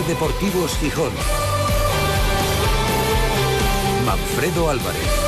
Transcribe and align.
Deportivos 0.00 0.78
Gijón. 0.78 1.12
Manfredo 4.06 4.70
Álvarez. 4.70 5.22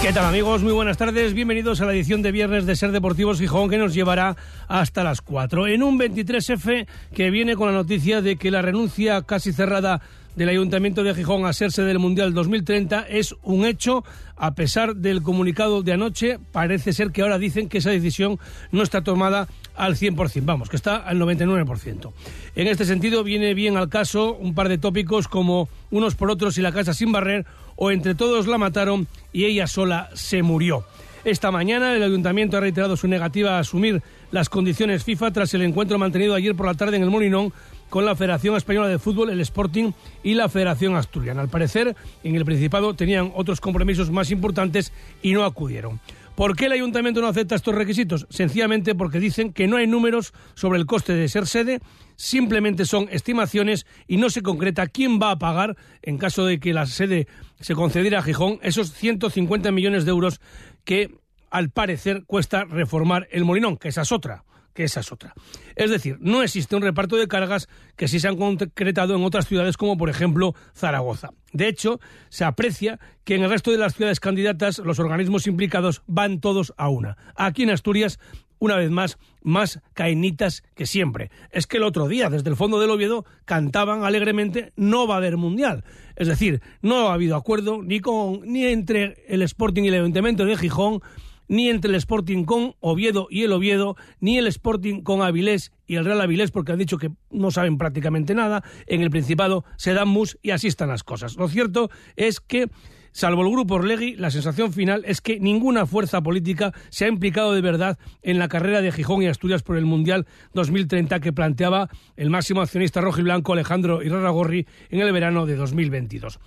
¿Qué 0.00 0.12
tal 0.12 0.26
amigos? 0.26 0.62
Muy 0.62 0.72
buenas 0.72 0.96
tardes. 0.96 1.34
Bienvenidos 1.34 1.80
a 1.80 1.86
la 1.86 1.94
edición 1.94 2.22
de 2.22 2.30
viernes 2.30 2.64
de 2.64 2.76
Ser 2.76 2.92
Deportivos 2.92 3.40
Gijón 3.40 3.68
que 3.68 3.78
nos 3.78 3.92
llevará 3.92 4.36
hasta 4.68 5.02
las 5.02 5.20
4. 5.20 5.66
En 5.66 5.82
un 5.82 5.98
23F 5.98 6.86
que 7.12 7.30
viene 7.30 7.56
con 7.56 7.66
la 7.68 7.74
noticia 7.74 8.22
de 8.22 8.36
que 8.36 8.52
la 8.52 8.62
renuncia 8.62 9.22
casi 9.22 9.52
cerrada 9.52 10.00
del 10.36 10.48
Ayuntamiento 10.48 11.02
de 11.02 11.14
Gijón 11.14 11.46
a 11.46 11.52
sede 11.52 11.84
del 11.84 11.98
Mundial 11.98 12.34
2030 12.34 13.06
es 13.08 13.34
un 13.42 13.64
hecho, 13.64 14.04
a 14.36 14.54
pesar 14.54 14.96
del 14.96 15.22
comunicado 15.22 15.82
de 15.82 15.92
anoche, 15.92 16.38
parece 16.52 16.92
ser 16.92 17.12
que 17.12 17.22
ahora 17.22 17.38
dicen 17.38 17.68
que 17.68 17.78
esa 17.78 17.90
decisión 17.90 18.38
no 18.72 18.82
está 18.82 19.02
tomada 19.02 19.48
al 19.76 19.96
100%, 19.96 20.42
vamos, 20.44 20.68
que 20.68 20.76
está 20.76 20.96
al 20.96 21.18
99%. 21.18 22.12
En 22.56 22.66
este 22.66 22.84
sentido, 22.84 23.24
viene 23.24 23.54
bien 23.54 23.76
al 23.76 23.88
caso 23.88 24.34
un 24.34 24.54
par 24.54 24.68
de 24.68 24.78
tópicos 24.78 25.28
como 25.28 25.68
unos 25.90 26.14
por 26.14 26.30
otros 26.30 26.58
y 26.58 26.62
la 26.62 26.72
casa 26.72 26.94
sin 26.94 27.12
barrer, 27.12 27.46
o 27.76 27.90
entre 27.90 28.14
todos 28.14 28.46
la 28.46 28.58
mataron 28.58 29.06
y 29.32 29.44
ella 29.44 29.66
sola 29.66 30.10
se 30.14 30.42
murió. 30.42 30.84
Esta 31.24 31.50
mañana 31.50 31.96
el 31.96 32.02
ayuntamiento 32.02 32.58
ha 32.58 32.60
reiterado 32.60 32.98
su 32.98 33.08
negativa 33.08 33.56
a 33.56 33.60
asumir 33.60 34.02
las 34.30 34.50
condiciones 34.50 35.04
FIFA 35.04 35.32
tras 35.32 35.54
el 35.54 35.62
encuentro 35.62 35.98
mantenido 35.98 36.34
ayer 36.34 36.54
por 36.54 36.66
la 36.66 36.74
tarde 36.74 36.96
en 36.98 37.02
el 37.02 37.10
Molinón 37.10 37.52
con 37.94 38.04
la 38.04 38.16
Federación 38.16 38.56
Española 38.56 38.88
de 38.88 38.98
Fútbol, 38.98 39.30
el 39.30 39.40
Sporting 39.40 39.92
y 40.24 40.34
la 40.34 40.48
Federación 40.48 40.96
Asturiana. 40.96 41.42
Al 41.42 41.48
parecer, 41.48 41.94
en 42.24 42.34
el 42.34 42.44
Principado 42.44 42.94
tenían 42.94 43.30
otros 43.36 43.60
compromisos 43.60 44.10
más 44.10 44.32
importantes 44.32 44.92
y 45.22 45.32
no 45.32 45.44
acudieron. 45.44 46.00
¿Por 46.34 46.56
qué 46.56 46.66
el 46.66 46.72
ayuntamiento 46.72 47.20
no 47.20 47.28
acepta 47.28 47.54
estos 47.54 47.72
requisitos? 47.72 48.26
Sencillamente 48.30 48.96
porque 48.96 49.20
dicen 49.20 49.52
que 49.52 49.68
no 49.68 49.76
hay 49.76 49.86
números 49.86 50.34
sobre 50.54 50.80
el 50.80 50.86
coste 50.86 51.12
de 51.12 51.28
ser 51.28 51.46
sede, 51.46 51.78
simplemente 52.16 52.84
son 52.84 53.06
estimaciones 53.12 53.86
y 54.08 54.16
no 54.16 54.28
se 54.28 54.42
concreta 54.42 54.88
quién 54.88 55.20
va 55.22 55.30
a 55.30 55.38
pagar, 55.38 55.76
en 56.02 56.18
caso 56.18 56.44
de 56.46 56.58
que 56.58 56.74
la 56.74 56.86
sede 56.86 57.28
se 57.60 57.76
concediera 57.76 58.18
a 58.18 58.22
Gijón, 58.22 58.58
esos 58.62 58.92
150 58.92 59.70
millones 59.70 60.04
de 60.04 60.10
euros 60.10 60.40
que 60.82 61.14
al 61.48 61.70
parecer 61.70 62.24
cuesta 62.26 62.64
reformar 62.64 63.28
el 63.30 63.44
Molinón, 63.44 63.76
que 63.76 63.90
esa 63.90 64.02
es 64.02 64.10
otra 64.10 64.42
que 64.74 64.84
esa 64.84 65.00
es 65.00 65.12
otra. 65.12 65.34
Es 65.76 65.90
decir, 65.90 66.18
no 66.20 66.42
existe 66.42 66.76
un 66.76 66.82
reparto 66.82 67.16
de 67.16 67.28
cargas 67.28 67.68
que 67.96 68.08
sí 68.08 68.20
se 68.20 68.28
han 68.28 68.36
concretado 68.36 69.16
en 69.16 69.24
otras 69.24 69.46
ciudades 69.46 69.76
como 69.76 69.96
por 69.96 70.10
ejemplo 70.10 70.54
Zaragoza. 70.74 71.30
De 71.52 71.68
hecho, 71.68 72.00
se 72.28 72.44
aprecia 72.44 72.98
que 73.24 73.36
en 73.36 73.44
el 73.44 73.50
resto 73.50 73.70
de 73.70 73.78
las 73.78 73.94
ciudades 73.94 74.20
candidatas 74.20 74.78
los 74.78 74.98
organismos 74.98 75.46
implicados 75.46 76.02
van 76.06 76.40
todos 76.40 76.74
a 76.76 76.88
una. 76.88 77.16
Aquí 77.36 77.62
en 77.62 77.70
Asturias 77.70 78.18
una 78.58 78.76
vez 78.76 78.90
más, 78.90 79.18
más 79.42 79.80
caenitas 79.92 80.62
que 80.74 80.86
siempre. 80.86 81.30
Es 81.50 81.66
que 81.66 81.76
el 81.76 81.82
otro 81.82 82.08
día, 82.08 82.30
desde 82.30 82.48
el 82.48 82.56
fondo 82.56 82.80
del 82.80 82.90
Oviedo, 82.90 83.24
cantaban 83.44 84.04
alegremente 84.04 84.72
no 84.76 85.06
va 85.06 85.14
a 85.14 85.18
haber 85.18 85.36
mundial. 85.36 85.84
Es 86.16 86.28
decir, 86.28 86.62
no 86.80 87.08
ha 87.08 87.14
habido 87.14 87.36
acuerdo 87.36 87.82
ni, 87.82 88.00
con, 88.00 88.40
ni 88.44 88.64
entre 88.64 89.24
el 89.28 89.42
Sporting 89.42 89.82
y 89.82 89.88
el 89.88 89.94
Ayuntamiento 89.94 90.44
de 90.44 90.56
Gijón, 90.56 91.02
ni 91.48 91.68
entre 91.68 91.90
el 91.90 91.96
Sporting 91.96 92.44
con 92.44 92.74
Oviedo 92.80 93.26
y 93.30 93.42
el 93.42 93.52
Oviedo, 93.52 93.96
ni 94.20 94.38
el 94.38 94.46
Sporting 94.46 95.02
con 95.02 95.22
Avilés 95.22 95.72
y 95.86 95.96
el 95.96 96.04
Real 96.04 96.20
Avilés, 96.20 96.50
porque 96.50 96.72
han 96.72 96.78
dicho 96.78 96.98
que 96.98 97.10
no 97.30 97.50
saben 97.50 97.78
prácticamente 97.78 98.34
nada. 98.34 98.62
En 98.86 99.02
el 99.02 99.10
Principado 99.10 99.64
se 99.76 99.94
dan 99.94 100.08
mus 100.08 100.38
y 100.42 100.50
así 100.50 100.68
están 100.68 100.88
las 100.88 101.02
cosas. 101.02 101.36
Lo 101.36 101.48
cierto 101.48 101.90
es 102.16 102.40
que 102.40 102.68
Salvo 103.14 103.42
el 103.42 103.50
grupo 103.52 103.74
Orlegui, 103.74 104.16
la 104.16 104.32
sensación 104.32 104.72
final 104.72 105.04
es 105.06 105.20
que 105.20 105.38
ninguna 105.38 105.86
fuerza 105.86 106.20
política 106.20 106.72
se 106.88 107.04
ha 107.04 107.08
implicado 107.08 107.52
de 107.52 107.60
verdad 107.60 107.96
en 108.22 108.40
la 108.40 108.48
carrera 108.48 108.80
de 108.80 108.90
Gijón 108.90 109.22
y 109.22 109.28
Asturias 109.28 109.62
por 109.62 109.76
el 109.76 109.86
Mundial 109.86 110.26
2030 110.54 111.20
que 111.20 111.32
planteaba 111.32 111.88
el 112.16 112.28
máximo 112.28 112.60
accionista 112.60 113.00
rojo 113.00 113.20
y 113.20 113.22
blanco 113.22 113.52
Alejandro 113.52 114.02
Irarragorri 114.02 114.66
en 114.90 114.98
el 114.98 115.12
verano 115.12 115.46
de 115.46 115.54
2022. 115.54 116.40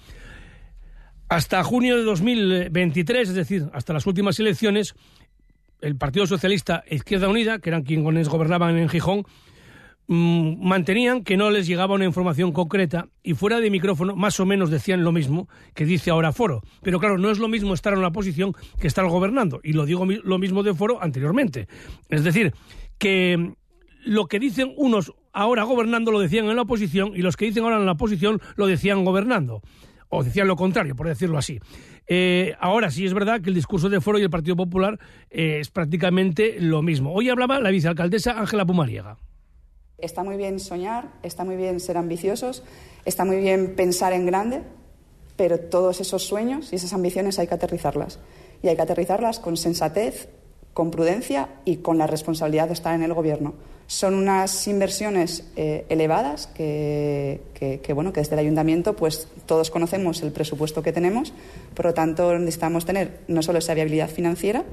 Hasta 1.30 1.62
junio 1.62 1.98
de 1.98 2.04
2023, 2.04 3.30
es 3.30 3.36
decir, 3.36 3.66
hasta 3.74 3.92
las 3.92 4.08
últimas 4.08 4.40
elecciones, 4.40 4.96
el 5.82 5.98
Partido 5.98 6.26
Socialista 6.26 6.84
e 6.88 6.96
Izquierda 6.96 7.28
Unida, 7.28 7.60
que 7.60 7.70
eran 7.70 7.84
quienes 7.84 8.30
gobernaban 8.30 8.78
en 8.78 8.88
Gijón, 8.88 9.26
mm, 10.08 10.66
mantenían 10.66 11.26
que 11.26 11.36
no 11.36 11.50
les 11.50 11.68
llegaba 11.68 11.96
una 11.96 12.06
información 12.06 12.54
concreta 12.54 13.10
y 13.24 13.34
fuera 13.34 13.60
de 13.60 13.70
micrófono 13.70 14.16
más 14.16 14.40
o 14.40 14.46
menos 14.46 14.70
decían 14.70 15.04
lo 15.04 15.12
mismo 15.12 15.50
que 15.74 15.84
dice 15.84 16.12
ahora 16.12 16.32
Foro. 16.32 16.62
Pero 16.82 16.98
claro, 16.98 17.18
no 17.18 17.30
es 17.30 17.40
lo 17.40 17.50
mismo 17.50 17.74
estar 17.74 17.92
en 17.92 18.02
la 18.02 18.08
oposición 18.08 18.54
que 18.80 18.88
estar 18.88 19.06
gobernando. 19.06 19.60
Y 19.66 19.74
lo 19.74 19.86
digo 19.86 20.06
lo 20.06 20.38
mismo 20.38 20.64
de 20.64 20.74
Foro 20.74 21.04
anteriormente. 21.04 21.68
Es 22.08 22.24
decir, 22.24 22.54
que 22.98 23.54
lo 24.06 24.28
que 24.28 24.40
dicen 24.40 24.72
unos 24.78 25.12
ahora 25.34 25.64
gobernando 25.64 26.10
lo 26.10 26.22
decían 26.22 26.46
en 26.46 26.56
la 26.56 26.62
oposición 26.62 27.12
y 27.14 27.22
los 27.22 27.36
que 27.36 27.46
dicen 27.46 27.66
ahora 27.66 27.76
en 27.76 27.86
la 27.86 27.92
oposición 27.92 28.40
lo 28.56 28.66
decían 28.66 29.04
gobernando 29.04 29.62
o 30.10 30.24
decían 30.24 30.48
lo 30.48 30.56
contrario, 30.56 30.96
por 30.96 31.08
decirlo 31.08 31.38
así. 31.38 31.60
Eh, 32.08 32.56
ahora 32.60 32.90
sí 32.92 33.06
es 33.06 33.14
verdad 33.14 33.42
que 33.42 33.50
el 33.50 33.56
discurso 33.56 33.90
de 33.90 34.00
Foro 34.02 34.20
y 34.20 34.24
el 34.24 34.30
Partido 34.30 34.56
Popular 34.56 35.00
eh, 35.30 35.60
es 35.60 35.70
prácticamente 35.70 36.58
lo 36.60 36.82
mismo. 36.82 37.14
Hoy 37.14 37.30
hablaba 37.30 37.60
la 37.60 37.70
vicealcaldesa 37.70 38.40
Ángela 38.40 38.66
Pumariega. 38.66 39.18
Está 39.98 40.24
muy 40.24 40.38
bien 40.38 40.60
soñar, 40.60 41.10
está 41.24 41.44
muy 41.44 41.56
bien 41.56 41.80
ser 41.80 41.98
ambiciosos, 41.98 42.64
está 43.04 43.26
muy 43.26 43.38
bien 43.38 43.76
pensar 43.76 44.14
en 44.14 44.26
grande, 44.28 44.62
pero 45.36 45.60
todos 45.60 46.00
esos 46.02 46.24
sueños 46.24 46.72
y 46.72 46.76
esas 46.76 46.94
ambiciones 46.94 47.40
hay 47.40 47.48
que 47.48 47.56
aterrizarlas. 47.56 48.20
Y 48.62 48.68
hay 48.68 48.76
que 48.76 48.82
aterrizarlas 48.84 49.40
con 49.40 49.58
sensatez, 49.58 50.30
con 50.74 50.92
prudencia 50.92 51.50
y 51.66 51.78
con 51.78 51.98
la 51.98 52.08
responsabilidad 52.08 52.68
de 52.68 52.74
estar 52.74 52.94
en 52.94 53.04
el 53.04 53.14
Gobierno. 53.14 53.56
Son 53.88 54.14
unas 54.14 54.68
inversiones 54.68 55.46
eh, 55.56 55.86
elevadas 55.88 56.48
que, 56.48 57.40
bueno, 57.96 58.12
que 58.12 58.20
desde 58.20 58.36
el 58.36 58.40
ayuntamiento 58.40 58.96
pues 58.96 59.28
todos 59.46 59.72
conocemos 59.72 60.22
el 60.22 60.34
presupuesto 60.34 60.84
que 60.84 60.92
tenemos, 60.92 61.34
por 61.74 61.86
lo 61.86 61.94
tanto 61.94 62.38
necesitamos 62.38 62.86
tener 62.86 63.20
no 63.30 63.42
solo 63.42 63.60
esa 63.60 63.74
viabilidad 63.74 64.10
financiera, 64.10 64.66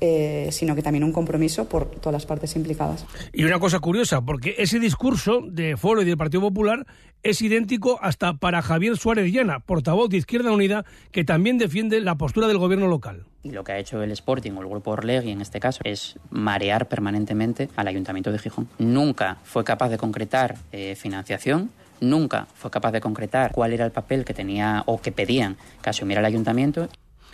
eh, 0.00 0.48
sino 0.52 0.74
que 0.74 0.82
también 0.82 1.04
un 1.04 1.12
compromiso 1.12 1.68
por 1.68 1.90
todas 1.90 2.12
las 2.12 2.26
partes 2.26 2.56
implicadas. 2.56 3.06
Y 3.32 3.44
una 3.44 3.58
cosa 3.58 3.78
curiosa, 3.80 4.20
porque 4.20 4.54
ese 4.58 4.78
discurso 4.78 5.40
de 5.46 5.76
Foro 5.76 6.02
y 6.02 6.04
del 6.04 6.16
Partido 6.16 6.42
Popular 6.42 6.86
es 7.22 7.40
idéntico 7.42 7.98
hasta 8.02 8.34
para 8.34 8.62
Javier 8.62 8.96
Suárez 8.96 9.32
Llana, 9.32 9.60
portavoz 9.60 10.08
de 10.08 10.18
Izquierda 10.18 10.52
Unida, 10.52 10.84
que 11.12 11.24
también 11.24 11.58
defiende 11.58 12.00
la 12.00 12.16
postura 12.16 12.46
del 12.46 12.58
gobierno 12.58 12.86
local. 12.86 13.24
Y 13.42 13.50
lo 13.50 13.64
que 13.64 13.72
ha 13.72 13.78
hecho 13.78 14.02
el 14.02 14.12
Sporting 14.12 14.52
o 14.52 14.60
el 14.60 14.68
grupo 14.68 14.92
Orlegui 14.92 15.30
en 15.30 15.40
este 15.40 15.60
caso 15.60 15.80
es 15.84 16.18
marear 16.30 16.88
permanentemente 16.88 17.68
al 17.76 17.88
Ayuntamiento 17.88 18.32
de 18.32 18.38
Gijón. 18.38 18.68
Nunca 18.78 19.38
fue 19.44 19.64
capaz 19.64 19.88
de 19.88 19.98
concretar 19.98 20.56
eh, 20.72 20.94
financiación 20.96 21.70
nunca 21.98 22.46
fue 22.54 22.70
capaz 22.70 22.92
de 22.92 23.00
concretar 23.00 23.52
cuál 23.52 23.72
era 23.72 23.86
el 23.86 23.90
papel 23.90 24.26
que 24.26 24.34
tenía 24.34 24.82
o 24.84 25.00
que 25.00 25.12
pedían 25.12 25.56
que 25.80 25.88
asumiera 25.88 26.20
el 26.20 26.26
ayuntamiento. 26.26 26.90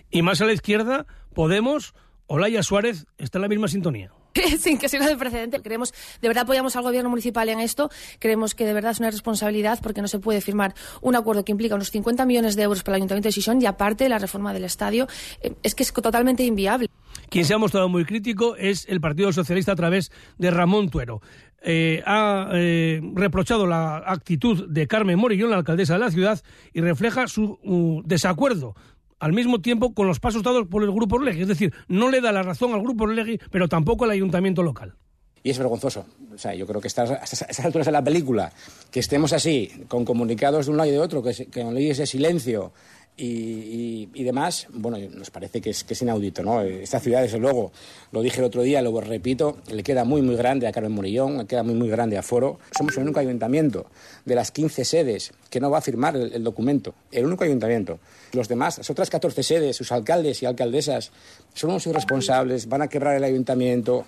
Y 0.09 0.23
más 0.23 0.41
a 0.41 0.45
la 0.45 0.53
izquierda, 0.53 1.05
Podemos 1.35 1.95
Olaya 2.33 2.63
Suárez 2.63 3.05
está 3.19 3.37
en 3.37 3.43
la 3.43 3.49
misma 3.49 3.69
sintonía. 3.69 4.11
Sin 4.59 4.79
que 4.79 4.89
sea 4.89 5.07
de 5.07 5.17
precedente. 5.19 5.61
Creemos, 5.61 5.93
de 6.23 6.29
verdad 6.29 6.45
apoyamos 6.45 6.75
al 6.77 6.83
gobierno 6.83 7.11
municipal 7.11 7.47
en 7.51 7.61
esto. 7.61 7.91
Creemos 8.21 8.55
que 8.55 8.65
de 8.65 8.73
verdad 8.73 8.93
es 8.93 9.01
una 9.01 9.11
responsabilidad 9.11 9.81
porque 9.83 10.01
no 10.01 10.09
se 10.09 10.19
puede 10.19 10.41
firmar 10.41 10.75
un 11.03 11.15
acuerdo 11.15 11.45
que 11.45 11.53
implica 11.53 11.75
unos 11.75 11.91
50 11.91 12.25
millones 12.25 12.57
de 12.57 12.63
euros 12.63 12.85
para 12.85 12.97
el 12.97 13.03
Ayuntamiento 13.03 13.29
de 13.29 13.33
Sison 13.33 13.61
y 13.61 13.67
aparte 13.67 14.09
la 14.09 14.19
reforma 14.19 14.55
del 14.55 14.65
estadio. 14.65 15.09
Eh, 15.43 15.53
es 15.63 15.75
que 15.75 15.83
es 15.83 15.93
totalmente 15.93 16.43
inviable. 16.43 16.89
Quien 17.29 17.45
se 17.45 17.53
ha 17.53 17.59
mostrado 17.59 17.91
muy 17.91 18.07
crítico 18.07 18.57
es 18.57 18.87
el 18.89 19.03
Partido 19.03 19.31
Socialista 19.31 19.73
a 19.73 19.77
través 19.77 20.11
de 20.39 20.51
Ramón 20.51 20.89
Tuero. 20.89 21.21
Eh, 21.61 22.03
ha 22.07 22.49
eh, 22.55 23.03
reprochado 23.13 23.67
la 23.67 23.99
actitud 24.07 24.71
de 24.71 24.87
Carmen 24.87 25.19
Morillón, 25.19 25.51
la 25.51 25.57
alcaldesa 25.59 25.93
de 25.93 26.01
la 26.01 26.11
ciudad, 26.11 26.43
y 26.73 26.81
refleja 26.81 27.29
su 27.29 27.59
uh, 27.63 28.03
desacuerdo 28.07 28.75
al 29.23 29.33
mismo 29.33 29.61
tiempo 29.61 29.95
con 29.95 30.09
los 30.09 30.19
pasos 30.19 30.43
dados 30.43 30.67
por 30.67 30.83
el 30.83 30.91
Grupo 30.91 31.15
Orlegui. 31.15 31.43
Es 31.43 31.49
decir, 31.49 31.73
no 31.87 32.11
le 32.11 32.21
da 32.21 32.33
la 32.33 32.43
razón 32.43 32.73
al 32.75 32.83
Grupo 32.83 33.05
Orlegui, 33.05 33.39
pero 33.53 33.69
tampoco 33.69 34.05
al 34.05 34.11
ayuntamiento 34.11 34.65
local. 34.65 34.97
Y 35.45 35.51
es 35.51 35.59
vergonzoso. 35.59 36.05
O 36.35 36.39
sea, 36.39 36.55
yo 36.55 36.67
creo 36.67 36.81
que 36.81 36.89
a 36.89 36.91
esas 36.91 37.65
alturas 37.65 37.87
de 37.87 37.93
la 37.93 38.03
película, 38.03 38.53
que 38.91 38.99
estemos 38.99 39.33
así, 39.33 39.71
con 39.87 40.05
comunicados 40.05 40.67
de 40.67 40.73
un 40.73 40.77
lado 40.77 40.91
y 40.91 40.93
de 40.93 40.99
otro, 40.99 41.23
que, 41.23 41.33
que 41.47 41.63
con 41.63 41.73
leyes 41.73 41.99
de 41.99 42.07
silencio, 42.07 42.73
y, 43.17 44.25
demás, 44.25 44.67
bueno, 44.73 44.99
nos 45.15 45.31
parece 45.31 45.61
que 45.61 45.71
es, 45.71 45.85
que 45.85 45.95
es 45.95 46.03
inaudito, 46.03 46.43
¿no? 46.43 46.63
Esta 46.63 46.99
ciudad, 46.99 47.23
desde 47.23 47.39
luego, 47.39 47.71
lo 48.11 48.23
dije 48.23 48.39
el 48.39 48.45
otro 48.45 48.63
día, 48.63 48.81
lo 48.81 48.99
repito, 49.01 49.59
le 49.71 49.83
queda 49.83 50.05
muy, 50.05 50.23
muy 50.23 50.35
grande 50.35 50.67
a 50.67 50.73
Carmen 50.73 50.93
Morillón, 50.93 51.39
le 51.39 51.47
queda 51.47 51.63
muy, 51.63 51.75
muy 51.75 51.89
grande 51.89 52.17
a 52.17 52.23
Foro. 52.23 52.59
Somos 52.77 52.97
el 52.97 53.05
único 53.05 53.21
ayuntamiento 53.21 53.87
de 54.25 54.35
las 54.35 54.51
15 54.51 54.85
sedes 54.85 55.33
que 55.51 55.61
no 55.61 55.71
va 55.71 55.79
a 55.79 55.81
firmar 55.83 56.17
el, 56.17 56.43
documento, 56.43 56.95
el 57.11 57.27
único 57.27 57.45
ayuntamiento. 57.45 57.99
Los 58.33 58.49
demás, 58.49 58.79
las 58.79 58.89
otras 58.89 59.11
14 59.11 59.43
sedes, 59.43 59.77
sus 59.77 59.93
alcaldes 59.93 60.43
y 60.43 60.47
alcaldesas, 60.47 61.13
son 61.53 61.71
unos 61.71 61.87
irresponsables, 61.87 62.67
van 62.69 62.83
a 62.83 62.89
quebrar 62.89 63.15
el 63.15 63.25
ayuntamiento, 63.25 64.07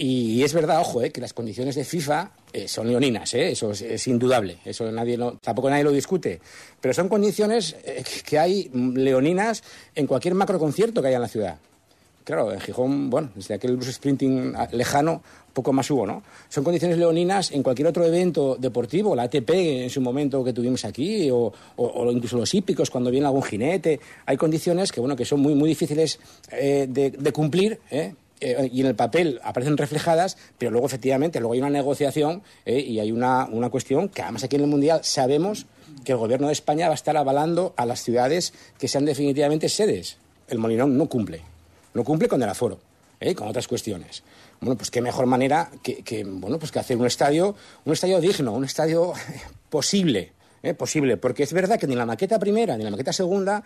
y 0.00 0.44
es 0.44 0.54
verdad, 0.54 0.80
ojo, 0.80 1.02
eh, 1.02 1.10
que 1.10 1.20
las 1.20 1.32
condiciones 1.32 1.74
de 1.74 1.84
FIFA 1.84 2.30
eh, 2.52 2.68
son 2.68 2.86
leoninas, 2.86 3.34
eh, 3.34 3.50
eso 3.50 3.72
es, 3.72 4.06
indudable, 4.06 4.58
eso 4.64 4.90
nadie 4.92 5.18
tampoco 5.42 5.68
nadie 5.68 5.82
lo 5.82 5.90
discute, 5.90 6.40
pero 6.80 6.94
son 6.94 7.08
condiciones 7.08 7.74
que 8.24 8.38
hay 8.38 8.70
leoninas 8.72 9.64
en 9.96 10.06
cualquier 10.06 10.34
macroconcierto 10.34 11.02
que 11.02 11.08
haya 11.08 11.16
en 11.16 11.22
la 11.22 11.28
ciudad. 11.28 11.58
claro, 12.22 12.52
en 12.52 12.60
Gijón, 12.60 13.10
bueno, 13.10 13.30
desde 13.34 13.54
aquel 13.54 13.76
bus 13.76 13.92
sprinting 13.92 14.54
lejano, 14.70 15.20
poco 15.52 15.72
más 15.72 15.90
hubo, 15.90 16.06
¿no? 16.06 16.22
Son 16.48 16.62
condiciones 16.62 16.96
leoninas 16.96 17.50
en 17.50 17.64
cualquier 17.64 17.88
otro 17.88 18.04
evento 18.04 18.56
deportivo, 18.56 19.16
la 19.16 19.24
ATP 19.24 19.50
en 19.50 19.90
su 19.90 20.00
momento 20.00 20.44
que 20.44 20.52
tuvimos 20.52 20.84
aquí, 20.84 21.28
o, 21.32 21.52
incluso 22.12 22.36
los 22.36 22.54
hípicos 22.54 22.88
cuando 22.88 23.10
viene 23.10 23.26
algún 23.26 23.42
jinete. 23.42 23.98
Hay 24.26 24.36
condiciones 24.36 24.92
que, 24.92 25.00
bueno, 25.00 25.16
que 25.16 25.24
son 25.24 25.40
muy, 25.40 25.56
muy 25.56 25.68
difíciles 25.68 26.20
eh, 26.52 26.86
de, 26.88 27.32
cumplir, 27.32 27.80
¿eh? 27.90 28.14
Eh, 28.40 28.70
y 28.72 28.80
en 28.80 28.86
el 28.86 28.94
papel 28.94 29.40
aparecen 29.42 29.76
reflejadas, 29.76 30.36
pero 30.58 30.70
luego 30.70 30.86
efectivamente 30.86 31.40
luego 31.40 31.54
hay 31.54 31.60
una 31.60 31.70
negociación 31.70 32.42
y 32.64 33.00
hay 33.00 33.10
una, 33.10 33.46
una 33.46 33.68
cuestión 33.68 34.08
que 34.08 34.22
además 34.22 34.44
aquí 34.44 34.56
en 34.56 34.62
el 34.62 34.68
Mundial 34.68 35.00
sabemos 35.02 35.66
que 36.04 36.12
el 36.12 36.18
Gobierno 36.18 36.46
de 36.46 36.52
España 36.52 36.86
va 36.86 36.92
a 36.92 36.94
estar 36.94 37.16
avalando 37.16 37.74
a 37.76 37.84
las 37.84 38.02
ciudades 38.02 38.52
que 38.78 38.86
sean 38.86 39.04
definitivamente 39.04 39.68
sedes. 39.68 40.18
El 40.48 40.58
Molinón 40.58 40.96
no 40.96 41.06
cumple, 41.06 41.42
no 41.94 42.04
cumple 42.04 42.28
con 42.28 42.42
el 42.42 42.48
aforo, 42.48 42.78
con 43.34 43.48
otras 43.48 43.66
cuestiones 43.66 44.22
bueno, 44.60 44.76
pues 44.76 44.90
qué 44.90 45.00
mejor 45.00 45.26
manera 45.26 45.70
que, 45.82 46.24
bueno, 46.24 46.58
pues 46.58 46.72
que 46.72 46.78
hacer 46.78 46.96
un 46.96 47.06
estadio, 47.06 47.54
un 47.84 47.92
estadio 47.92 48.20
digno, 48.20 48.52
un 48.52 48.64
estadio 48.64 49.12
posible, 49.70 50.32
¿eh? 50.62 50.74
posible, 50.74 51.16
porque 51.16 51.44
es 51.44 51.52
verdad 51.52 51.78
que 51.78 51.86
ni 51.86 51.94
la 51.94 52.06
maqueta 52.06 52.38
primera 52.38 52.76
ni 52.76 52.84
la 52.84 52.90
maqueta 52.90 53.12
segunda 53.12 53.62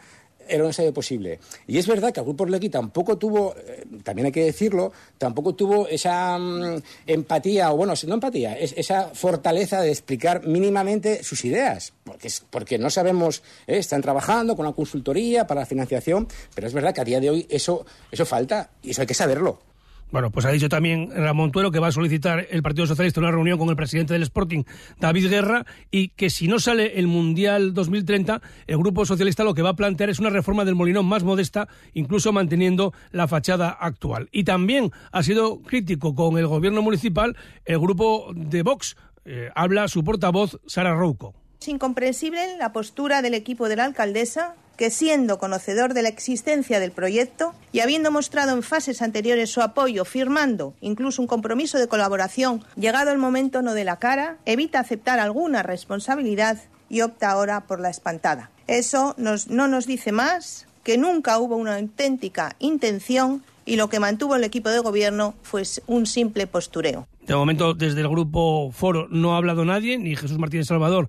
era 0.49 0.65
un 0.65 0.71
estadio 0.71 0.93
posible. 0.93 1.39
Y 1.67 1.79
es 1.79 1.87
verdad 1.87 2.13
que 2.13 2.21
el 2.21 2.27
Grupo 2.27 2.45
Orlegui 2.45 2.69
tampoco 2.69 3.19
tuvo, 3.19 3.55
eh, 3.57 3.85
también 4.03 4.27
hay 4.27 4.33
que 4.33 4.45
decirlo, 4.45 4.93
tampoco 5.19 5.55
tuvo 5.55 5.89
esa 5.89 6.39
mm, 6.39 6.83
empatía, 7.07 7.73
o 7.73 7.77
bueno, 7.77 7.95
no 8.07 8.15
empatía, 8.15 8.59
esa 8.59 9.11
fortaleza 9.15 9.81
de 9.81 9.91
explicar 9.91 10.47
mínimamente 10.47 11.23
sus 11.23 11.45
ideas, 11.45 11.93
porque, 12.05 12.31
porque 12.51 12.79
no 12.79 12.91
sabemos, 12.91 13.43
¿eh? 13.67 13.79
están 13.79 14.03
trabajando 14.03 14.57
con 14.57 14.67
la 14.67 14.73
consultoría 14.73 15.47
para 15.47 15.61
la 15.61 15.67
financiación, 15.67 16.29
pero 16.55 16.67
es 16.67 16.73
verdad 16.73 16.95
que 16.95 17.01
a 17.01 17.05
día 17.05 17.21
de 17.21 17.31
hoy 17.31 17.47
eso, 17.49 17.85
eso 18.11 18.27
falta 18.27 18.71
y 18.83 18.91
eso 18.91 19.01
hay 19.03 19.07
que 19.07 19.15
saberlo. 19.15 19.72
Bueno, 20.13 20.31
pues 20.31 20.45
ha 20.45 20.51
dicho 20.51 20.69
también 20.69 21.11
Ramón 21.11 21.53
Tuero 21.53 21.71
que 21.71 21.79
va 21.79 21.89
a 21.89 21.93
solicitar 21.93 22.47
el 22.51 22.63
Partido 22.63 22.87
Socialista 22.87 23.19
una 23.19 23.31
reunión 23.31 23.59
con 23.59 23.71
el 23.71 23.77
presidente 23.77 24.13
del 24.13 24.23
Sporting, 24.25 24.65
David 25.01 25.31
Guerra, 25.31 25.65
y 25.91 26.09
que 26.09 26.29
si 26.29 26.49
no 26.49 26.61
sale 26.61 26.99
el 26.99 27.07
Mundial 27.07 27.73
2030, 27.73 28.43
el 28.67 28.77
Grupo 28.77 29.07
Socialista 29.07 29.43
lo 29.43 29.55
que 29.55 29.63
va 29.63 29.71
a 29.71 29.77
plantear 29.77 30.11
es 30.11 30.19
una 30.19 30.29
reforma 30.29 30.67
del 30.67 30.75
Molinón 30.75 31.07
más 31.07 31.25
modesta, 31.25 31.67
incluso 31.95 32.31
manteniendo 32.31 32.93
la 33.11 33.27
fachada 33.27 33.71
actual. 33.71 34.29
Y 34.33 34.45
también 34.45 34.91
ha 35.13 35.23
sido 35.23 35.63
crítico 35.63 36.15
con 36.15 36.37
el 36.37 36.47
gobierno 36.47 36.83
municipal 36.83 37.35
el 37.65 37.79
grupo 37.79 38.33
de 38.37 38.63
Vox. 38.63 38.99
Eh, 39.25 39.49
habla 39.55 39.89
su 39.89 40.05
portavoz, 40.05 40.61
Sara 40.67 40.95
Rouco. 40.95 41.35
Es 41.59 41.69
incomprensible 41.69 42.59
la 42.59 42.75
postura 42.75 43.23
del 43.23 43.33
equipo 43.33 43.67
de 43.71 43.77
la 43.77 43.87
alcaldesa 43.87 44.57
que 44.83 44.91
siendo 44.91 45.39
conocedor 45.39 45.95
de 45.95 46.03
la 46.03 46.09
existencia 46.09 46.81
del 46.81 46.91
proyecto 46.91 47.55
y 47.71 47.79
habiendo 47.79 48.11
mostrado 48.11 48.51
en 48.51 48.65
fases 48.65 49.01
anteriores 49.01 49.49
su 49.49 49.61
apoyo, 49.61 50.05
firmando 50.05 50.75
incluso 50.81 51.23
un 51.23 51.29
compromiso 51.29 51.79
de 51.79 51.87
colaboración, 51.87 52.65
llegado 52.75 53.13
el 53.13 53.19
momento 53.19 53.63
no 53.63 53.75
de 53.75 53.85
la 53.85 54.01
cara, 54.01 54.39
evita 54.45 54.81
aceptar 54.81 55.21
alguna 55.21 55.63
responsabilidad 55.63 56.59
y 56.89 57.03
opta 57.03 57.31
ahora 57.31 57.61
por 57.61 57.79
la 57.79 57.91
espantada. 57.91 58.51
Eso 58.67 59.15
no 59.17 59.69
nos 59.69 59.87
dice 59.87 60.11
más 60.11 60.67
que 60.83 60.99
nunca 60.99 61.39
hubo 61.39 61.55
una 61.55 61.77
auténtica 61.77 62.57
intención 62.59 63.45
y 63.65 63.77
lo 63.77 63.89
que 63.89 64.01
mantuvo 64.01 64.35
el 64.35 64.43
equipo 64.43 64.71
de 64.71 64.81
gobierno 64.81 65.35
fue 65.43 65.63
un 65.87 66.07
simple 66.07 66.49
postureo. 66.49 67.07
De 67.25 67.37
momento, 67.37 67.75
desde 67.75 68.01
el 68.01 68.09
grupo 68.09 68.73
Foro 68.73 69.07
no 69.11 69.35
ha 69.35 69.37
hablado 69.37 69.65
nadie, 69.65 69.97
ni 69.97 70.17
Jesús 70.17 70.39
Martínez 70.39 70.67
Salvador 70.67 71.09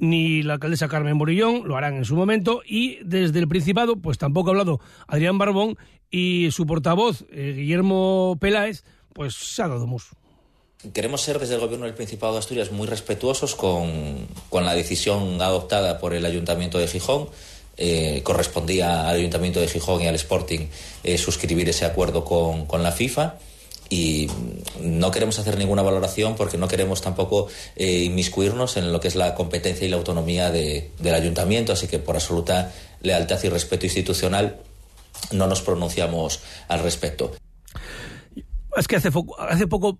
ni 0.00 0.42
la 0.42 0.54
alcaldesa 0.54 0.88
Carmen 0.88 1.16
Morillón, 1.16 1.68
lo 1.68 1.76
harán 1.76 1.94
en 1.94 2.04
su 2.04 2.16
momento, 2.16 2.62
y 2.66 2.98
desde 3.04 3.38
el 3.38 3.48
Principado, 3.48 3.96
pues 3.96 4.16
tampoco 4.16 4.48
ha 4.48 4.52
hablado 4.52 4.80
Adrián 5.06 5.36
Barbón 5.36 5.76
y 6.10 6.50
su 6.52 6.66
portavoz, 6.66 7.24
eh, 7.30 7.52
Guillermo 7.54 8.38
Peláez, 8.40 8.82
pues 9.12 9.34
se 9.34 9.62
ha 9.62 9.68
dado. 9.68 9.86
Queremos 10.94 11.20
ser 11.20 11.38
desde 11.38 11.54
el 11.54 11.60
Gobierno 11.60 11.84
del 11.84 11.94
Principado 11.94 12.32
de 12.32 12.38
Asturias 12.38 12.72
muy 12.72 12.86
respetuosos 12.86 13.54
con, 13.54 14.26
la 14.52 14.74
decisión 14.74 15.40
adoptada 15.42 15.98
por 15.98 16.14
el 16.14 16.24
Ayuntamiento 16.24 16.78
de 16.78 16.88
Gijón. 16.88 17.28
Eh, 17.76 18.22
correspondía 18.24 19.08
al 19.08 19.16
Ayuntamiento 19.16 19.60
de 19.60 19.68
Gijón 19.68 20.02
y 20.02 20.06
al 20.06 20.14
Sporting 20.14 20.68
eh, 21.04 21.18
suscribir 21.18 21.68
ese 21.68 21.84
acuerdo 21.84 22.24
con, 22.24 22.66
con 22.66 22.82
la 22.82 22.92
FIFA 22.92 23.36
y 23.90 24.28
no 24.80 25.10
queremos 25.10 25.38
hacer 25.40 25.58
ninguna 25.58 25.82
valoración 25.82 26.36
porque 26.36 26.56
no 26.56 26.68
queremos 26.68 27.02
tampoco 27.02 27.48
eh, 27.74 28.04
inmiscuirnos 28.04 28.76
en 28.76 28.92
lo 28.92 29.00
que 29.00 29.08
es 29.08 29.16
la 29.16 29.34
competencia 29.34 29.86
y 29.86 29.90
la 29.90 29.96
autonomía 29.96 30.50
del 30.50 31.14
ayuntamiento, 31.14 31.72
así 31.72 31.88
que 31.88 31.98
por 31.98 32.14
absoluta 32.14 32.72
lealtad 33.02 33.42
y 33.42 33.48
respeto 33.48 33.86
institucional 33.86 34.60
no 35.32 35.48
nos 35.48 35.60
pronunciamos 35.60 36.40
al 36.68 36.82
respecto. 36.82 37.32
Es 38.76 38.86
que 38.86 38.96
hace, 38.96 39.10
hace 39.38 39.66
poco, 39.66 39.98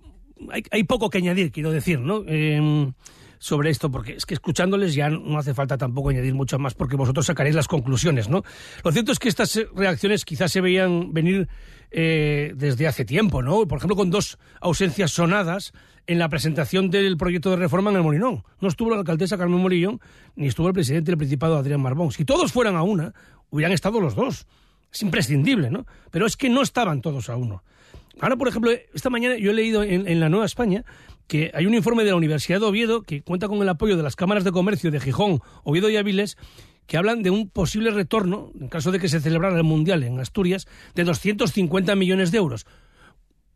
hay, 0.71 0.85
poco 0.85 1.11
que 1.11 1.19
añadir, 1.19 1.51
quiero 1.51 1.73
decir, 1.73 1.99
¿no? 1.99 2.23
Em, 2.29 2.93
sobre 3.41 3.71
esto, 3.71 3.91
porque 3.91 4.13
es 4.13 4.27
que 4.27 4.35
escuchándoles 4.35 4.95
ya 4.95 5.09
no 5.09 5.39
hace 5.39 5.55
falta 5.55 5.79
tampoco 5.79 6.11
añadir 6.11 6.35
mucho 6.35 6.59
más, 6.59 6.75
porque 6.75 6.95
vosotros 6.95 7.25
sacaréis 7.27 7.57
las 7.57 7.69
conclusiones, 7.69 8.29
¿no? 8.29 8.45
Lo 8.85 8.93
cierto 8.93 9.13
es 9.13 9.19
que 9.19 9.31
estas 9.31 9.59
reacciones 9.75 10.27
quizás 10.27 10.53
se 10.53 10.61
veían 10.61 11.15
venir 11.15 11.49
eh, 11.91 12.53
desde 12.55 12.87
hace 12.87 13.07
tiempo, 13.07 13.43
¿no? 13.43 13.67
Por 13.67 13.79
ejemplo, 13.79 13.97
con 13.97 14.11
dos 14.11 14.39
ausencias 14.61 15.11
sonadas 15.13 15.73
en 16.07 16.19
la 16.19 16.29
presentación 16.29 16.91
del 16.91 17.17
proyecto 17.17 17.49
de 17.51 17.57
reforma 17.57 17.91
en 17.91 17.97
el 17.97 18.03
Molinón. 18.03 18.45
No 18.61 18.69
estuvo 18.69 18.91
la 18.91 18.99
alcaldesa 18.99 19.39
Carmen 19.39 19.59
Morillón, 19.59 20.01
ni 20.37 20.47
estuvo 20.47 20.69
el 20.69 20.75
presidente 20.75 21.11
del 21.11 21.19
Principado 21.19 21.57
Adrián 21.57 21.81
Marbón. 21.81 22.13
Si 22.13 22.27
todos 22.27 22.53
fueran 22.53 22.77
a 22.77 22.83
una, 22.83 23.15
hubieran 23.49 23.73
estado 23.73 24.01
los 24.01 24.15
dos. 24.15 24.47
Es 24.93 25.01
imprescindible, 25.01 25.71
¿no? 25.71 25.87
Pero 26.11 26.27
es 26.27 26.37
que 26.37 26.51
no 26.51 26.61
estaban 26.61 27.01
todos 27.01 27.31
a 27.31 27.37
uno. 27.37 27.63
Ahora, 28.21 28.37
por 28.37 28.49
ejemplo, 28.49 28.71
esta 28.93 29.09
mañana 29.09 29.37
yo 29.39 29.53
he 29.53 29.55
leído 29.55 29.83
en 29.83 30.21
la 30.21 30.29
Nueva 30.29 30.45
España 30.45 30.85
que 31.31 31.53
hay 31.55 31.65
un 31.65 31.75
informe 31.75 32.03
de 32.03 32.11
la 32.11 32.17
Universidad 32.17 32.59
de 32.59 32.67
Oviedo 32.67 33.03
que 33.03 33.23
cuenta 33.23 33.47
con 33.47 33.63
el 33.63 33.69
apoyo 33.69 33.97
de 33.97 34.03
las 34.03 34.17
cámaras 34.17 34.43
de 34.43 34.51
comercio 34.51 34.91
de 34.91 34.99
Gijón, 34.99 35.41
Oviedo 35.63 35.89
y 35.89 35.97
Avilés, 35.97 36.37
que 36.89 36.97
hablan 36.97 37.23
de 37.23 37.31
un 37.31 37.49
posible 37.49 37.93
retorno, 37.93 38.51
en 38.59 38.67
caso 38.67 38.91
de 38.91 38.99
que 38.99 39.09
se 39.09 39.21
celebrara 39.21 39.57
el 39.57 39.63
Mundial 39.63 40.03
en 40.03 40.19
Asturias, 40.19 40.67
de 40.97 41.05
250 41.05 41.95
millones 41.95 42.33
de 42.33 42.39
euros. 42.39 42.67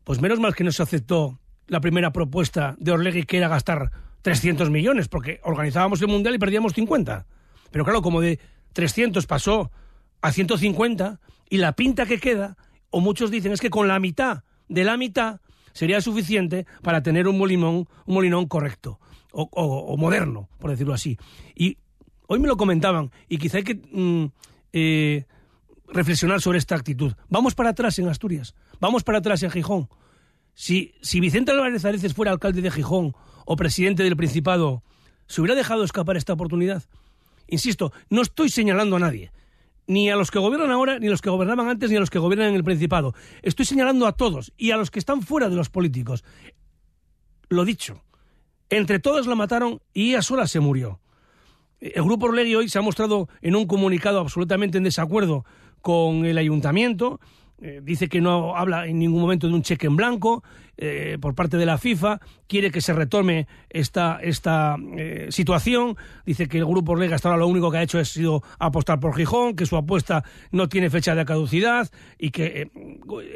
Pues 0.04 0.20
menos 0.20 0.38
mal 0.38 0.54
que 0.54 0.62
no 0.62 0.70
se 0.70 0.84
aceptó 0.84 1.40
la 1.66 1.80
primera 1.80 2.12
propuesta 2.12 2.76
de 2.78 2.92
Orlegui, 2.92 3.24
que 3.24 3.38
era 3.38 3.48
gastar 3.48 3.90
300 4.22 4.70
millones, 4.70 5.08
porque 5.08 5.40
organizábamos 5.42 6.00
el 6.00 6.06
Mundial 6.06 6.36
y 6.36 6.38
perdíamos 6.38 6.74
50. 6.74 7.26
Pero 7.72 7.84
claro, 7.84 8.02
como 8.02 8.20
de 8.20 8.38
300 8.72 9.26
pasó 9.26 9.72
a 10.22 10.30
150, 10.30 11.18
y 11.50 11.56
la 11.56 11.72
pinta 11.72 12.06
que 12.06 12.20
queda, 12.20 12.56
o 12.90 13.00
muchos 13.00 13.32
dicen, 13.32 13.50
es 13.50 13.60
que 13.60 13.70
con 13.70 13.88
la 13.88 13.98
mitad 13.98 14.44
de 14.68 14.84
la 14.84 14.96
mitad 14.96 15.40
sería 15.74 16.00
suficiente 16.00 16.66
para 16.80 17.02
tener 17.02 17.28
un 17.28 17.36
molinón, 17.36 17.86
un 18.06 18.14
molinón 18.14 18.46
correcto 18.46 18.98
o, 19.32 19.96
moderno, 19.98 20.48
por 20.58 20.70
decirlo 20.70 20.94
así. 20.94 21.18
Y 21.54 21.76
hoy 22.28 22.38
me 22.38 22.48
lo 22.48 22.56
comentaban 22.56 23.10
y 23.28 23.36
quizá 23.36 23.58
hay 23.58 23.64
que 23.64 23.74
mm, 23.74 24.26
eh, 24.72 25.24
reflexionar 25.88 26.40
sobre 26.40 26.58
esta 26.58 26.76
actitud. 26.76 27.12
Vamos 27.28 27.54
para 27.54 27.70
atrás 27.70 27.98
en 27.98 28.08
Asturias, 28.08 28.54
vamos 28.80 29.02
para 29.02 29.18
atrás 29.18 29.42
en 29.42 29.50
Gijón. 29.50 29.88
Si, 30.54 30.94
si 31.02 31.18
Vicente 31.18 31.50
Álvarez 31.50 31.84
Areces 31.84 32.14
fuera 32.14 32.30
alcalde 32.30 32.62
de 32.62 32.70
Gijón 32.70 33.14
o 33.44 33.56
presidente 33.56 34.04
del 34.04 34.16
Principado, 34.16 34.84
¿se 35.26 35.40
hubiera 35.40 35.56
dejado 35.56 35.82
escapar 35.82 36.16
esta 36.16 36.32
oportunidad? 36.32 36.84
Insisto, 37.48 37.92
no 38.08 38.22
estoy 38.22 38.48
señalando 38.48 38.96
a 38.96 39.00
nadie 39.00 39.32
ni 39.86 40.10
a 40.10 40.16
los 40.16 40.30
que 40.30 40.38
gobiernan 40.38 40.70
ahora, 40.70 40.98
ni 40.98 41.08
a 41.08 41.10
los 41.10 41.20
que 41.20 41.30
gobernaban 41.30 41.68
antes, 41.68 41.90
ni 41.90 41.96
a 41.96 42.00
los 42.00 42.10
que 42.10 42.18
gobiernan 42.18 42.48
en 42.48 42.54
el 42.54 42.64
Principado. 42.64 43.14
Estoy 43.42 43.66
señalando 43.66 44.06
a 44.06 44.12
todos 44.12 44.52
y 44.56 44.70
a 44.70 44.76
los 44.76 44.90
que 44.90 44.98
están 44.98 45.22
fuera 45.22 45.48
de 45.48 45.56
los 45.56 45.70
políticos. 45.70 46.24
Lo 47.48 47.64
dicho, 47.64 48.02
entre 48.70 48.98
todos 48.98 49.26
la 49.26 49.34
mataron 49.34 49.80
y 49.92 50.10
ella 50.10 50.22
sola 50.22 50.46
se 50.46 50.60
murió. 50.60 51.00
El 51.80 52.02
Grupo 52.02 52.26
Orlegui 52.26 52.54
hoy 52.54 52.68
se 52.68 52.78
ha 52.78 52.82
mostrado 52.82 53.28
en 53.42 53.56
un 53.56 53.66
comunicado 53.66 54.20
absolutamente 54.20 54.78
en 54.78 54.84
desacuerdo 54.84 55.44
con 55.82 56.24
el 56.24 56.38
ayuntamiento, 56.38 57.20
eh, 57.66 57.80
dice 57.82 58.10
que 58.10 58.20
no 58.20 58.54
habla 58.56 58.86
en 58.86 58.98
ningún 58.98 59.22
momento 59.22 59.48
de 59.48 59.54
un 59.54 59.62
cheque 59.62 59.86
en 59.86 59.96
blanco 59.96 60.44
eh, 60.76 61.16
por 61.18 61.34
parte 61.34 61.56
de 61.56 61.64
la 61.64 61.78
FIFA, 61.78 62.20
quiere 62.46 62.70
que 62.70 62.82
se 62.82 62.92
retome 62.92 63.46
esta, 63.70 64.18
esta 64.20 64.76
eh, 64.98 65.28
situación, 65.30 65.96
dice 66.26 66.46
que 66.46 66.58
el 66.58 66.66
Grupo 66.66 66.92
Orlega 66.92 67.16
hasta 67.16 67.30
ahora 67.30 67.38
lo 67.38 67.46
único 67.46 67.70
que 67.70 67.78
ha 67.78 67.82
hecho 67.82 67.98
es 67.98 68.10
sido 68.10 68.42
apostar 68.58 69.00
por 69.00 69.16
Gijón, 69.16 69.56
que 69.56 69.64
su 69.64 69.78
apuesta 69.78 70.24
no 70.50 70.68
tiene 70.68 70.90
fecha 70.90 71.14
de 71.14 71.24
caducidad 71.24 71.90
y 72.18 72.32
que 72.32 72.70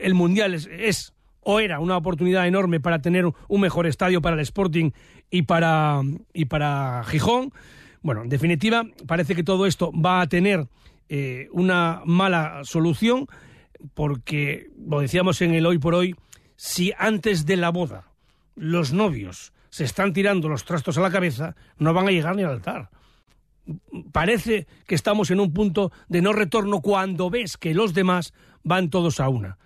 el 0.02 0.12
Mundial 0.12 0.52
es, 0.52 1.14
o 1.40 1.58
era 1.58 1.80
una 1.80 1.96
oportunidad 1.96 2.46
enorme 2.46 2.80
para 2.80 3.00
tener 3.00 3.24
un 3.24 3.60
mejor 3.62 3.86
estadio 3.86 4.20
para 4.20 4.36
el 4.36 4.40
Sporting 4.40 4.90
y 5.30 5.40
para, 5.40 6.02
y 6.34 6.44
para 6.44 7.02
Gijón. 7.06 7.50
Bueno, 8.02 8.24
en 8.24 8.28
definitiva, 8.28 8.84
parece 9.06 9.34
que 9.34 9.42
todo 9.42 9.64
esto 9.64 9.90
va 9.90 10.20
a 10.20 10.26
tener 10.26 10.66
una 11.52 12.02
mala 12.04 12.60
solución 12.64 13.26
porque, 13.94 14.70
lo 14.78 15.00
decíamos 15.00 15.40
en 15.42 15.54
el 15.54 15.66
hoy 15.66 15.78
por 15.78 15.94
hoy, 15.94 16.14
si 16.56 16.92
antes 16.98 17.46
de 17.46 17.56
la 17.56 17.70
boda 17.70 18.12
los 18.54 18.92
novios 18.92 19.52
se 19.70 19.84
están 19.84 20.12
tirando 20.12 20.48
los 20.48 20.64
trastos 20.64 20.98
a 20.98 21.02
la 21.02 21.10
cabeza, 21.10 21.54
no 21.78 21.94
van 21.94 22.08
a 22.08 22.10
llegar 22.10 22.34
ni 22.34 22.42
al 22.42 22.50
altar. 22.50 22.90
Parece 24.12 24.66
que 24.86 24.94
estamos 24.94 25.30
en 25.30 25.40
un 25.40 25.52
punto 25.52 25.92
de 26.08 26.22
no 26.22 26.32
retorno 26.32 26.80
cuando 26.80 27.30
ves 27.30 27.56
que 27.56 27.74
los 27.74 27.94
demás 27.94 28.32
van 28.62 28.90
todos 28.90 29.20
a 29.20 29.28
una. 29.28 29.58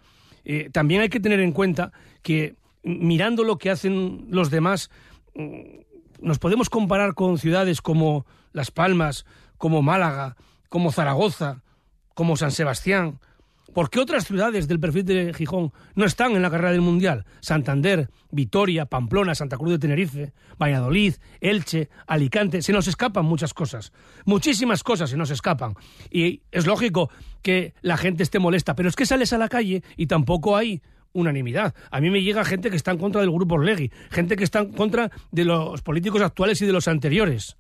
eh, 0.45 0.71
también 0.73 1.01
hay 1.01 1.09
que 1.09 1.21
tener 1.21 1.39
en 1.39 1.53
cuenta 1.53 1.93
que 2.21 2.57
mirando 2.83 3.45
lo 3.45 3.59
que 3.59 3.71
hacen 3.71 4.27
los 4.29 4.51
demás, 4.51 4.91
mm, 5.35 5.83
nos 6.21 6.39
podemos 6.39 6.69
comparar 6.69 7.15
con 7.15 7.39
ciudades 7.39 7.81
como 7.81 8.27
Las 8.53 8.71
Palmas, 8.71 9.25
como 9.57 9.83
Málaga, 9.83 10.37
como 10.69 10.93
Zaragoza, 10.93 11.63
como 12.15 12.37
San 12.37 12.51
Sebastián. 12.51 13.21
¿Por 13.73 13.89
qué 13.89 14.01
otras 14.01 14.27
ciudades 14.27 14.69
del 14.69 14.79
perfil 14.79 15.05
de 15.05 15.33
Gijón 15.33 15.73
no 15.95 16.05
están 16.05 16.33
en 16.33 16.43
la 16.43 16.51
carrera 16.51 16.73
del 16.73 16.83
Mundial? 16.83 17.25
Santander, 17.41 18.11
Vitoria, 18.31 18.85
Pamplona, 18.85 19.35
Santa 19.35 19.57
Cruz 19.57 19.73
de 19.73 19.79
Tenerife, 19.79 20.33
Valladolid, 20.61 21.15
Elche, 21.41 21.89
Alicante. 22.07 22.61
Se 22.61 22.73
nos 22.73 22.87
escapan 22.87 23.25
muchas 23.25 23.55
cosas. 23.55 23.93
Muchísimas 24.27 24.83
cosas 24.83 25.09
se 25.09 25.17
nos 25.17 25.31
escapan. 25.31 25.75
Y 26.11 26.43
es 26.51 26.67
lógico 26.67 27.11
que 27.41 27.73
la 27.81 27.97
gente 27.97 28.23
esté 28.23 28.39
molesta, 28.39 28.75
pero 28.75 28.91
es 28.91 28.97
que 28.97 29.07
sales 29.07 29.33
a 29.33 29.39
la 29.39 29.49
calle 29.49 29.83
y 29.97 30.07
tampoco 30.07 30.55
hay 30.55 30.83
unanimidad. 31.15 31.75
A 31.91 32.01
mí 32.01 32.11
me 32.11 32.23
llega 32.23 32.45
gente 32.45 32.69
que 32.69 32.77
está 32.77 32.91
en 32.91 32.99
contra 32.99 33.23
del 33.23 33.31
grupo 33.31 33.55
Orlegui, 33.55 33.91
gente 34.11 34.37
que 34.37 34.45
está 34.45 34.61
en 34.61 34.73
contra 34.73 35.11
de 35.31 35.45
los 35.47 35.81
políticos 35.81 36.21
actuales 36.21 36.61
y 36.61 36.67
de 36.67 36.73
los 36.73 36.89
anteriores. 36.89 37.57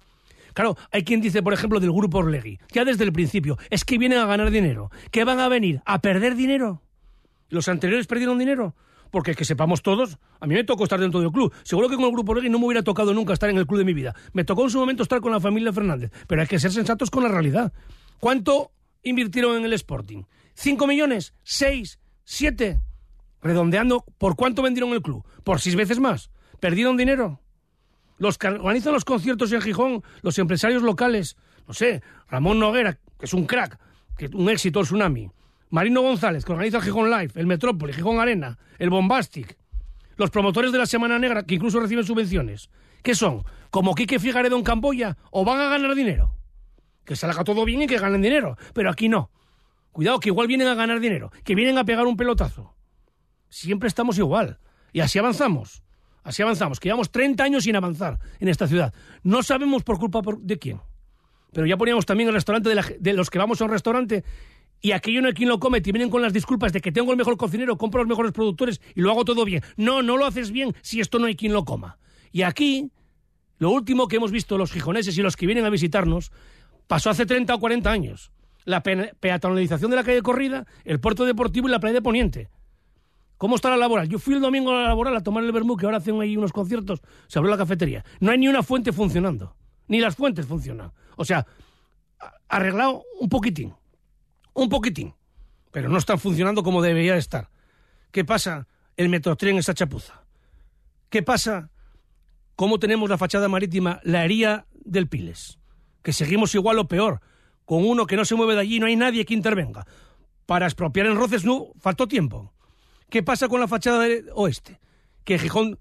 Claro, 0.54 0.76
hay 0.90 1.04
quien 1.04 1.21
dice, 1.21 1.42
por 1.42 1.52
ejemplo, 1.52 1.80
del 1.80 1.92
grupo 1.92 2.18
Orlegui, 2.18 2.59
ya 2.73 2.85
desde 2.85 3.04
el 3.04 3.12
principio, 3.12 3.59
es 3.71 3.85
que 3.85 3.99
vienen 3.99 4.18
a 4.18 4.26
ganar 4.26 4.50
dinero. 4.50 4.90
¿Que 5.11 5.25
van 5.25 5.40
a 5.40 5.49
venir? 5.49 5.82
¿A 5.85 6.00
perder 6.00 6.35
dinero? 6.35 6.82
¿Los 7.49 7.68
anteriores 7.68 8.06
perdieron 8.06 8.38
dinero? 8.38 8.75
Porque 9.11 9.35
que 9.35 9.44
sepamos 9.44 9.82
todos, 9.82 10.18
a 10.40 10.47
mí 10.47 10.54
me 10.54 10.64
tocó 10.64 10.85
estar 10.85 10.99
dentro 10.99 11.21
del 11.21 11.30
club. 11.30 11.52
Seguro 11.64 11.88
que 11.88 11.97
con 11.97 12.06
el 12.06 12.12
grupo 12.12 12.32
Orlegui 12.32 12.49
no 12.49 12.59
me 12.59 12.66
hubiera 12.66 12.82
tocado 12.82 13.12
nunca 13.12 13.35
estar 13.35 13.50
en 13.50 13.59
el 13.59 13.66
club 13.66 13.78
de 13.78 13.85
mi 13.85 13.92
vida. 13.92 14.14
Me 14.32 14.44
tocó 14.44 14.64
en 14.64 14.71
su 14.71 14.78
momento 14.78 15.02
estar 15.02 15.21
con 15.21 15.32
la 15.32 15.40
familia 15.40 15.73
Fernández, 15.73 16.11
pero 16.26 16.40
hay 16.40 16.49
que 16.49 16.59
ser 16.59 16.73
sensatos 16.73 17.11
con 17.11 17.23
la 17.23 17.28
realidad. 17.28 17.73
¿Cuánto 18.18 18.73
invirtieron 19.02 19.56
en 19.56 19.64
el 19.64 19.73
Sporting? 19.75 20.23
¿Cinco 20.54 20.87
millones? 20.87 21.35
¿Seis? 21.42 21.99
¿Siete? 22.25 22.80
redondeando, 23.42 24.04
¿por 24.18 24.37
cuánto 24.37 24.62
vendieron 24.62 24.92
el 24.92 25.02
club? 25.02 25.26
¿Por 25.44 25.61
seis 25.61 25.76
veces 25.76 25.99
más? 25.99 26.30
¿Perdieron 26.61 26.97
dinero? 26.97 27.40
Los 28.22 28.38
que 28.38 28.46
organizan 28.46 28.92
los 28.92 29.04
conciertos 29.04 29.50
en 29.50 29.60
Gijón, 29.60 30.04
los 30.22 30.38
empresarios 30.38 30.84
locales, 30.84 31.36
no 31.66 31.74
sé, 31.74 32.04
Ramón 32.30 32.60
Noguera, 32.60 33.00
que 33.18 33.26
es 33.26 33.34
un 33.34 33.46
crack, 33.46 33.80
que 34.16 34.28
un 34.32 34.48
éxito 34.48 34.78
el 34.78 34.86
tsunami, 34.86 35.28
Marino 35.70 36.02
González, 36.02 36.44
que 36.44 36.52
organiza 36.52 36.80
Gijón 36.80 37.10
Live, 37.10 37.32
el 37.34 37.48
Metrópoli, 37.48 37.92
Gijón 37.92 38.20
Arena, 38.20 38.60
el 38.78 38.90
Bombastic, 38.90 39.58
los 40.16 40.30
promotores 40.30 40.70
de 40.70 40.78
la 40.78 40.86
Semana 40.86 41.18
Negra, 41.18 41.42
que 41.42 41.56
incluso 41.56 41.80
reciben 41.80 42.04
subvenciones. 42.04 42.70
¿Qué 43.02 43.16
son? 43.16 43.42
¿Como 43.70 43.96
Quique 43.96 44.20
Figaredo 44.20 44.56
en 44.56 44.62
Camboya? 44.62 45.16
¿O 45.32 45.44
van 45.44 45.60
a 45.60 45.68
ganar 45.68 45.92
dinero? 45.96 46.32
Que 47.04 47.16
salga 47.16 47.42
todo 47.42 47.64
bien 47.64 47.82
y 47.82 47.86
que 47.88 47.98
ganen 47.98 48.22
dinero. 48.22 48.56
Pero 48.72 48.88
aquí 48.88 49.08
no. 49.08 49.32
Cuidado, 49.90 50.20
que 50.20 50.28
igual 50.28 50.46
vienen 50.46 50.68
a 50.68 50.76
ganar 50.76 51.00
dinero, 51.00 51.32
que 51.42 51.56
vienen 51.56 51.76
a 51.76 51.84
pegar 51.84 52.06
un 52.06 52.16
pelotazo 52.16 52.76
siempre 53.52 53.86
estamos 53.86 54.18
igual. 54.18 54.58
Y 54.92 55.00
así 55.00 55.18
avanzamos. 55.18 55.82
Así 56.24 56.42
avanzamos, 56.42 56.78
que 56.78 56.88
llevamos 56.88 57.10
30 57.10 57.42
años 57.42 57.64
sin 57.64 57.74
avanzar 57.76 58.18
en 58.38 58.48
esta 58.48 58.66
ciudad. 58.66 58.94
No 59.22 59.42
sabemos 59.42 59.82
por 59.82 59.98
culpa 59.98 60.20
de 60.40 60.58
quién. 60.58 60.80
Pero 61.52 61.66
ya 61.66 61.76
poníamos 61.76 62.06
también 62.06 62.28
el 62.28 62.34
restaurante 62.34 62.70
de, 62.98 63.12
los 63.12 63.28
que 63.28 63.38
vamos 63.38 63.60
a 63.60 63.64
un 63.64 63.70
restaurante 63.70 64.24
y 64.80 64.92
aquello 64.92 65.20
no 65.20 65.28
hay 65.28 65.34
quien 65.34 65.48
lo 65.48 65.60
come, 65.60 65.80
te 65.80 65.92
vienen 65.92 66.10
con 66.10 66.22
las 66.22 66.32
disculpas 66.32 66.72
de 66.72 66.80
que 66.80 66.90
tengo 66.90 67.12
el 67.12 67.18
mejor 67.18 67.36
cocinero, 67.36 67.76
compro 67.76 68.02
los 68.02 68.08
mejores 68.08 68.32
productores 68.32 68.80
y 68.94 69.00
lo 69.00 69.10
hago 69.10 69.24
todo 69.24 69.44
bien. 69.44 69.62
No, 69.76 70.02
no 70.02 70.16
lo 70.16 70.26
haces 70.26 70.50
bien 70.50 70.74
si 70.82 71.00
esto 71.00 71.18
no 71.18 71.26
hay 71.26 71.36
quien 71.36 71.52
lo 71.52 71.64
coma. 71.64 71.98
Y 72.32 72.42
aquí, 72.42 72.90
lo 73.58 73.70
último 73.70 74.08
que 74.08 74.16
hemos 74.16 74.32
visto 74.32 74.58
los 74.58 74.72
gijoneses 74.72 75.16
y 75.18 75.22
los 75.22 75.36
que 75.36 75.46
vienen 75.46 75.64
a 75.66 75.70
visitarnos, 75.70 76.32
pasó 76.86 77.10
hace 77.10 77.26
30 77.26 77.54
o 77.54 77.60
40 77.60 77.90
años. 77.90 78.32
La 78.64 78.82
peatonalización 78.82 79.90
de 79.90 79.96
la 79.96 80.04
calle 80.04 80.22
Corrida, 80.22 80.66
el 80.84 81.00
puerto 81.00 81.24
deportivo 81.24 81.68
y 81.68 81.70
la 81.70 81.80
playa 81.80 81.94
de 81.94 82.02
Poniente. 82.02 82.48
¿Cómo 83.42 83.56
está 83.56 83.70
la 83.70 83.76
laboral? 83.76 84.08
Yo 84.08 84.20
fui 84.20 84.34
el 84.34 84.40
domingo 84.40 84.70
a 84.70 84.82
la 84.82 84.88
laboral 84.90 85.16
a 85.16 85.20
tomar 85.20 85.42
el 85.42 85.50
vermú, 85.50 85.76
que 85.76 85.84
ahora 85.84 85.99
hacen 85.99 86.20
ahí 86.20 86.37
unos 86.37 86.52
conciertos, 86.52 87.02
se 87.26 87.40
abrió 87.40 87.50
la 87.50 87.58
cafetería. 87.58 88.04
No 88.20 88.30
hay 88.30 88.38
ni 88.38 88.46
una 88.46 88.62
fuente 88.62 88.92
funcionando, 88.92 89.56
ni 89.88 89.99
las 89.99 90.14
fuentes 90.14 90.46
funcionan. 90.46 90.92
O 91.16 91.25
sea, 91.25 91.44
arreglado 92.49 93.02
un 93.18 93.28
poquitín, 93.28 93.75
un 94.54 94.68
poquitín, 94.68 95.14
pero 95.72 95.88
no 95.88 95.99
están 95.99 96.20
funcionando 96.20 96.62
como 96.62 96.82
debería 96.82 97.16
estar. 97.16 97.50
¿Qué 98.12 98.25
pasa? 98.25 98.68
El 98.96 99.08
metrotren 99.08 99.58
esa 99.58 99.75
chapuza. 99.75 100.22
¿Qué 101.08 101.25
pasa? 101.25 101.68
¿Cómo 102.54 102.78
tenemos 102.78 103.11
la 103.11 103.18
fachada 103.18 103.49
marítima, 103.49 103.99
la 104.04 104.25
hería 104.25 104.66
del 104.72 105.08
Piles? 105.08 105.58
Que 106.04 106.12
seguimos 106.12 106.54
igual 106.54 106.78
o 106.78 106.87
peor, 106.87 107.20
con 107.64 107.84
uno 107.84 108.06
que 108.06 108.14
no 108.14 108.25
se 108.25 108.37
mueve 108.37 108.54
de 108.54 108.61
allí, 108.61 108.78
no 108.78 108.87
hay 108.87 108.94
nadie 108.94 109.25
que 109.25 109.34
intervenga. 109.34 109.84
Para 110.46 110.66
expropiar 110.66 111.06
en 111.06 111.16
Roces 111.16 111.44
no 111.44 111.72
faltó 111.80 112.06
tiempo. 112.06 112.52
¿Qué 113.12 113.23
pasa 113.23 113.47
con 113.47 113.61
la 113.61 113.69
fachada 113.69 114.07
oeste? 114.33 114.81
Que 115.25 115.38
Gijón 115.38 115.78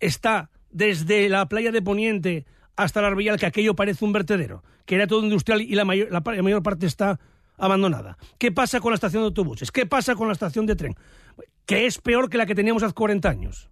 está 0.00 0.50
desde 0.72 1.28
la 1.28 1.46
playa 1.46 1.70
de 1.70 1.80
Poniente 1.80 2.46
hasta 2.74 3.00
la 3.00 3.06
Arbillal, 3.06 3.38
que 3.38 3.46
aquello 3.46 3.76
parece 3.76 4.04
un 4.04 4.12
vertedero, 4.12 4.64
que 4.84 4.96
era 4.96 5.06
todo 5.06 5.22
industrial 5.22 5.60
y 5.60 5.76
la 5.76 5.84
mayor, 5.84 6.10
la 6.10 6.20
mayor 6.20 6.64
parte 6.64 6.86
está 6.86 7.20
abandonada. 7.58 8.18
¿Qué 8.38 8.50
pasa 8.50 8.80
con 8.80 8.90
la 8.90 8.96
estación 8.96 9.22
de 9.22 9.26
autobuses? 9.26 9.70
¿Qué 9.70 9.86
pasa 9.86 10.16
con 10.16 10.26
la 10.26 10.32
estación 10.32 10.66
de 10.66 10.74
tren? 10.74 10.96
Que 11.64 11.86
es 11.86 11.98
peor 11.98 12.28
que 12.28 12.38
la 12.38 12.46
que 12.46 12.56
teníamos 12.56 12.82
hace 12.82 12.92
40 12.92 13.28
años. 13.28 13.70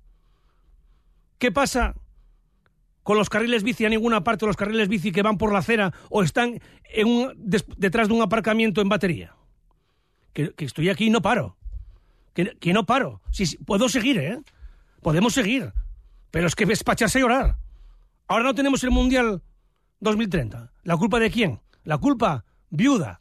¿Qué 1.39 1.51
pasa 1.51 1.97
con 3.03 3.19
los 3.19 3.29
carriles 3.29 3.65
bici 3.65 3.85
a 3.85 3.89
ninguna 3.89 4.23
parte, 4.23 4.47
los 4.47 4.57
carriles 4.57 4.87
bici 4.87 5.11
que 5.11 5.23
van 5.23 5.39
por 5.39 5.53
la 5.53 5.59
acera 5.59 5.93
o 6.09 6.23
están 6.23 6.61
detrás 7.79 8.07
de 8.07 8.15
un 8.15 8.23
aparcamiento 8.23 8.81
en 8.81 8.89
batería? 8.89 9.35
que 10.33 10.55
estoy 10.65 10.89
aquí 10.89 11.07
y 11.07 11.11
no 11.11 11.21
paro 11.21 11.57
que, 12.61 12.73
no 12.73 12.87
paro. 12.87 13.21
Si, 13.31 13.57
puedo 13.59 13.89
seguir, 13.89 14.19
¿eh? 14.19 14.39
Podemos 15.03 15.35
seguir. 15.35 15.73
Pero 16.31 16.47
es 16.47 16.55
que 16.55 16.67
despacharse 16.67 17.19
a 17.19 17.23
llorar. 17.23 17.57
Ahora 18.29 18.45
no 18.45 18.55
tenemos 18.55 18.85
el 18.85 18.91
Mundial 18.91 19.43
2030. 20.01 20.73
¿La 20.83 20.97
culpa 20.97 21.19
de 21.19 21.31
quién? 21.31 21.61
La 21.85 21.99
culpa 21.99 22.45
viuda 22.71 23.21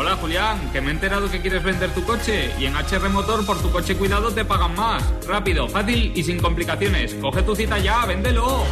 Hola 0.00 0.14
Julián, 0.14 0.70
que 0.70 0.80
me 0.80 0.90
he 0.90 0.92
enterado 0.92 1.28
que 1.28 1.40
quieres 1.40 1.60
vender 1.64 1.90
tu 1.90 2.04
coche 2.04 2.52
y 2.56 2.66
en 2.66 2.76
HR 2.76 3.08
Motor 3.08 3.44
por 3.44 3.60
tu 3.60 3.68
coche 3.72 3.96
cuidado 3.96 4.30
te 4.30 4.44
pagan 4.44 4.76
más. 4.76 5.02
Rápido, 5.26 5.68
fácil 5.68 6.12
y 6.14 6.22
sin 6.22 6.38
complicaciones. 6.38 7.14
Coge 7.14 7.42
tu 7.42 7.56
cita 7.56 7.80
ya, 7.80 8.06
véndelo. 8.06 8.62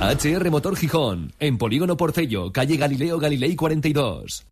HR 0.00 0.50
Motor 0.50 0.74
Gijón, 0.74 1.34
en 1.38 1.58
Polígono 1.58 1.98
Porcello, 1.98 2.50
calle 2.50 2.78
Galileo 2.78 3.18
Galilei 3.18 3.54
42. 3.56 4.46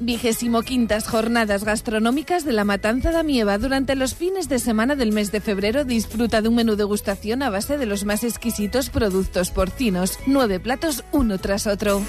Vigésimo 0.00 0.60
quintas 0.60 1.08
jornadas 1.08 1.64
gastronómicas 1.64 2.44
de 2.44 2.52
la 2.52 2.64
Matanza 2.64 3.12
de 3.12 3.24
Mieva. 3.24 3.56
Durante 3.56 3.96
los 3.96 4.14
fines 4.14 4.50
de 4.50 4.58
semana 4.58 4.94
del 4.94 5.12
mes 5.12 5.32
de 5.32 5.40
febrero 5.40 5.84
disfruta 5.84 6.42
de 6.42 6.48
un 6.48 6.54
menú 6.54 6.76
degustación 6.76 7.42
a 7.42 7.48
base 7.48 7.78
de 7.78 7.86
los 7.86 8.04
más 8.04 8.24
exquisitos 8.24 8.90
productos 8.90 9.50
porcinos. 9.50 10.18
Nueve 10.26 10.60
platos 10.60 11.02
uno 11.12 11.38
tras 11.38 11.66
otro. 11.66 12.02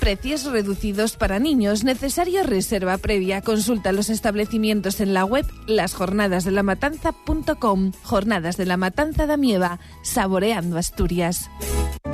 Precios 0.00 0.44
reducidos 0.44 1.16
para 1.16 1.38
niños. 1.38 1.84
Necesario 1.84 2.42
reserva 2.42 2.96
previa. 2.98 3.40
Consulta 3.42 3.92
los 3.92 4.10
establecimientos 4.10 5.00
en 5.00 5.14
la 5.14 5.24
web 5.24 5.46
lasjornadasdelamatanza.com. 5.66 7.92
Jornadas 8.02 8.56
de 8.56 8.66
la 8.66 8.76
Matanza 8.76 9.26
de 9.26 9.36
Mieva. 9.36 9.78
Saboreando 10.02 10.78
Asturias. 10.78 11.48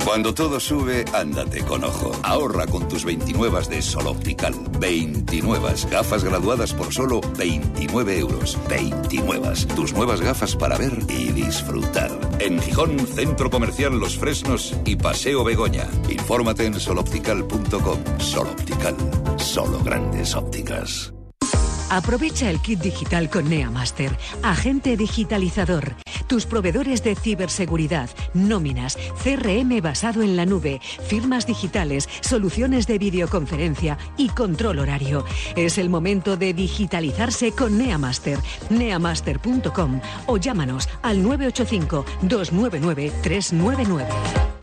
Cuando 0.05 0.33
todo 0.33 0.59
sube, 0.59 1.05
ándate 1.13 1.63
con 1.63 1.83
ojo. 1.83 2.11
Ahorra 2.23 2.65
con 2.67 2.87
tus 2.89 3.05
29 3.05 3.61
de 3.69 3.81
Sol 3.81 4.07
Optical. 4.07 4.53
29 4.79 5.73
gafas 5.89 6.25
graduadas 6.25 6.73
por 6.73 6.93
solo 6.93 7.21
29 7.37 8.19
euros. 8.19 8.57
29. 8.67 9.53
Tus 9.75 9.93
nuevas 9.93 10.19
gafas 10.19 10.57
para 10.57 10.77
ver 10.77 10.97
y 11.07 11.31
disfrutar. 11.31 12.11
En 12.39 12.61
Gijón, 12.61 12.99
Centro 12.99 13.49
Comercial 13.49 13.97
Los 13.97 14.17
Fresnos 14.17 14.75
y 14.85 14.97
Paseo 14.97 15.45
Begoña. 15.45 15.87
Infórmate 16.09 16.65
en 16.65 16.79
soloptical.com. 16.79 17.72
Sol 18.19 18.49
Optical. 18.49 18.95
Solo 19.37 19.79
grandes 19.83 20.35
ópticas. 20.35 21.11
Aprovecha 21.89 22.51
el 22.51 22.59
kit 22.59 22.79
digital 22.79 23.31
con 23.31 23.49
Neamaster, 23.49 24.15
agente 24.43 24.95
digitalizador. 24.95 25.95
Tus 26.27 26.45
proveedores 26.45 27.03
de 27.03 27.15
ciberseguridad, 27.15 28.11
nóminas, 28.35 28.95
CRM 29.23 29.81
basado 29.81 30.21
en 30.21 30.35
la 30.35 30.45
nube, 30.45 30.81
firmas 31.07 31.47
digitales, 31.47 32.07
soluciones 32.21 32.85
de 32.85 32.99
videoconferencia 32.99 33.97
y 34.17 34.29
control 34.29 34.77
horario. 34.77 35.25
Es 35.55 35.79
el 35.79 35.89
momento 35.89 36.37
de 36.37 36.53
digitalizarse 36.53 37.53
con 37.53 37.79
Neamaster. 37.79 38.37
Neamaster.com 38.69 39.99
o 40.27 40.37
llámanos 40.37 40.89
al 41.01 41.23
985 41.23 42.05
299 42.21 43.11
399. 43.23 44.62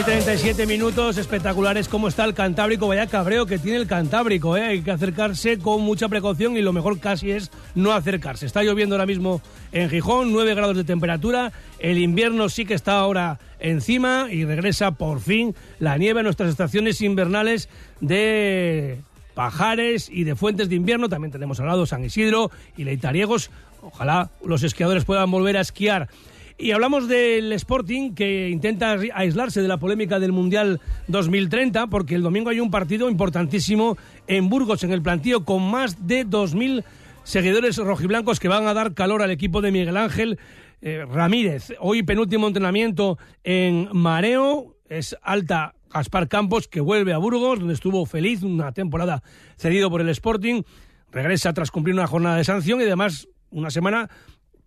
Y 0.00 0.02
37 0.02 0.66
minutos 0.66 1.18
espectaculares. 1.18 1.88
¿Cómo 1.88 2.08
está 2.08 2.24
el 2.24 2.32
Cantábrico? 2.32 2.88
Vaya 2.88 3.06
cabreo 3.06 3.44
que 3.44 3.58
tiene 3.58 3.76
el 3.76 3.86
Cantábrico. 3.86 4.56
¿eh? 4.56 4.62
Hay 4.62 4.82
que 4.82 4.92
acercarse 4.92 5.58
con 5.58 5.82
mucha 5.82 6.08
precaución 6.08 6.56
y 6.56 6.62
lo 6.62 6.72
mejor 6.72 7.00
casi 7.00 7.30
es 7.32 7.50
no 7.74 7.92
acercarse. 7.92 8.46
Está 8.46 8.62
lloviendo 8.62 8.94
ahora 8.94 9.04
mismo 9.04 9.42
en 9.72 9.90
Gijón, 9.90 10.32
9 10.32 10.54
grados 10.54 10.76
de 10.76 10.84
temperatura. 10.84 11.52
El 11.78 11.98
invierno 11.98 12.48
sí 12.48 12.64
que 12.64 12.72
está 12.72 12.98
ahora 12.98 13.40
encima 13.58 14.28
y 14.30 14.44
regresa 14.44 14.92
por 14.92 15.20
fin 15.20 15.54
la 15.80 15.98
nieve 15.98 16.20
a 16.20 16.22
nuestras 16.22 16.50
estaciones 16.50 17.02
invernales 17.02 17.68
de 18.00 19.00
Pajares 19.34 20.08
y 20.10 20.24
de 20.24 20.34
Fuentes 20.34 20.70
de 20.70 20.76
Invierno. 20.76 21.10
También 21.10 21.32
tenemos 21.32 21.60
al 21.60 21.66
lado 21.66 21.84
San 21.84 22.04
Isidro 22.04 22.50
y 22.76 22.84
Leitariegos. 22.84 23.50
Ojalá 23.82 24.30
los 24.44 24.62
esquiadores 24.62 25.04
puedan 25.04 25.30
volver 25.30 25.58
a 25.58 25.60
esquiar. 25.60 26.08
Y 26.60 26.72
hablamos 26.72 27.08
del 27.08 27.50
Sporting 27.52 28.12
que 28.12 28.50
intenta 28.50 28.94
aislarse 29.14 29.62
de 29.62 29.68
la 29.68 29.78
polémica 29.78 30.20
del 30.20 30.32
Mundial 30.32 30.78
2030 31.08 31.86
porque 31.86 32.14
el 32.14 32.22
domingo 32.22 32.50
hay 32.50 32.60
un 32.60 32.70
partido 32.70 33.08
importantísimo 33.08 33.96
en 34.26 34.50
Burgos, 34.50 34.84
en 34.84 34.92
el 34.92 35.00
plantío, 35.00 35.46
con 35.46 35.62
más 35.70 36.06
de 36.06 36.26
2.000 36.26 36.84
seguidores 37.24 37.78
rojiblancos 37.78 38.38
que 38.38 38.48
van 38.48 38.66
a 38.66 38.74
dar 38.74 38.92
calor 38.92 39.22
al 39.22 39.30
equipo 39.30 39.62
de 39.62 39.72
Miguel 39.72 39.96
Ángel 39.96 40.38
eh, 40.82 41.06
Ramírez. 41.10 41.72
Hoy 41.80 42.02
penúltimo 42.02 42.46
entrenamiento 42.46 43.16
en 43.42 43.88
Mareo, 43.94 44.76
es 44.86 45.16
alta 45.22 45.74
Gaspar 45.88 46.28
Campos 46.28 46.68
que 46.68 46.82
vuelve 46.82 47.14
a 47.14 47.18
Burgos, 47.18 47.58
donde 47.58 47.72
estuvo 47.72 48.04
feliz, 48.04 48.42
una 48.42 48.72
temporada 48.72 49.22
cedido 49.56 49.88
por 49.88 50.02
el 50.02 50.10
Sporting, 50.10 50.62
regresa 51.10 51.54
tras 51.54 51.70
cumplir 51.70 51.94
una 51.94 52.06
jornada 52.06 52.36
de 52.36 52.44
sanción 52.44 52.80
y 52.80 52.84
además 52.84 53.28
una 53.50 53.70
semana 53.70 54.10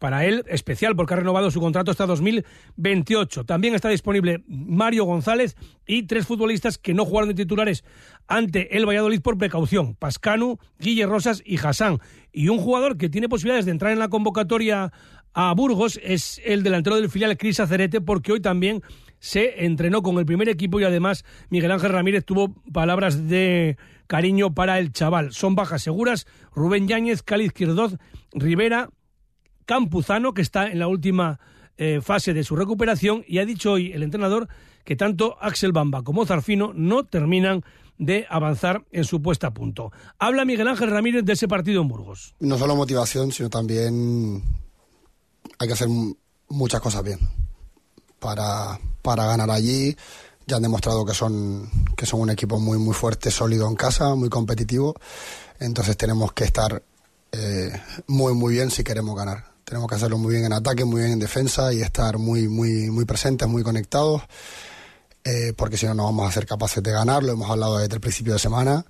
para 0.03 0.25
él 0.25 0.43
especial 0.49 0.97
porque 0.97 1.13
ha 1.13 1.17
renovado 1.17 1.49
su 1.49 1.61
contrato 1.61 1.89
hasta 1.89 2.05
2028. 2.05 3.45
También 3.45 3.73
está 3.73 3.87
disponible 3.87 4.43
Mario 4.47 5.05
González 5.05 5.55
y 5.87 6.03
tres 6.03 6.27
futbolistas 6.27 6.77
que 6.77 6.93
no 6.93 7.05
jugaron 7.05 7.29
de 7.29 7.35
titulares 7.35 7.85
ante 8.27 8.75
el 8.75 8.85
Valladolid 8.85 9.21
por 9.21 9.37
precaución, 9.37 9.95
Pascanu, 9.95 10.57
Guille 10.77 11.05
Rosas 11.05 11.41
y 11.45 11.57
Hassan. 11.57 11.99
Y 12.33 12.49
un 12.49 12.57
jugador 12.57 12.97
que 12.97 13.07
tiene 13.07 13.29
posibilidades 13.29 13.63
de 13.63 13.71
entrar 13.71 13.93
en 13.93 13.99
la 13.99 14.09
convocatoria 14.09 14.91
a 15.33 15.53
Burgos 15.53 15.97
es 16.03 16.41
el 16.43 16.63
delantero 16.63 16.97
del 16.97 17.09
filial 17.09 17.37
Cris 17.37 17.61
Acerete 17.61 18.01
porque 18.01 18.33
hoy 18.33 18.41
también 18.41 18.81
se 19.19 19.63
entrenó 19.63 20.03
con 20.03 20.17
el 20.17 20.25
primer 20.25 20.49
equipo 20.49 20.81
y 20.81 20.83
además 20.83 21.23
Miguel 21.49 21.71
Ángel 21.71 21.93
Ramírez 21.93 22.25
tuvo 22.25 22.53
palabras 22.73 23.29
de 23.29 23.77
cariño 24.07 24.53
para 24.53 24.79
el 24.79 24.91
chaval. 24.91 25.31
Son 25.31 25.55
bajas 25.55 25.81
seguras 25.81 26.27
Rubén 26.53 26.89
Yáñez, 26.89 27.23
Cali 27.23 27.45
Izquierdoz, 27.45 27.95
Rivera, 28.33 28.89
Campuzano, 29.65 30.33
que 30.33 30.41
está 30.41 30.67
en 30.71 30.79
la 30.79 30.87
última 30.87 31.39
eh, 31.77 32.01
fase 32.01 32.33
de 32.33 32.43
su 32.43 32.55
recuperación, 32.55 33.23
y 33.27 33.39
ha 33.39 33.45
dicho 33.45 33.73
hoy 33.73 33.91
el 33.91 34.03
entrenador 34.03 34.47
que 34.83 34.95
tanto 34.95 35.37
Axel 35.41 35.71
Bamba 35.71 36.03
como 36.03 36.25
Zarfino 36.25 36.71
no 36.73 37.05
terminan 37.05 37.63
de 37.97 38.25
avanzar 38.29 38.85
en 38.91 39.05
su 39.05 39.21
puesta 39.21 39.47
a 39.47 39.53
punto. 39.53 39.91
Habla 40.19 40.45
Miguel 40.45 40.67
Ángel 40.67 40.89
Ramírez 40.91 41.23
de 41.23 41.33
ese 41.33 41.47
partido 41.47 41.81
en 41.81 41.87
Burgos. 41.87 42.35
No 42.39 42.57
solo 42.57 42.75
motivación, 42.75 43.31
sino 43.31 43.49
también 43.49 44.43
hay 45.59 45.67
que 45.67 45.73
hacer 45.73 45.87
muchas 46.49 46.81
cosas 46.81 47.03
bien 47.03 47.19
para, 48.19 48.79
para 49.01 49.25
ganar 49.25 49.49
allí. 49.51 49.95
Ya 50.45 50.57
han 50.57 50.63
demostrado 50.63 51.05
que 51.05 51.13
son, 51.13 51.69
que 51.95 52.05
son 52.05 52.19
un 52.19 52.29
equipo 52.29 52.59
muy, 52.59 52.77
muy 52.77 52.93
fuerte, 52.93 53.31
sólido 53.31 53.67
en 53.69 53.75
casa, 53.75 54.15
muy 54.15 54.29
competitivo. 54.29 54.95
Entonces 55.59 55.95
tenemos 55.95 56.33
que 56.33 56.43
estar 56.43 56.83
eh, 57.31 57.71
muy, 58.07 58.33
muy 58.33 58.53
bien 58.53 58.69
si 58.69 58.83
queremos 58.83 59.15
ganar. 59.15 59.52
Tenemos 59.73 59.89
que 59.89 59.95
hacerlo 59.95 60.19
muy 60.19 60.33
bien 60.33 60.45
en 60.45 60.53
ataque, 60.53 60.85
muy 60.85 61.01
bien 61.01 61.13
en 61.13 61.19
defensa 61.19 61.73
y 61.73 61.81
estar 61.81 62.19
muy, 62.19 62.47
muy, 62.47 62.91
muy 62.91 63.05
presentes, 63.05 63.47
muy 63.47 63.63
conectados, 63.63 64.21
eh, 65.23 65.53
porque 65.57 65.77
si 65.77 65.87
no, 65.87 65.95
no 65.95 66.03
vamos 66.03 66.29
a 66.29 66.31
ser 66.31 66.45
capaces 66.45 66.83
de 66.83 66.91
ganar. 66.91 67.23
Lo 67.23 67.31
hemos 67.31 67.49
hablado 67.49 67.79
desde 67.79 67.95
el 67.95 67.99
principio 67.99 68.33
de 68.33 68.39
semana, 68.39 68.85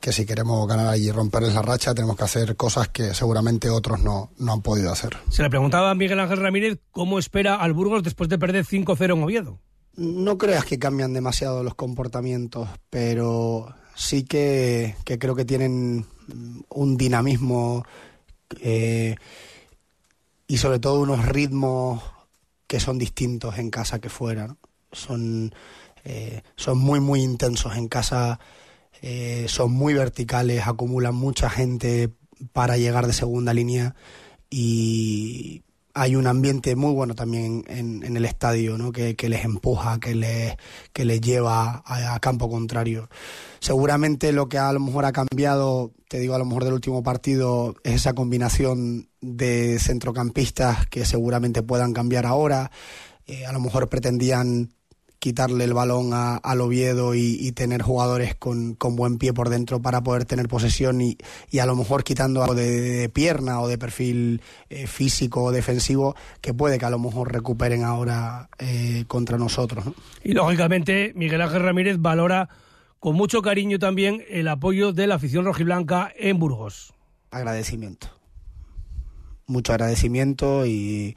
que 0.00 0.12
si 0.12 0.26
queremos 0.26 0.66
ganar 0.66 0.88
allí 0.88 1.06
y 1.06 1.12
romperles 1.12 1.54
la 1.54 1.62
racha, 1.62 1.94
tenemos 1.94 2.16
que 2.16 2.24
hacer 2.24 2.56
cosas 2.56 2.88
que 2.88 3.14
seguramente 3.14 3.70
otros 3.70 4.00
no, 4.00 4.32
no 4.38 4.52
han 4.54 4.60
podido 4.60 4.90
hacer. 4.90 5.16
Se 5.30 5.44
le 5.44 5.50
preguntaba 5.50 5.92
a 5.92 5.94
Miguel 5.94 6.18
Ángel 6.18 6.40
Ramírez 6.40 6.80
cómo 6.90 7.20
espera 7.20 7.54
al 7.54 7.72
Burgos 7.72 8.02
después 8.02 8.28
de 8.28 8.36
perder 8.36 8.64
5-0 8.64 9.04
en 9.04 9.22
Oviedo. 9.22 9.60
No 9.94 10.36
creas 10.36 10.64
que 10.64 10.80
cambian 10.80 11.12
demasiado 11.12 11.62
los 11.62 11.76
comportamientos, 11.76 12.68
pero 12.90 13.72
sí 13.94 14.24
que, 14.24 14.96
que 15.04 15.16
creo 15.16 15.36
que 15.36 15.44
tienen 15.44 16.06
un 16.70 16.96
dinamismo 16.96 17.84
eh, 18.60 19.14
y 20.46 20.58
sobre 20.58 20.78
todo 20.78 21.00
unos 21.00 21.26
ritmos 21.26 22.02
que 22.66 22.80
son 22.80 22.98
distintos 22.98 23.58
en 23.58 23.70
casa 23.70 24.00
que 24.00 24.08
fuera. 24.08 24.56
Son, 24.92 25.54
eh, 26.04 26.42
son 26.56 26.78
muy, 26.78 27.00
muy 27.00 27.22
intensos 27.22 27.76
en 27.76 27.88
casa, 27.88 28.38
eh, 29.02 29.46
son 29.48 29.72
muy 29.72 29.94
verticales, 29.94 30.66
acumulan 30.66 31.14
mucha 31.14 31.50
gente 31.50 32.10
para 32.52 32.76
llegar 32.76 33.06
de 33.06 33.12
segunda 33.12 33.54
línea 33.54 33.94
y 34.50 35.62
hay 35.94 36.16
un 36.16 36.26
ambiente 36.26 36.74
muy 36.74 36.92
bueno 36.92 37.14
también 37.14 37.64
en, 37.68 38.02
en 38.02 38.16
el 38.16 38.24
estadio, 38.24 38.76
¿no? 38.76 38.90
que, 38.90 39.14
les 39.16 39.44
empuja, 39.44 40.00
que 40.00 40.14
les, 40.14 40.56
que 40.92 41.04
les 41.04 41.20
lleva 41.20 41.82
a, 41.86 42.14
a 42.14 42.20
campo 42.20 42.50
contrario. 42.50 43.08
Seguramente 43.60 44.32
lo 44.32 44.48
que 44.48 44.58
a 44.58 44.72
lo 44.72 44.80
mejor 44.80 45.04
ha 45.04 45.12
cambiado, 45.12 45.92
te 46.08 46.18
digo 46.18 46.34
a 46.34 46.38
lo 46.38 46.44
mejor 46.44 46.64
del 46.64 46.74
último 46.74 47.04
partido, 47.04 47.76
es 47.84 47.94
esa 47.94 48.12
combinación 48.12 49.08
de 49.20 49.78
centrocampistas 49.78 50.86
que 50.88 51.04
seguramente 51.04 51.62
puedan 51.62 51.92
cambiar 51.92 52.26
ahora. 52.26 52.72
Eh, 53.26 53.46
a 53.46 53.52
lo 53.52 53.60
mejor 53.60 53.88
pretendían 53.88 54.74
quitarle 55.18 55.64
el 55.64 55.72
balón 55.72 56.12
a, 56.12 56.36
al 56.36 56.60
Oviedo 56.60 57.14
y, 57.14 57.38
y 57.40 57.52
tener 57.52 57.82
jugadores 57.82 58.34
con, 58.34 58.74
con 58.74 58.94
buen 58.94 59.18
pie 59.18 59.32
por 59.32 59.48
dentro 59.48 59.80
para 59.80 60.02
poder 60.02 60.24
tener 60.26 60.48
posesión 60.48 61.00
y, 61.00 61.16
y 61.50 61.60
a 61.60 61.66
lo 61.66 61.76
mejor 61.76 62.04
quitando 62.04 62.42
algo 62.42 62.54
de, 62.54 62.70
de 62.80 63.08
pierna 63.08 63.60
o 63.60 63.68
de 63.68 63.78
perfil 63.78 64.42
eh, 64.68 64.86
físico 64.86 65.42
o 65.42 65.52
defensivo 65.52 66.14
que 66.40 66.52
puede 66.52 66.78
que 66.78 66.84
a 66.84 66.90
lo 66.90 66.98
mejor 66.98 67.32
recuperen 67.32 67.84
ahora 67.84 68.48
eh, 68.58 69.04
contra 69.08 69.38
nosotros. 69.38 69.86
¿no? 69.86 69.94
Y 70.22 70.32
lógicamente 70.32 71.12
Miguel 71.14 71.40
Ángel 71.40 71.62
Ramírez 71.62 71.96
valora 71.98 72.48
con 73.00 73.16
mucho 73.16 73.42
cariño 73.42 73.78
también 73.78 74.22
el 74.28 74.48
apoyo 74.48 74.92
de 74.92 75.06
la 75.06 75.16
afición 75.16 75.44
rojiblanca 75.44 76.12
en 76.16 76.38
Burgos. 76.38 76.94
Agradecimiento. 77.30 78.08
Mucho 79.46 79.72
agradecimiento 79.72 80.64
y, 80.66 81.16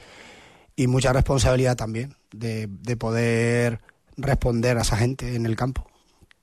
y 0.75 0.87
mucha 0.87 1.13
responsabilidad 1.13 1.77
también 1.77 2.16
de, 2.31 2.67
de 2.69 2.97
poder 2.97 3.81
responder 4.17 4.77
a 4.77 4.81
esa 4.81 4.97
gente 4.97 5.35
en 5.35 5.45
el 5.45 5.55
campo. 5.55 5.85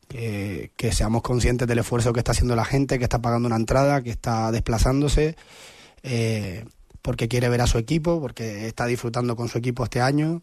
Que, 0.08 0.70
que, 0.76 0.92
seamos 0.92 1.22
conscientes 1.22 1.66
del 1.66 1.78
esfuerzo 1.78 2.12
que 2.12 2.20
está 2.20 2.32
haciendo 2.32 2.54
la 2.54 2.64
gente, 2.64 2.98
que 2.98 3.04
está 3.04 3.20
pagando 3.20 3.46
una 3.46 3.56
entrada, 3.56 4.02
que 4.02 4.10
está 4.10 4.52
desplazándose, 4.52 5.34
eh, 6.02 6.64
porque 7.02 7.26
quiere 7.26 7.48
ver 7.48 7.62
a 7.62 7.66
su 7.66 7.78
equipo, 7.78 8.20
porque 8.20 8.66
está 8.66 8.86
disfrutando 8.86 9.34
con 9.34 9.48
su 9.48 9.58
equipo 9.58 9.82
este 9.82 10.00
año 10.00 10.42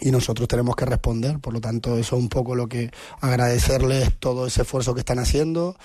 y 0.00 0.10
nosotros 0.10 0.48
tenemos 0.48 0.76
que 0.76 0.84
responder. 0.84 1.38
Por 1.38 1.54
lo 1.54 1.60
tanto, 1.60 1.96
eso 1.96 2.16
es 2.16 2.22
un 2.22 2.28
poco 2.28 2.54
lo 2.54 2.68
que 2.68 2.90
agradecerles 3.20 4.18
todo 4.18 4.46
ese 4.46 4.62
esfuerzo 4.62 4.94
que 4.94 5.00
están 5.00 5.20
haciendo, 5.20 5.76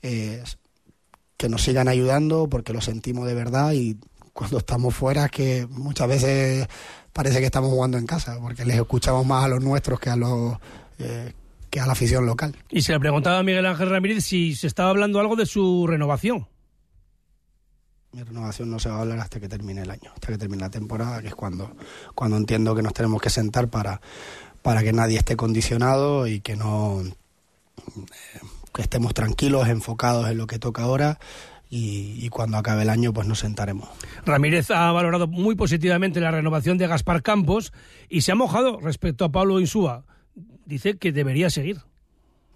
que 0.00 1.48
nos 1.48 1.62
sigan 1.62 1.88
ayudando, 1.88 2.48
porque 2.48 2.72
lo 2.72 2.80
sentimos 2.80 3.26
de 3.26 3.34
verdad 3.34 3.72
y 3.72 3.96
cuando 4.32 4.58
estamos 4.58 4.94
fuera 4.94 5.28
que 5.28 5.66
muchas 5.70 6.08
veces 6.08 6.66
parece 7.14 7.38
que 7.38 7.46
estamos 7.46 7.70
jugando 7.70 7.96
en 7.96 8.06
casa, 8.06 8.38
porque 8.40 8.66
les 8.66 8.76
escuchamos 8.76 9.24
más 9.24 9.44
a 9.44 9.48
los 9.48 9.62
nuestros 9.62 9.98
que 9.98 10.10
a 10.10 10.16
los 10.16 10.58
eh, 10.98 11.32
que 11.70 11.80
a 11.80 11.86
la 11.86 11.92
afición 11.92 12.26
local. 12.26 12.54
Y 12.70 12.82
se 12.82 12.92
le 12.92 13.00
preguntaba 13.00 13.38
a 13.38 13.42
Miguel 13.42 13.64
Ángel 13.64 13.88
Ramírez 13.88 14.24
si 14.24 14.54
se 14.54 14.66
estaba 14.66 14.90
hablando 14.90 15.18
algo 15.20 15.36
de 15.36 15.46
su 15.46 15.86
renovación. 15.86 16.46
Mi 18.12 18.22
renovación 18.22 18.70
no 18.70 18.78
se 18.78 18.88
va 18.90 18.98
a 18.98 19.00
hablar 19.00 19.20
hasta 19.20 19.40
que 19.40 19.48
termine 19.48 19.82
el 19.82 19.90
año, 19.90 20.12
hasta 20.12 20.28
que 20.28 20.38
termine 20.38 20.60
la 20.60 20.70
temporada, 20.70 21.20
que 21.20 21.28
es 21.28 21.34
cuando, 21.34 21.72
cuando 22.14 22.36
entiendo 22.36 22.74
que 22.74 22.82
nos 22.82 22.92
tenemos 22.92 23.20
que 23.22 23.30
sentar 23.30 23.68
para, 23.68 24.00
para 24.62 24.82
que 24.82 24.92
nadie 24.92 25.18
esté 25.18 25.36
condicionado 25.36 26.26
y 26.26 26.40
que 26.40 26.56
no 26.56 27.02
eh, 27.02 27.12
que 28.72 28.82
estemos 28.82 29.14
tranquilos, 29.14 29.68
enfocados 29.68 30.28
en 30.28 30.36
lo 30.36 30.46
que 30.46 30.58
toca 30.58 30.82
ahora 30.82 31.18
y, 31.70 32.18
y, 32.24 32.28
cuando 32.28 32.56
acabe 32.56 32.82
el 32.82 32.90
año 32.90 33.12
pues 33.12 33.26
nos 33.26 33.40
sentaremos. 33.40 33.88
Ramírez 34.24 34.70
ha 34.70 34.92
valorado 34.92 35.26
muy 35.26 35.56
positivamente 35.56 36.20
la 36.20 36.30
renovación 36.30 36.78
de 36.78 36.86
Gaspar 36.86 37.22
Campos 37.22 37.72
y 38.08 38.20
se 38.20 38.32
ha 38.32 38.34
mojado 38.34 38.80
respecto 38.80 39.24
a 39.24 39.32
Pablo 39.32 39.60
Insúa. 39.60 40.04
Dice 40.66 40.96
que 40.96 41.12
debería 41.12 41.50
seguir. 41.50 41.78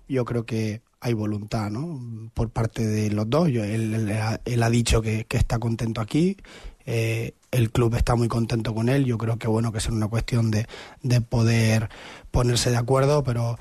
Yo 0.08 0.24
creo 0.24 0.46
que 0.46 0.82
hay 1.00 1.12
voluntad 1.12 1.70
¿no? 1.70 2.30
por 2.34 2.50
parte 2.50 2.86
de 2.86 3.10
los 3.10 3.28
dos. 3.28 3.48
Yo, 3.48 3.64
él, 3.64 3.94
él, 3.94 4.16
él, 4.44 4.62
ha 4.62 4.70
dicho 4.70 5.02
que, 5.02 5.24
que 5.24 5.36
está 5.36 5.58
contento 5.58 6.00
aquí. 6.00 6.36
Eh, 6.86 7.34
el 7.50 7.70
club 7.70 7.94
está 7.94 8.14
muy 8.14 8.28
contento 8.28 8.74
con 8.74 8.88
él. 8.88 9.04
Yo 9.04 9.18
creo 9.18 9.38
que 9.38 9.48
bueno 9.48 9.72
que 9.72 9.78
es 9.78 9.88
una 9.88 10.08
cuestión 10.08 10.50
de, 10.50 10.66
de 11.02 11.20
poder 11.20 11.88
ponerse 12.30 12.70
de 12.70 12.76
acuerdo, 12.76 13.22
pero 13.22 13.58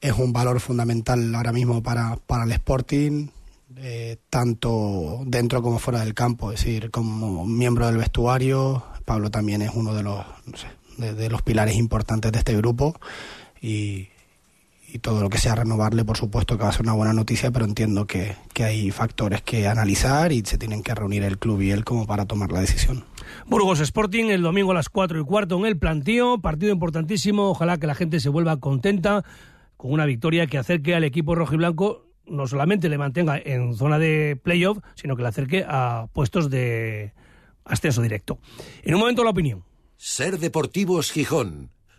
es 0.00 0.12
un 0.12 0.32
valor 0.32 0.60
fundamental 0.60 1.34
ahora 1.34 1.52
mismo 1.52 1.82
para, 1.82 2.16
para 2.26 2.44
el 2.44 2.52
Sporting 2.52 3.28
eh, 3.76 4.16
tanto 4.30 5.22
dentro 5.26 5.62
como 5.62 5.78
fuera 5.78 6.00
del 6.00 6.14
campo, 6.14 6.52
es 6.52 6.60
decir, 6.60 6.90
como 6.90 7.46
miembro 7.46 7.86
del 7.86 7.96
vestuario, 7.96 8.84
Pablo 9.04 9.30
también 9.30 9.62
es 9.62 9.70
uno 9.74 9.94
de 9.94 10.02
los, 10.02 10.24
no 10.46 10.56
sé, 10.56 10.68
de, 11.12 11.30
los 11.30 11.42
pilares 11.42 11.76
importantes 11.76 12.32
de 12.32 12.38
este 12.38 12.56
grupo 12.56 12.98
y, 13.60 14.08
todo 15.00 15.22
lo 15.22 15.30
que 15.30 15.38
sea 15.38 15.54
renovarle, 15.54 16.04
por 16.04 16.18
supuesto 16.18 16.58
que 16.58 16.64
va 16.64 16.68
a 16.68 16.72
ser 16.72 16.82
una 16.82 16.92
buena 16.92 17.14
noticia, 17.14 17.50
pero 17.50 17.64
entiendo 17.64 18.06
que, 18.06 18.36
que, 18.52 18.64
hay 18.64 18.90
factores 18.90 19.40
que 19.40 19.66
analizar 19.66 20.32
y 20.32 20.42
se 20.44 20.58
tienen 20.58 20.82
que 20.82 20.94
reunir 20.94 21.22
el 21.22 21.38
club 21.38 21.62
y 21.62 21.70
él 21.70 21.82
como 21.82 22.06
para 22.06 22.26
tomar 22.26 22.52
la 22.52 22.60
decisión. 22.60 23.02
Burgos 23.46 23.80
Sporting 23.80 24.26
el 24.26 24.42
domingo 24.42 24.72
a 24.72 24.74
las 24.74 24.90
4 24.90 25.18
y 25.18 25.24
cuarto 25.24 25.58
en 25.58 25.64
el 25.64 25.78
plantío, 25.78 26.42
partido 26.42 26.72
importantísimo, 26.72 27.48
ojalá 27.48 27.78
que 27.78 27.86
la 27.86 27.94
gente 27.94 28.20
se 28.20 28.28
vuelva 28.28 28.60
contenta 28.60 29.24
con 29.78 29.92
una 29.92 30.04
victoria 30.04 30.46
que 30.46 30.58
acerque 30.58 30.94
al 30.94 31.04
equipo 31.04 31.34
rojo 31.34 31.54
y 31.54 31.56
blanco 31.56 32.11
no 32.26 32.46
solamente 32.46 32.88
le 32.88 32.98
mantenga 32.98 33.38
en 33.38 33.74
zona 33.74 33.98
de 33.98 34.38
playoff, 34.42 34.78
sino 34.94 35.16
que 35.16 35.22
le 35.22 35.28
acerque 35.28 35.64
a 35.66 36.06
puestos 36.12 36.50
de 36.50 37.12
ascenso 37.64 38.02
directo. 38.02 38.38
En 38.82 38.94
un 38.94 39.00
momento 39.00 39.24
la 39.24 39.30
opinión. 39.30 39.64
Ser 39.96 40.38
Deportivos 40.38 41.12
Gijón. 41.12 41.70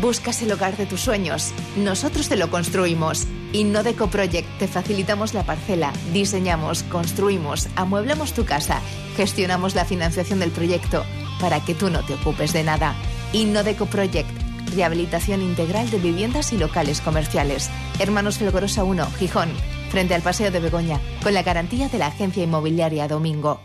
Buscas 0.00 0.42
el 0.42 0.52
hogar 0.52 0.76
de 0.76 0.86
tus 0.86 1.00
sueños. 1.00 1.52
Nosotros 1.76 2.28
te 2.28 2.36
lo 2.36 2.50
construimos. 2.50 3.26
Innodeco 3.52 4.06
Project 4.08 4.46
te 4.58 4.68
facilitamos 4.68 5.34
la 5.34 5.42
parcela, 5.42 5.92
diseñamos, 6.12 6.84
construimos, 6.84 7.68
amueblamos 7.74 8.32
tu 8.32 8.44
casa, 8.44 8.80
gestionamos 9.16 9.74
la 9.74 9.84
financiación 9.84 10.38
del 10.38 10.50
proyecto 10.50 11.04
para 11.40 11.64
que 11.64 11.74
tú 11.74 11.90
no 11.90 12.04
te 12.04 12.14
ocupes 12.14 12.52
de 12.52 12.62
nada. 12.62 12.94
Innodeco 13.32 13.86
Project, 13.86 14.30
rehabilitación 14.76 15.42
integral 15.42 15.90
de 15.90 15.98
viviendas 15.98 16.52
y 16.52 16.58
locales 16.58 17.00
comerciales. 17.00 17.68
Hermanos 17.98 18.38
Felgorosa 18.38 18.84
1, 18.84 19.04
Gijón, 19.18 19.48
frente 19.90 20.14
al 20.14 20.22
Paseo 20.22 20.52
de 20.52 20.60
Begoña, 20.60 21.00
con 21.24 21.34
la 21.34 21.42
garantía 21.42 21.88
de 21.88 21.98
la 21.98 22.06
agencia 22.06 22.44
inmobiliaria 22.44 23.08
Domingo. 23.08 23.60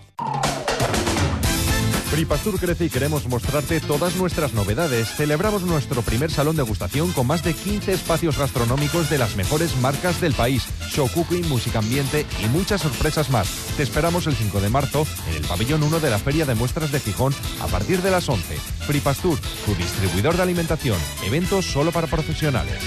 Fripastur 2.13 2.59
crece 2.59 2.85
y 2.85 2.89
queremos 2.91 3.27
mostrarte 3.27 3.79
todas 3.79 4.15
nuestras 4.17 4.53
novedades. 4.53 5.09
Celebramos 5.15 5.63
nuestro 5.63 6.03
primer 6.03 6.29
salón 6.29 6.55
de 6.55 6.61
gustación 6.61 7.11
con 7.11 7.25
más 7.25 7.43
de 7.43 7.55
15 7.55 7.91
espacios 7.91 8.37
gastronómicos 8.37 9.09
de 9.09 9.17
las 9.17 9.35
mejores 9.35 9.75
marcas 9.77 10.21
del 10.21 10.33
país, 10.33 10.63
show 10.89 11.09
cooking, 11.11 11.49
música 11.49 11.79
ambiente 11.79 12.27
y 12.43 12.49
muchas 12.49 12.81
sorpresas 12.81 13.31
más. 13.31 13.47
Te 13.77 13.81
esperamos 13.81 14.27
el 14.27 14.35
5 14.35 14.61
de 14.61 14.69
marzo 14.69 15.07
en 15.27 15.37
el 15.37 15.47
pabellón 15.47 15.81
1 15.81 15.99
de 16.01 16.11
la 16.11 16.19
Feria 16.19 16.45
de 16.45 16.53
Muestras 16.53 16.91
de 16.91 16.99
Gijón 16.99 17.33
a 17.59 17.65
partir 17.65 18.03
de 18.03 18.11
las 18.11 18.29
11. 18.29 18.57
Fripastur, 18.85 19.39
tu 19.65 19.73
distribuidor 19.73 20.37
de 20.37 20.43
alimentación. 20.43 20.99
Eventos 21.25 21.65
solo 21.65 21.91
para 21.91 22.05
profesionales. 22.05 22.77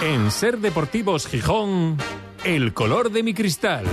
En 0.00 0.30
Ser 0.30 0.60
Deportivos 0.60 1.26
Gijón, 1.26 1.98
el 2.42 2.72
color 2.72 3.12
de 3.12 3.22
mi 3.22 3.34
cristal. 3.34 3.84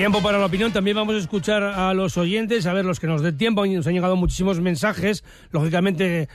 Tiempo 0.00 0.22
para 0.22 0.38
la 0.38 0.46
opinión. 0.46 0.72
También 0.72 0.96
vamos 0.96 1.14
a 1.14 1.18
escuchar 1.18 1.62
a 1.62 1.92
los 1.92 2.16
oyentes, 2.16 2.64
a 2.64 2.72
ver 2.72 2.86
los 2.86 2.98
que 2.98 3.06
nos 3.06 3.20
dé 3.20 3.32
tiempo. 3.32 3.66
Nos 3.66 3.86
han 3.86 3.92
llegado 3.92 4.16
muchísimos 4.16 4.58
mensajes, 4.58 5.24
lógicamente 5.50 6.30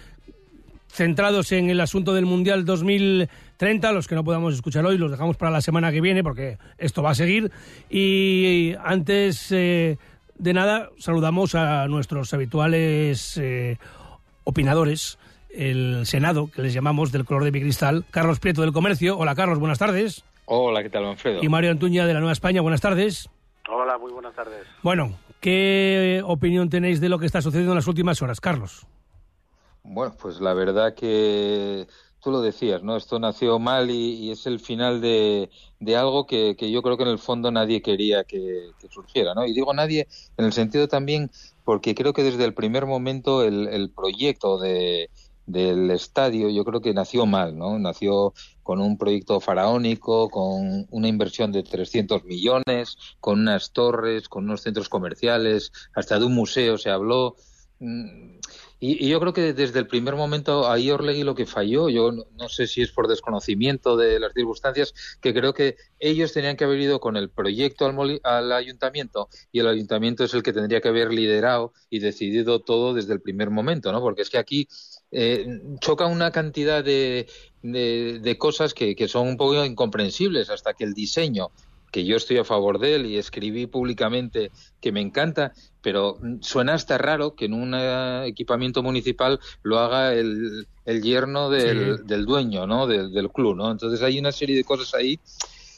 centrados 0.87 1.51
en 1.51 1.71
el 1.71 1.81
asunto 1.81 2.13
del 2.13 2.27
Mundial 2.27 2.63
2030. 2.63 3.91
Los 3.91 4.07
que 4.07 4.13
no 4.13 4.23
podamos 4.23 4.53
escuchar 4.53 4.85
hoy 4.85 4.99
los 4.99 5.09
dejamos 5.09 5.35
para 5.37 5.49
la 5.49 5.61
semana 5.61 5.91
que 5.91 5.99
viene 5.99 6.21
porque 6.21 6.59
esto 6.77 7.01
va 7.01 7.09
a 7.09 7.15
seguir. 7.15 7.51
Y 7.89 8.75
antes 8.83 9.51
eh, 9.51 9.97
de 10.37 10.53
nada, 10.53 10.91
saludamos 10.99 11.55
a 11.55 11.87
nuestros 11.87 12.35
habituales 12.35 13.35
eh, 13.41 13.79
opinadores. 14.43 15.17
El 15.49 16.05
Senado, 16.05 16.51
que 16.51 16.61
les 16.61 16.71
llamamos 16.71 17.11
del 17.11 17.25
color 17.25 17.43
de 17.43 17.51
mi 17.51 17.61
cristal, 17.61 18.05
Carlos 18.11 18.39
Prieto 18.39 18.61
del 18.61 18.73
Comercio. 18.73 19.17
Hola 19.17 19.33
Carlos, 19.33 19.57
buenas 19.57 19.79
tardes. 19.79 20.23
Hola, 20.45 20.83
¿qué 20.83 20.91
tal, 20.91 21.05
Manfredo? 21.05 21.39
Y 21.41 21.49
Mario 21.49 21.71
Antuña 21.71 22.05
de 22.05 22.13
la 22.13 22.19
Nueva 22.19 22.33
España, 22.33 22.61
buenas 22.61 22.81
tardes. 22.81 23.27
Hola, 23.69 23.97
muy 23.97 24.11
buenas 24.11 24.35
tardes. 24.35 24.67
Bueno, 24.83 25.17
¿qué 25.41 26.21
opinión 26.25 26.69
tenéis 26.69 27.01
de 27.01 27.09
lo 27.09 27.17
que 27.17 27.25
está 27.25 27.41
sucediendo 27.41 27.71
en 27.71 27.77
las 27.77 27.87
últimas 27.87 28.21
horas, 28.21 28.39
Carlos? 28.39 28.85
Bueno, 29.83 30.15
pues 30.19 30.39
la 30.39 30.53
verdad 30.53 30.93
que 30.93 31.87
tú 32.21 32.31
lo 32.31 32.41
decías, 32.41 32.83
¿no? 32.83 32.95
Esto 32.97 33.19
nació 33.19 33.59
mal 33.59 33.89
y, 33.89 34.15
y 34.15 34.31
es 34.31 34.47
el 34.47 34.59
final 34.59 35.01
de, 35.01 35.49
de 35.79 35.95
algo 35.95 36.25
que, 36.25 36.55
que, 36.55 36.71
yo 36.71 36.81
creo 36.81 36.97
que 36.97 37.03
en 37.03 37.09
el 37.09 37.19
fondo 37.19 37.51
nadie 37.51 37.81
quería 37.81 38.23
que, 38.23 38.71
que, 38.79 38.87
surgiera, 38.87 39.35
¿no? 39.35 39.45
Y 39.45 39.53
digo 39.53 39.73
nadie 39.73 40.07
en 40.37 40.45
el 40.45 40.53
sentido 40.53 40.87
también 40.87 41.29
porque 41.63 41.93
creo 41.93 42.13
que 42.13 42.23
desde 42.23 42.45
el 42.45 42.55
primer 42.55 42.87
momento 42.87 43.43
el, 43.43 43.67
el 43.67 43.91
proyecto 43.91 44.57
de, 44.59 45.09
del 45.45 45.91
estadio 45.91 46.49
yo 46.49 46.65
creo 46.65 46.81
que 46.81 46.93
nació 46.93 47.25
mal, 47.25 47.57
¿no? 47.57 47.77
Nació 47.79 48.33
con 48.63 48.81
un 48.81 48.97
proyecto 48.97 49.39
faraónico, 49.39 50.29
con 50.29 50.87
una 50.89 51.07
inversión 51.07 51.51
de 51.51 51.63
300 51.63 52.23
millones, 52.23 52.97
con 53.19 53.41
unas 53.41 53.71
torres, 53.71 54.27
con 54.27 54.45
unos 54.45 54.61
centros 54.61 54.89
comerciales, 54.89 55.71
hasta 55.93 56.17
de 56.19 56.25
un 56.25 56.33
museo 56.33 56.77
se 56.77 56.89
habló. 56.89 57.35
Mm, 57.79 58.39
y, 58.79 59.05
y, 59.05 59.09
yo 59.09 59.19
creo 59.19 59.33
que 59.33 59.53
desde 59.53 59.79
el 59.79 59.87
primer 59.87 60.15
momento 60.15 60.69
ahí 60.69 60.91
Orlegui 60.91 61.23
lo 61.23 61.35
que 61.35 61.45
falló, 61.45 61.89
yo 61.89 62.11
no, 62.11 62.25
no, 62.35 62.49
sé 62.49 62.67
si 62.67 62.81
es 62.81 62.91
por 62.91 63.07
desconocimiento 63.07 63.97
de 63.97 64.19
las 64.19 64.33
circunstancias, 64.33 64.93
que 65.21 65.33
creo 65.33 65.53
que 65.53 65.77
ellos 65.99 66.33
tenían 66.33 66.57
que 66.57 66.65
haber 66.65 66.79
ido 66.79 66.99
con 66.99 67.17
el 67.17 67.29
proyecto 67.29 67.85
al, 67.85 68.19
al 68.23 68.51
ayuntamiento 68.51 69.29
y 69.51 69.59
el 69.59 69.67
ayuntamiento 69.67 70.23
es 70.23 70.33
el 70.33 70.43
que 70.43 70.53
tendría 70.53 70.81
que 70.81 70.89
haber 70.89 71.13
liderado 71.13 71.73
y 71.89 71.99
decidido 71.99 72.61
todo 72.61 72.93
desde 72.93 73.13
el 73.13 73.21
primer 73.21 73.49
momento, 73.49 73.91
¿no? 73.91 74.01
Porque 74.01 74.21
es 74.23 74.29
que 74.29 74.37
aquí 74.37 74.67
eh, 75.17 75.61
choca 75.79 76.07
una 76.07 76.31
cantidad 76.31 76.83
de, 76.83 77.27
de, 77.63 78.19
de 78.21 78.37
cosas 78.37 78.73
que, 78.73 78.97
que 78.97 79.07
son 79.07 79.29
un 79.29 79.37
poco 79.37 79.63
incomprensibles 79.63 80.49
hasta 80.49 80.73
que 80.73 80.83
el 80.83 80.93
diseño 80.93 81.51
que 81.89 82.03
yo 82.03 82.17
estoy 82.17 82.37
a 82.37 82.43
favor 82.43 82.77
de 82.77 82.95
él 82.95 83.05
y 83.05 83.17
escribí 83.17 83.67
públicamente 83.67 84.51
que 84.81 84.91
me 84.91 84.99
encanta, 84.99 85.53
pero 85.81 86.17
suena 86.41 86.73
hasta 86.73 86.97
raro 86.97 87.35
que 87.35 87.45
en 87.45 87.53
un 87.53 87.73
uh, 87.73 88.23
equipamiento 88.23 88.83
municipal 88.83 89.39
lo 89.63 89.79
haga 89.79 90.13
el, 90.13 90.67
el 90.83 91.01
yerno 91.01 91.49
del, 91.49 91.99
sí. 91.99 92.03
del, 92.05 92.25
dueño, 92.25 92.67
¿no? 92.67 92.85
Del, 92.85 93.13
del, 93.13 93.29
club, 93.29 93.55
¿no? 93.55 93.71
Entonces 93.71 94.01
hay 94.01 94.19
una 94.19 94.33
serie 94.33 94.57
de 94.57 94.65
cosas 94.65 94.93
ahí 94.93 95.21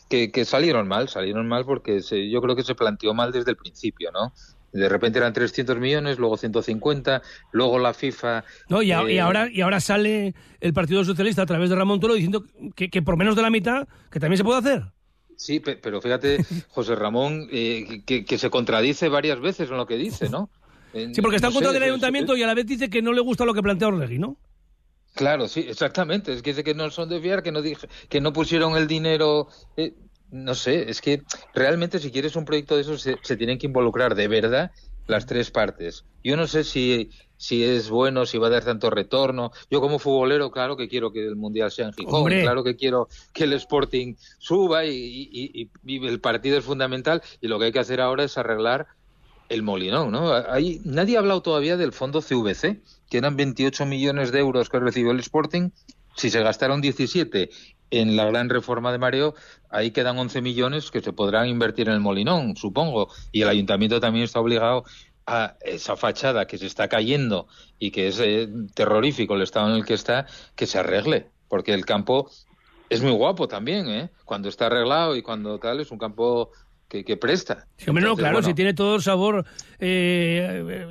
que, 0.10 0.32
que 0.32 0.44
salieron 0.44 0.88
mal, 0.88 1.08
salieron 1.08 1.48
mal 1.48 1.66
porque 1.66 2.02
se, 2.02 2.28
yo 2.28 2.42
creo 2.42 2.56
que 2.56 2.64
se 2.64 2.74
planteó 2.74 3.14
mal 3.14 3.32
desde 3.32 3.52
el 3.52 3.58
principio, 3.58 4.12
¿no? 4.12 4.34
De 4.74 4.90
repente 4.90 5.20
eran 5.20 5.34
300 5.34 5.78
millones, 5.80 6.18
luego 6.18 6.38
150, 6.38 7.22
luego 7.52 7.80
la 7.80 7.94
FIFA. 7.94 8.44
No, 8.70 8.82
y, 8.82 8.92
a, 8.92 9.02
eh... 9.02 9.14
y, 9.14 9.18
ahora, 9.20 9.50
y 9.52 9.62
ahora 9.62 9.80
sale 9.80 10.36
el 10.60 10.74
Partido 10.74 11.04
Socialista 11.04 11.44
a 11.44 11.46
través 11.46 11.70
de 11.70 11.76
Ramón 11.76 12.00
Toro 12.00 12.14
diciendo 12.14 12.44
que, 12.76 12.90
que 12.90 13.02
por 13.02 13.18
menos 13.18 13.36
de 13.36 13.42
la 13.42 13.50
mitad, 13.50 13.88
que 14.12 14.20
también 14.20 14.38
se 14.38 14.44
puede 14.44 14.60
hacer. 14.60 14.84
Sí, 15.38 15.60
pero 15.60 16.02
fíjate, 16.02 16.44
José 16.70 16.96
Ramón, 16.96 17.48
eh, 17.52 18.02
que, 18.06 18.26
que, 18.26 18.38
se 18.38 18.50
contradice 18.50 19.08
varias 19.08 19.40
veces 19.40 19.70
en 19.70 19.78
lo 19.78 19.86
que 19.86 19.96
dice, 19.96 20.30
¿no? 20.30 20.50
En, 20.94 21.14
sí, 21.14 21.22
porque 21.22 21.36
está 21.36 21.48
en 21.48 21.54
contra 21.54 21.72
del 21.72 21.84
ayuntamiento 21.84 22.36
y 22.36 22.44
a 22.44 22.48
la 22.48 22.56
vez 22.56 22.66
dice 22.66 22.90
que 22.90 23.02
no 23.02 23.14
le 23.14 23.22
gusta 23.22 23.46
lo 23.46 23.54
que 23.54 23.62
plantea 23.62 23.90
Orlegui, 23.90 24.18
¿no? 24.18 24.38
Claro, 25.14 25.48
sí, 25.48 25.66
exactamente. 25.68 26.34
Es 26.34 26.42
que 26.42 26.52
dice 26.52 26.64
que 26.64 26.74
no 26.74 26.90
son 26.92 27.10
de 27.10 27.20
fiar, 27.20 27.44
que 27.44 27.52
no, 27.52 27.62
dije, 27.62 27.88
que 28.08 28.22
no 28.22 28.34
pusieron 28.34 28.78
el 28.78 28.88
dinero. 28.88 29.48
Eh, 29.76 29.94
no 30.32 30.56
sé, 30.56 30.90
es 30.90 31.02
que 31.02 31.24
realmente 31.54 32.00
si 32.00 32.12
quieres 32.12 32.36
un 32.36 32.46
proyecto 32.46 32.76
de 32.76 32.82
esos 32.82 33.02
se, 33.02 33.18
se 33.22 33.38
tienen 33.38 33.58
que 33.58 33.68
involucrar 33.68 34.16
de 34.16 34.28
verdad 34.28 34.72
las 35.08 35.26
tres 35.26 35.52
partes. 35.52 36.06
Yo 36.24 36.36
no 36.36 36.48
sé 36.48 36.64
si, 36.64 37.10
si 37.38 37.64
es 37.64 37.90
bueno, 37.90 38.26
si 38.26 38.38
va 38.38 38.48
a 38.48 38.52
dar 38.52 38.64
tanto 38.64 38.90
retorno. 38.90 39.52
Yo 39.72 39.80
como 39.82 40.00
futbolero, 40.00 40.52
claro 40.52 40.76
que 40.76 40.90
quiero 40.90 41.12
que 41.12 41.26
el 41.26 41.36
Mundial 41.36 41.72
sea 41.72 41.88
en 41.88 41.94
Gijón, 41.94 42.30
claro 42.30 42.64
que 42.64 42.76
quiero 42.76 43.08
que 43.34 43.46
el 43.46 43.54
Sporting 43.54 44.16
suba 44.38 44.86
y, 44.86 44.92
y, 44.92 45.70
y, 45.86 46.08
el 46.08 46.20
partido 46.20 46.58
es 46.58 46.66
fundamental 46.66 47.22
y 47.42 47.48
lo 47.48 47.58
que 47.58 47.66
hay 47.66 47.72
que 47.72 47.80
hacer 47.80 48.02
ahora 48.02 48.26
es 48.26 48.38
arreglar 48.38 48.88
el 49.50 49.64
Molinón, 49.64 50.12
¿no? 50.12 50.34
Hay, 50.34 50.82
nadie 50.84 51.16
ha 51.16 51.20
hablado 51.20 51.42
todavía 51.42 51.78
del 51.78 51.94
fondo 51.94 52.22
CVC, 52.22 52.82
que 53.10 53.18
eran 53.18 53.38
28 53.38 53.86
millones 53.86 54.34
de 54.34 54.40
euros 54.40 54.70
que 54.70 54.80
recibió 54.80 55.12
el 55.12 55.20
Sporting. 55.22 55.70
Si 56.18 56.30
se 56.30 56.42
gastaron 56.42 56.82
17 56.82 57.50
en 57.92 58.16
la 58.16 58.26
gran 58.26 58.50
reforma 58.50 58.92
de 58.92 58.98
Mareo, 58.98 59.36
ahí 59.70 59.92
quedan 59.92 60.18
11 60.18 60.42
millones 60.42 60.92
que 60.92 61.02
se 61.02 61.14
podrán 61.14 61.48
invertir 61.48 61.88
en 61.88 61.96
el 61.96 62.00
Molinón, 62.00 62.56
supongo. 62.56 63.10
Y 63.32 63.42
el 63.42 63.50
ayuntamiento 63.50 64.00
también 64.00 64.26
está 64.26 64.40
obligado 64.40 64.84
a 65.26 65.56
esa 65.62 65.96
fachada 65.98 66.48
que 66.48 66.58
se 66.58 66.66
está 66.66 66.88
cayendo 66.88 67.48
y 67.80 67.92
que 67.92 68.08
es 68.08 68.20
eh, 68.20 68.48
terrorífico 68.74 69.36
el 69.36 69.42
estado 69.42 69.70
en 69.70 69.76
el 69.76 69.86
que 69.86 69.94
está, 69.94 70.26
que 70.56 70.66
se 70.66 70.80
arregle. 70.80 71.28
Porque 71.50 71.74
el 71.74 71.86
campo 71.86 72.30
es 72.90 73.02
muy 73.02 73.12
guapo 73.12 73.48
también, 73.48 73.88
¿eh? 73.90 74.10
Cuando 74.26 74.50
está 74.50 74.68
arreglado 74.68 75.16
y 75.16 75.22
cuando 75.22 75.60
tal, 75.60 75.80
es 75.80 75.92
un 75.92 75.98
campo 75.98 76.52
que, 76.88 77.04
que 77.04 77.18
presta. 77.18 77.68
Sí, 77.78 77.90
hombre, 77.90 78.04
Entonces, 78.04 78.10
no, 78.10 78.16
claro, 78.16 78.34
bueno, 78.36 78.48
si 78.48 78.54
tiene 78.54 78.74
todo 78.74 78.96
el 78.96 79.02
sabor 79.02 79.46
eh, 79.80 80.86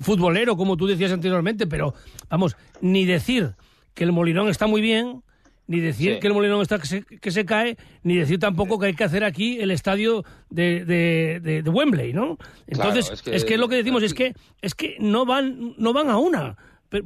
futbolero, 0.00 0.56
como 0.56 0.76
tú 0.76 0.86
decías 0.86 1.12
anteriormente, 1.12 1.66
pero 1.66 1.94
vamos, 2.28 2.56
ni 2.80 3.04
decir 3.04 3.54
que 3.94 4.04
el 4.04 4.12
Molinón 4.12 4.48
está 4.48 4.66
muy 4.66 4.80
bien, 4.80 5.22
ni 5.70 5.78
decir 5.78 6.14
sí. 6.14 6.18
que 6.18 6.26
el 6.26 6.34
Molinón 6.34 6.62
está 6.62 6.80
que 6.80 6.86
se, 6.88 7.04
que 7.04 7.30
se, 7.30 7.44
cae, 7.44 7.76
ni 8.02 8.16
decir 8.16 8.40
tampoco 8.40 8.76
que 8.76 8.86
hay 8.86 8.94
que 8.94 9.04
hacer 9.04 9.22
aquí 9.22 9.60
el 9.60 9.70
estadio 9.70 10.24
de, 10.50 10.84
de, 10.84 11.38
de, 11.40 11.62
de 11.62 11.70
Wembley, 11.70 12.12
¿no? 12.12 12.38
Entonces, 12.66 13.04
claro, 13.04 13.14
es, 13.14 13.22
que, 13.22 13.36
es, 13.36 13.44
que, 13.44 13.56
lo 13.56 13.68
que 13.68 13.76
decimos 13.76 14.02
es 14.02 14.12
que 14.12 14.34
es 14.62 14.74
que 14.74 14.96
no 14.98 15.24
van 15.24 15.76
no 15.78 15.92
van 15.92 16.10
a 16.10 16.18
una 16.18 16.56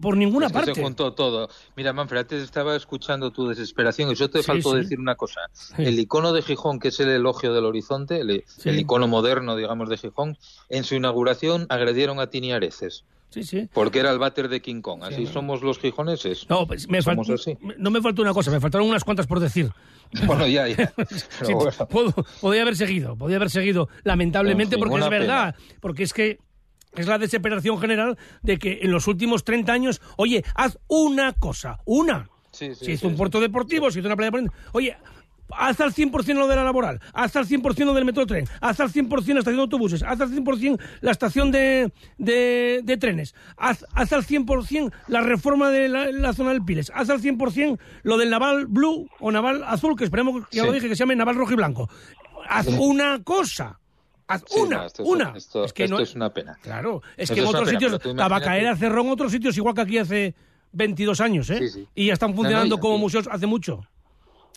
por 0.01 0.17
ninguna 0.17 0.47
es 0.47 0.53
que 0.53 0.59
parte. 0.59 0.75
Se 0.75 0.83
juntó 0.83 1.13
todo. 1.13 1.51
Mira, 1.77 1.93
Manfred, 1.93 2.21
antes 2.21 2.43
estaba 2.43 2.75
escuchando 2.75 3.31
tu 3.33 3.49
desesperación 3.49 4.11
y 4.11 4.15
yo 4.15 4.31
te 4.31 4.39
sí, 4.39 4.47
faltó 4.47 4.71
sí. 4.71 4.79
decir 4.79 4.99
una 4.99 5.15
cosa. 5.15 5.41
Sí. 5.53 5.75
El 5.77 5.99
icono 5.99 6.33
de 6.33 6.41
Gijón, 6.41 6.79
que 6.79 6.89
es 6.89 6.99
el 7.01 7.11
elogio 7.11 7.53
del 7.53 7.67
horizonte, 7.67 8.21
el, 8.21 8.45
el, 8.65 8.79
icono 8.79 9.09
moderno, 9.09 9.57
digamos, 9.57 9.91
de 9.91 9.99
Gijón, 9.99 10.39
en 10.71 10.85
su 10.85 10.95
inauguración 10.95 11.67
agredieron 11.69 12.19
a 12.19 12.29
Tini 12.29 12.53
Areces. 12.53 13.05
Sí, 13.35 13.43
sí. 13.43 13.69
Porque 13.73 13.99
era 13.99 14.13
el 14.13 14.21
váter 14.21 14.49
de 14.49 14.63
King 14.63 14.81
Kong. 14.81 15.03
Así 15.03 15.27
sí, 15.27 15.33
somos 15.33 15.61
los 15.63 15.81
gijoneses. 15.81 16.47
No, 16.49 16.69
pues 16.69 16.89
me 16.89 17.03
somos 17.03 17.29
así. 17.29 17.59
no 17.79 17.91
me 17.91 18.01
faltó 18.01 18.23
una 18.23 18.33
cosa, 18.33 18.53
me 18.53 18.61
faltaron 18.61 18.89
unas 18.89 19.03
cuantas 19.03 19.27
por 19.27 19.41
decir. 19.41 19.73
Bueno, 20.25 20.47
ya, 20.47 20.69
ya. 20.69 20.93
sí, 21.43 21.53
bueno. 21.53 21.73
Puedo, 21.89 22.15
podía 22.41 22.63
haber 22.63 22.77
seguido, 22.77 23.17
podía 23.17 23.37
haber 23.37 23.51
seguido, 23.51 23.89
lamentablemente, 24.05 24.79
porque 24.79 25.01
es 25.01 25.11
verdad. 25.11 25.57
Pena. 25.57 25.79
Porque 25.81 26.05
es 26.05 26.13
que 26.13 26.39
es 26.95 27.09
la 27.09 27.19
desesperación 27.19 27.81
general 27.81 28.17
de 28.43 28.57
que 28.57 28.79
en 28.83 28.93
los 28.93 29.09
últimos 29.09 29.43
30 29.43 29.73
años, 29.73 30.01
oye, 30.17 30.45
haz 30.55 30.79
una 30.87 31.33
cosa, 31.33 31.81
una. 31.87 32.29
Sí, 32.53 32.73
sí, 32.77 32.85
si 32.85 32.93
hizo 32.93 33.09
un 33.09 33.17
puerto 33.17 33.41
deportivo, 33.41 33.91
si 33.91 33.99
hizo 33.99 34.07
una 34.07 34.15
playa 34.15 34.31
deportiva. 34.31 34.55
Oye, 34.71 34.97
haz 35.51 35.81
al 35.81 35.93
100% 35.93 36.35
lo 36.35 36.49
de 36.49 36.57
la 36.57 36.65
laboral, 36.65 37.01
haz 37.13 37.37
al 37.37 37.47
100% 37.47 37.85
lo 37.85 37.95
del 37.95 38.05
metrotren, 38.05 38.47
haz 38.61 38.81
al 38.81 38.91
100% 38.91 39.09
la 39.09 39.39
estación 39.41 39.57
de 39.57 39.63
autobuses, 39.63 40.03
haz 40.03 40.21
al 40.21 40.31
100% 40.31 40.81
la 41.01 41.11
estación 41.11 41.51
de, 41.51 41.93
de, 42.19 42.81
de 42.83 42.97
trenes, 42.97 43.35
haz, 43.57 43.85
haz, 43.93 44.13
al 44.13 44.25
100% 44.25 44.93
la 45.09 45.21
reforma 45.21 45.71
de 45.71 45.89
la, 45.89 46.11
la, 46.11 46.33
zona 46.33 46.51
del 46.51 46.65
Piles, 46.65 46.91
haz 46.95 47.11
al 47.11 47.21
100% 47.21 47.79
lo 48.03 48.19
del 48.19 48.31
naval 48.31 48.67
blue 48.67 49.09
o 49.21 49.31
naval 49.31 49.63
azul, 49.65 49.97
que 49.97 50.05
esperemos, 50.05 50.47
que 50.47 50.57
ya 50.57 50.63
sí. 50.63 50.67
lo 50.67 50.73
dije, 50.73 50.89
que 50.89 50.97
se 50.97 51.01
llame 51.01 51.17
naval 51.17 51.37
rojo 51.37 51.53
y 51.53 51.57
blanco. 51.57 51.89
Haz 52.49 52.67
una 52.69 53.23
cosa. 53.23 53.81
Haz 54.27 54.43
sí, 54.47 54.61
una, 54.61 54.79
no, 54.79 54.87
esto 54.87 55.05
una. 55.05 55.31
Es, 55.31 55.45
esto, 55.45 55.65
es 55.65 55.73
que 55.73 55.85
esto 55.85 55.97
no, 55.97 56.03
es 56.03 56.15
una 56.15 56.33
pena. 56.33 56.57
Claro, 56.63 57.03
es 57.17 57.25
esto 57.25 57.35
que 57.35 57.41
en 57.41 57.47
otros 57.47 57.69
pena, 57.69 57.81
sitios, 57.81 58.17
Tabacaera 58.17 58.77
cerró 58.77 59.03
en 59.03 59.11
otros 59.11 59.33
sitios, 59.33 59.57
igual 59.57 59.75
que 59.75 59.83
aquí 59.83 59.99
hace 59.99 60.35
22 60.73 61.21
años, 61.21 61.51
¿eh? 61.51 61.69
Sí. 61.69 61.87
Y 61.95 62.07
ya 62.07 62.15
están 62.15 62.35
funcionando 62.35 62.77
no, 62.77 62.81
como 62.81 62.99
museos 62.99 63.29
hace 63.31 63.47
mucho. 63.47 63.83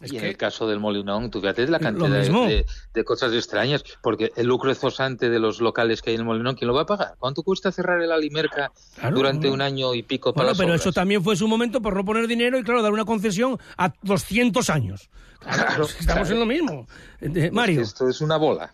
Es 0.01 0.11
y 0.11 0.17
que... 0.17 0.19
en 0.19 0.25
el 0.25 0.37
caso 0.37 0.67
del 0.67 0.79
Molinón, 0.79 1.31
tú 1.31 1.41
fíjate 1.41 1.67
la 1.67 1.79
cantidad 1.79 2.09
de, 2.09 2.29
de, 2.29 2.65
de, 2.93 3.03
cosas 3.03 3.33
extrañas, 3.33 3.83
porque 4.03 4.31
el 4.35 4.45
lucro 4.45 4.73
cesante 4.75 5.29
de 5.29 5.39
los 5.39 5.59
locales 5.59 6.01
que 6.03 6.11
hay 6.11 6.15
en 6.15 6.21
el 6.21 6.27
Molinón, 6.27 6.55
¿quién 6.55 6.67
lo 6.67 6.75
va 6.75 6.83
a 6.83 6.85
pagar? 6.85 7.15
¿Cuánto 7.17 7.41
cuesta 7.41 7.71
cerrar 7.71 7.99
el 8.01 8.11
Alimerca 8.11 8.71
claro, 8.95 9.15
durante 9.15 9.47
no. 9.47 9.53
un 9.53 9.61
año 9.61 9.95
y 9.95 10.03
pico 10.03 10.33
para 10.33 10.49
Bueno, 10.49 10.57
pero 10.57 10.69
obras? 10.69 10.81
eso 10.81 10.91
también 10.91 11.23
fue 11.23 11.35
su 11.35 11.47
momento 11.47 11.81
por 11.81 11.95
no 11.95 12.05
poner 12.05 12.27
dinero 12.27 12.59
y, 12.59 12.63
claro, 12.63 12.83
dar 12.83 12.93
una 12.93 13.05
concesión 13.05 13.57
a 13.75 13.91
200 14.03 14.69
años. 14.69 15.09
Claro, 15.39 15.65
claro 15.65 15.83
estamos 15.85 16.27
claro. 16.27 16.33
en 16.33 16.39
lo 16.39 16.45
mismo. 16.45 16.87
Eh, 17.21 17.49
Mario. 17.51 17.81
Es 17.81 17.89
esto 17.89 18.07
es 18.07 18.21
una 18.21 18.37
bola. 18.37 18.71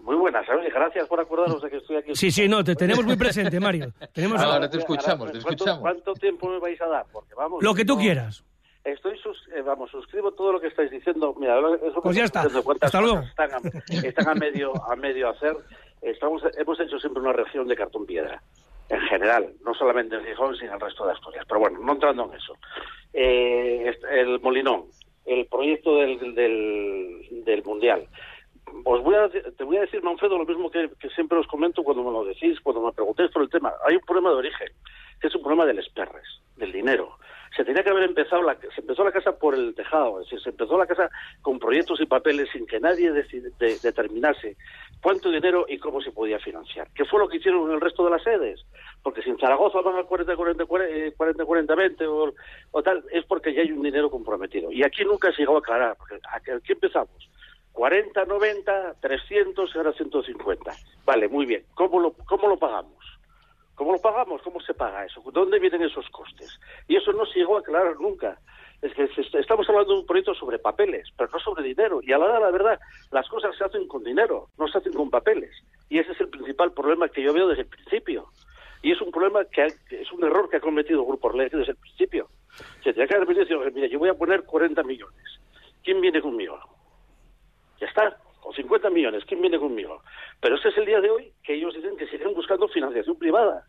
Muy 0.00 0.16
buenas, 0.16 0.46
¿sabes? 0.46 0.72
Gracias 0.72 1.06
por 1.08 1.20
acordaros 1.20 1.62
de 1.62 1.70
que 1.70 1.76
estoy 1.78 1.96
aquí. 1.96 2.14
Sí, 2.14 2.30
sí, 2.30 2.48
no, 2.48 2.62
te 2.62 2.74
tenemos 2.74 3.04
muy 3.04 3.16
presente, 3.16 3.58
Mario. 3.58 3.92
Tenemos... 4.12 4.38
Ahora, 4.40 4.54
ahora 4.54 4.70
te 4.70 4.78
escuchamos, 4.78 5.20
ahora, 5.20 5.32
te 5.32 5.38
escuchamos. 5.38 5.80
¿cuánto, 5.80 6.02
¿Cuánto 6.04 6.20
tiempo 6.20 6.48
me 6.50 6.58
vais 6.58 6.80
a 6.80 6.86
dar? 6.86 7.06
Porque 7.10 7.34
vamos... 7.34 7.62
Lo 7.62 7.74
que 7.74 7.84
tú 7.84 7.94
no... 7.94 8.00
quieras 8.00 8.42
estoy 8.92 9.18
sus, 9.18 9.36
eh, 9.54 9.62
vamos 9.62 9.90
suscribo 9.90 10.32
todo 10.32 10.52
lo 10.52 10.60
que 10.60 10.68
estáis 10.68 10.90
diciendo. 10.90 11.34
Mira 11.38 11.58
eso 11.58 12.00
pues 12.02 12.16
ya 12.16 12.24
está. 12.24 12.42
hasta 12.80 13.00
luego. 13.00 13.20
están 13.20 13.50
a, 13.52 13.58
están 14.06 14.28
a 14.28 14.34
medio 14.34 14.72
a 14.90 14.96
medio 14.96 15.30
hacer. 15.30 15.56
Estamos 16.02 16.42
hemos 16.56 16.78
hecho 16.80 16.98
siempre 16.98 17.22
una 17.22 17.32
región 17.32 17.66
de 17.66 17.76
cartón 17.76 18.06
piedra 18.06 18.42
en 18.88 19.00
general 19.00 19.52
no 19.64 19.74
solamente 19.74 20.16
en 20.16 20.24
Gijón 20.24 20.56
sino 20.56 20.68
en 20.68 20.74
el 20.74 20.80
resto 20.80 21.06
de 21.06 21.12
Asturias. 21.12 21.44
Pero 21.46 21.60
bueno 21.60 21.78
no 21.80 21.92
entrando 21.92 22.24
en 22.24 22.34
eso. 22.34 22.54
Eh, 23.12 23.92
el 24.10 24.40
Molinón 24.40 24.86
el 25.28 25.46
proyecto 25.46 25.96
del, 25.96 26.34
del, 26.34 27.44
del 27.44 27.62
mundial. 27.62 28.06
Os 28.84 29.02
voy 29.02 29.14
a, 29.14 29.28
te 29.28 29.64
voy 29.64 29.76
a 29.76 29.82
decir, 29.82 30.02
Manfredo, 30.02 30.38
lo 30.38 30.44
mismo 30.44 30.70
que, 30.70 30.90
que, 31.00 31.08
siempre 31.10 31.38
os 31.38 31.46
comento 31.46 31.82
cuando 31.82 32.02
me 32.02 32.10
lo 32.10 32.24
decís, 32.24 32.58
cuando 32.60 32.82
me 32.82 32.92
preguntéis 32.92 33.30
por 33.30 33.42
el 33.42 33.50
tema. 33.50 33.72
Hay 33.86 33.96
un 33.96 34.02
problema 34.02 34.30
de 34.30 34.36
origen, 34.36 34.68
que 35.20 35.28
es 35.28 35.34
un 35.34 35.42
problema 35.42 35.66
del 35.66 35.78
esperres, 35.78 36.26
del 36.56 36.72
dinero. 36.72 37.18
Se 37.56 37.64
tenía 37.64 37.82
que 37.82 37.90
haber 37.90 38.04
empezado, 38.04 38.42
la, 38.42 38.56
se 38.56 38.80
empezó 38.80 39.04
la 39.04 39.12
casa 39.12 39.32
por 39.32 39.54
el 39.54 39.74
tejado, 39.74 40.20
es 40.20 40.26
decir, 40.26 40.42
se 40.42 40.50
empezó 40.50 40.78
la 40.78 40.86
casa 40.86 41.10
con 41.42 41.58
proyectos 41.58 42.00
y 42.00 42.06
papeles 42.06 42.48
sin 42.52 42.66
que 42.66 42.80
nadie 42.80 43.12
decide, 43.12 43.50
de, 43.58 43.78
determinase 43.78 44.56
cuánto 45.00 45.30
dinero 45.30 45.66
y 45.68 45.78
cómo 45.78 46.00
se 46.00 46.12
podía 46.12 46.38
financiar. 46.38 46.88
¿Qué 46.94 47.04
fue 47.04 47.20
lo 47.20 47.28
que 47.28 47.38
hicieron 47.38 47.68
en 47.68 47.74
el 47.74 47.80
resto 47.80 48.04
de 48.04 48.10
las 48.10 48.22
sedes? 48.22 48.64
Porque 49.02 49.22
si 49.22 49.30
en 49.30 49.38
Zaragoza 49.38 49.80
van 49.80 49.98
a 49.98 50.04
40, 50.04 50.36
40, 50.36 50.64
40, 50.66 51.44
40, 51.44 51.74
20 51.74 52.06
o, 52.06 52.32
o 52.72 52.82
tal, 52.82 53.04
es 53.10 53.24
porque 53.24 53.54
ya 53.54 53.62
hay 53.62 53.72
un 53.72 53.82
dinero 53.82 54.10
comprometido. 54.10 54.70
Y 54.72 54.82
aquí 54.82 55.04
nunca 55.04 55.32
se 55.32 55.42
llegó 55.42 55.56
a 55.56 55.60
aclarar, 55.60 55.96
porque 55.96 56.18
aquí 56.54 56.72
empezamos. 56.72 57.28
40, 57.72 58.24
90, 58.24 58.94
300 59.00 59.70
y 59.72 59.78
ahora 59.78 59.92
150. 59.92 60.72
Vale, 61.04 61.28
muy 61.28 61.46
bien. 61.46 61.64
¿Cómo 61.74 62.00
lo, 62.00 62.12
cómo 62.12 62.48
lo 62.48 62.58
pagamos? 62.58 62.97
¿Cómo 63.78 63.92
lo 63.92 64.00
pagamos? 64.00 64.42
¿Cómo 64.42 64.60
se 64.60 64.74
paga 64.74 65.04
eso? 65.04 65.22
¿Dónde 65.32 65.60
vienen 65.60 65.82
esos 65.82 66.04
costes? 66.10 66.58
Y 66.88 66.96
eso 66.96 67.12
no 67.12 67.24
se 67.26 67.38
llegó 67.38 67.56
a 67.56 67.60
aclarar 67.60 67.94
nunca. 68.00 68.36
Es 68.82 68.92
que 68.92 69.04
estamos 69.38 69.68
hablando 69.68 69.94
de 69.94 70.00
un 70.00 70.06
proyecto 70.06 70.34
sobre 70.34 70.58
papeles, 70.58 71.06
pero 71.16 71.30
no 71.32 71.38
sobre 71.38 71.62
dinero. 71.62 72.00
Y 72.02 72.12
a 72.12 72.18
la 72.18 72.24
hora 72.24 72.40
la 72.40 72.50
verdad, 72.50 72.80
las 73.12 73.28
cosas 73.28 73.56
se 73.56 73.62
hacen 73.62 73.86
con 73.86 74.02
dinero, 74.02 74.48
no 74.58 74.66
se 74.66 74.78
hacen 74.78 74.92
con 74.92 75.10
papeles. 75.10 75.52
Y 75.88 76.00
ese 76.00 76.10
es 76.10 76.20
el 76.20 76.28
principal 76.28 76.72
problema 76.72 77.08
que 77.08 77.22
yo 77.22 77.32
veo 77.32 77.46
desde 77.46 77.62
el 77.62 77.68
principio. 77.68 78.26
Y 78.82 78.90
es 78.90 79.00
un 79.00 79.12
problema 79.12 79.44
que, 79.44 79.66
es 79.66 80.12
un 80.12 80.24
error 80.24 80.50
que 80.50 80.56
ha 80.56 80.60
cometido 80.60 81.06
Grupo 81.06 81.28
Orlegui 81.28 81.58
desde 81.58 81.72
el 81.72 81.78
principio. 81.78 82.28
Se 82.82 82.92
tenía 82.92 83.06
que 83.06 83.14
haber 83.14 83.28
dicho, 83.28 83.60
mira, 83.72 83.86
yo 83.86 84.00
voy 84.00 84.08
a 84.08 84.14
poner 84.14 84.42
40 84.42 84.82
millones. 84.82 85.40
¿Quién 85.84 86.00
viene 86.00 86.20
conmigo? 86.20 86.58
Ya 87.80 87.86
está, 87.86 88.16
o 88.42 88.52
50 88.52 88.90
millones, 88.90 89.24
¿quién 89.24 89.40
viene 89.40 89.60
conmigo? 89.60 90.02
Pero 90.40 90.56
ese 90.56 90.70
es 90.70 90.78
el 90.78 90.86
día 90.86 91.00
de 91.00 91.10
hoy 91.10 91.32
que 91.48 91.54
ellos 91.54 91.72
dicen 91.74 91.96
que 91.96 92.06
siguen 92.08 92.34
buscando 92.34 92.68
financiación 92.68 93.16
privada. 93.16 93.64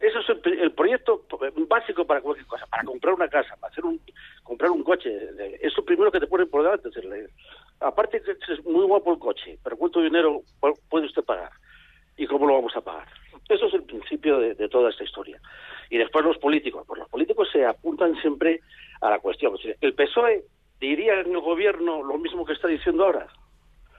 Eso 0.00 0.18
es 0.18 0.28
el, 0.28 0.60
el 0.60 0.72
proyecto 0.72 1.24
básico 1.66 2.04
para 2.04 2.20
cualquier 2.20 2.46
cosa, 2.46 2.66
para 2.66 2.84
comprar 2.84 3.14
una 3.14 3.26
casa, 3.26 3.56
para 3.56 3.72
hacer 3.72 3.86
un, 3.86 3.98
comprar 4.42 4.70
un 4.70 4.84
coche. 4.84 5.08
Es 5.62 5.74
lo 5.78 5.82
primero 5.86 6.12
que 6.12 6.20
te 6.20 6.26
ponen 6.26 6.50
por 6.50 6.62
delante. 6.62 6.90
aparte 7.80 8.20
que 8.20 8.32
es 8.32 8.64
muy 8.66 8.84
guapo 8.84 9.14
el 9.14 9.18
coche, 9.18 9.58
pero 9.64 9.78
¿cuánto 9.78 10.02
dinero 10.02 10.42
pu- 10.60 10.78
puede 10.90 11.06
usted 11.06 11.24
pagar? 11.24 11.50
¿Y 12.18 12.26
cómo 12.26 12.46
lo 12.46 12.52
vamos 12.56 12.76
a 12.76 12.82
pagar? 12.82 13.08
Eso 13.48 13.64
es 13.66 13.72
el 13.72 13.84
principio 13.84 14.38
de, 14.38 14.54
de 14.54 14.68
toda 14.68 14.90
esta 14.90 15.04
historia. 15.04 15.40
Y 15.88 15.96
después 15.96 16.22
los 16.22 16.36
políticos. 16.36 16.84
Pues 16.86 16.98
los 17.00 17.08
políticos 17.08 17.48
se 17.50 17.64
apuntan 17.64 18.14
siempre 18.20 18.60
a 19.00 19.08
la 19.08 19.20
cuestión. 19.20 19.56
El 19.80 19.94
PSOE 19.94 20.44
diría 20.80 21.20
en 21.20 21.30
el 21.32 21.40
gobierno 21.40 22.02
lo 22.02 22.18
mismo 22.18 22.44
que 22.44 22.52
está 22.52 22.68
diciendo 22.68 23.06
ahora. 23.06 23.26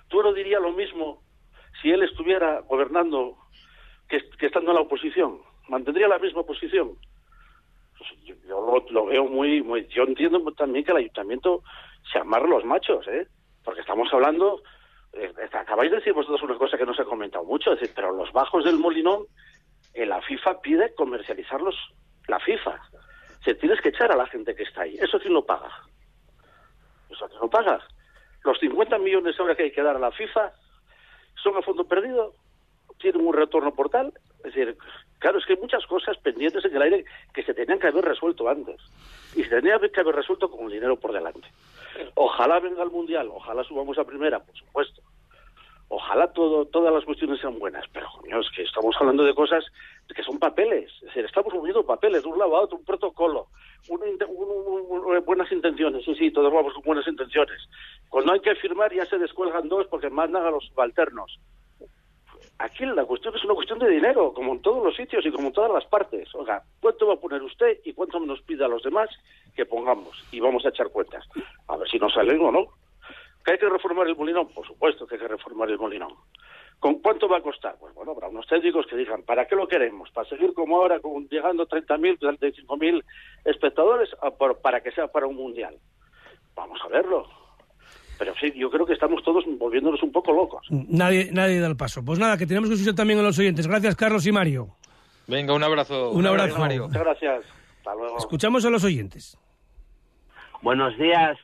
Tú 0.08 0.21
no 0.21 0.34
diría 0.34 0.60
lo 0.60 0.71
mismo 0.71 1.24
si 1.81 1.91
él 1.91 2.03
estuviera 2.03 2.61
gobernando 2.61 3.38
que, 4.07 4.21
estando 4.39 4.71
en 4.71 4.75
la 4.75 4.81
oposición. 4.81 5.39
Mantendría 5.67 6.07
la 6.07 6.19
misma 6.19 6.43
posición. 6.43 6.97
Pues 7.97 8.09
yo 8.45 8.61
lo, 8.61 8.85
lo 8.89 9.05
veo 9.07 9.25
muy, 9.25 9.61
muy... 9.63 9.88
Yo 9.88 10.03
entiendo 10.03 10.39
también 10.53 10.85
que 10.85 10.91
el 10.91 10.97
ayuntamiento 10.97 11.63
se 12.11 12.19
amarra 12.19 12.47
los 12.47 12.65
machos, 12.65 13.07
¿eh? 13.07 13.27
Porque 13.63 13.81
estamos 13.81 14.13
hablando... 14.13 14.61
eh, 15.13 15.31
acabáis 15.53 15.91
de 15.91 15.97
decir 15.97 16.13
vosotros 16.13 16.43
una 16.43 16.57
cosa 16.57 16.77
que 16.77 16.85
no 16.85 16.93
se 16.93 17.01
ha 17.01 17.05
comentado 17.05 17.43
mucho, 17.45 17.73
es 17.73 17.79
decir, 17.79 17.95
pero 17.95 18.11
los 18.13 18.31
bajos 18.31 18.63
del 18.63 18.77
Molinón, 18.77 19.25
eh, 19.93 20.05
la 20.05 20.21
FIFA 20.21 20.61
pide 20.61 20.93
comercializarlos, 20.93 21.75
la 22.27 22.39
FIFA. 22.39 22.79
Se 23.43 23.55
tienes 23.55 23.81
que 23.81 23.89
echar 23.89 24.11
a 24.11 24.17
la 24.17 24.27
gente 24.27 24.55
que 24.55 24.63
está 24.63 24.81
ahí. 24.81 24.95
¿Eso 24.99 25.19
quién 25.19 25.33
lo 25.33 25.45
paga? 25.45 25.71
¿Eso 27.09 27.27
quién 27.27 27.39
lo 27.39 27.49
paga? 27.49 27.79
Los 28.43 28.59
50 28.59 28.97
millones 28.99 29.39
ahora 29.39 29.55
que 29.55 29.63
hay 29.63 29.71
que 29.71 29.81
dar 29.81 29.95
a 29.95 29.99
la 29.99 30.11
FIFA 30.11 30.51
son 31.41 31.58
a 31.58 31.62
fondo 31.62 31.86
perdido, 31.86 32.34
tienen 33.00 33.26
un 33.26 33.34
retorno 33.34 33.74
por 33.74 33.89
tal. 33.89 34.13
Es 34.39 34.54
decir, 34.54 34.78
claro, 35.19 35.39
es 35.39 35.45
que 35.45 35.54
hay 35.54 35.60
muchas 35.60 35.86
cosas 35.86 36.17
pendientes 36.17 36.63
en 36.65 36.76
el 36.76 36.82
aire 36.82 37.06
que 37.34 37.43
se 37.43 37.54
tenían 37.54 37.80
que 37.80 37.88
haber 37.88 38.06
resuelto 38.06 38.48
antes. 38.48 38.80
Y 39.36 39.43
se 39.43 39.50
tenían 39.50 39.80
que 39.93 40.00
haber 40.00 40.15
resuelto 40.15 40.50
con 40.50 40.65
el 40.65 40.71
dinero 40.71 40.98
por 40.98 41.12
delante. 41.12 41.48
Ojalá 42.15 42.60
venga 42.60 42.84
el 42.84 42.91
Mundial, 42.91 43.30
ojalá 43.32 43.63
subamos 43.63 43.98
a 43.98 44.04
primera, 44.04 44.39
por 44.39 44.56
supuesto. 44.56 45.02
Ojalá 45.88 46.34
todo, 46.34 46.65
todas 46.65 46.91
las 46.93 47.06
cuestiones 47.06 47.39
sean 47.39 47.60
buenas, 47.60 47.86
pero 47.93 48.08
coño, 48.19 48.39
es 48.39 48.50
que 48.56 48.63
estamos 48.63 48.95
hablando 49.00 49.24
de 49.24 49.36
cosas 49.36 49.63
que 50.15 50.24
son 50.24 50.39
papeles. 50.39 50.91
Es 50.98 51.02
decir, 51.04 51.26
estamos 51.26 51.54
moviendo 51.54 51.86
papeles 51.86 52.24
de 52.24 52.30
un 52.30 52.39
lado 52.39 52.58
a 52.58 52.62
otro, 52.62 52.78
un 52.78 52.86
protocolo, 52.86 53.48
un- 53.89 54.02
un- 54.02 55.26
buenas 55.26 55.52
intenciones. 55.52 56.04
Sí, 56.04 56.15
sí, 56.15 56.32
todos 56.32 56.52
vamos 56.52 56.74
con 56.74 56.82
buenas 56.84 57.08
intenciones. 57.08 57.62
Cuando 58.10 58.34
hay 58.34 58.39
que 58.39 58.56
firmar 58.56 58.91
ya 58.93 59.06
se 59.06 59.17
descuelgan 59.19 59.69
dos 59.69 59.86
porque 59.88 60.10
mandan 60.10 60.43
a 60.45 60.52
los 60.52 60.65
subalternos. 60.65 61.39
Aquí 62.58 62.86
la 62.86 63.04
cuestión 63.06 63.36
es 63.36 63.43
una 63.43 63.54
cuestión 63.54 63.80
de 63.80 63.89
dinero, 63.89 64.32
como 64.34 64.54
en 64.54 64.62
todos 64.62 64.82
los 64.84 64.95
sitios 64.95 65.26
y 65.26 65.32
como 65.32 65.48
en 65.48 65.54
todas 65.54 65.71
las 65.71 65.86
partes. 65.86 66.34
Oiga, 66.36 66.63
¿cuánto 66.80 67.06
va 67.08 67.15
a 67.15 67.19
poner 67.19 67.43
usted 67.43 67.80
y 67.84 67.91
cuánto 67.93 68.17
nos 68.21 68.41
pide 68.43 68.63
a 68.63 68.69
los 68.69 68.82
demás 68.82 69.10
que 69.56 69.65
pongamos? 69.65 70.24
Y 70.32 70.39
vamos 70.39 70.65
a 70.65 70.69
echar 70.69 70.89
cuentas. 70.89 71.26
A 71.67 71.76
ver 71.76 71.89
si 71.89 72.00
nos 72.00 72.13
salen 72.13 72.39
o 72.41 72.52
no. 72.52 72.67
¿Que 73.45 73.51
hay 73.51 73.58
que 73.60 73.69
reformar 73.69 74.08
el 74.08 74.15
molinón? 74.15 74.47
Por 74.49 74.65
supuesto 74.65 75.05
que 75.05 75.15
hay 75.15 75.21
que 75.21 75.27
reformar 75.27 75.69
el 75.69 75.77
molinón. 75.77 76.13
¿Con 76.79 76.95
cuánto 76.95 77.27
va 77.29 77.38
a 77.38 77.41
costar? 77.41 77.75
Pues 77.79 77.93
bueno, 77.95 78.12
habrá 78.12 78.27
unos 78.27 78.45
técnicos 78.47 78.86
que 78.88 78.95
digan, 78.97 79.23
¿para 79.23 79.45
qué 79.47 79.55
lo 79.55 79.67
queremos? 79.67 80.10
¿Para 80.12 80.27
seguir 80.27 80.53
como 80.53 80.77
ahora, 80.77 80.99
con, 80.99 81.27
llegando 81.29 81.63
a 81.63 81.67
30.000, 81.67 82.19
35.000 82.19 83.03
espectadores? 83.45 84.10
¿O 84.21 84.36
por- 84.36 84.60
¿Para 84.62 84.81
que 84.81 84.91
sea 84.91 85.08
para 85.08 85.27
un 85.27 85.36
mundial? 85.36 85.77
Vamos 86.55 86.79
a 86.84 86.88
verlo. 86.89 87.27
Pero 88.17 88.34
sí, 88.39 88.51
yo 88.55 88.69
creo 88.71 88.86
que 88.86 88.93
estamos 88.93 89.23
todos 89.23 89.43
volviéndonos 89.58 90.01
un 90.01 90.12
poco 90.12 90.31
locos. 90.34 90.65
Nadie, 90.69 91.29
nadie 91.31 91.60
da 91.60 91.67
el 91.67 91.75
paso. 91.77 92.03
Pues 92.03 92.17
nada, 92.17 92.38
que 92.38 92.45
tenemos 92.47 92.69
que 92.69 92.75
escuchar 92.75 92.95
también 92.95 93.19
a 93.19 93.23
los 93.23 93.38
oyentes. 93.38 93.67
Gracias, 93.67 93.95
Carlos 93.95 94.25
y 94.25 94.31
Mario. 94.31 94.69
Venga, 95.27 95.53
un 95.53 95.63
abrazo. 95.63 96.12
Un 96.12 96.25
abrazo. 96.25 96.58
Mario. 96.60 96.88
Muchas 96.88 97.03
gracias. 97.03 97.45
Hasta 97.79 97.93
luego. 97.95 98.17
Escuchamos 98.17 98.65
a 98.65 98.69
los 98.69 98.84
oyentes. 98.84 99.38
Buenos 100.62 100.97
días, 100.97 101.38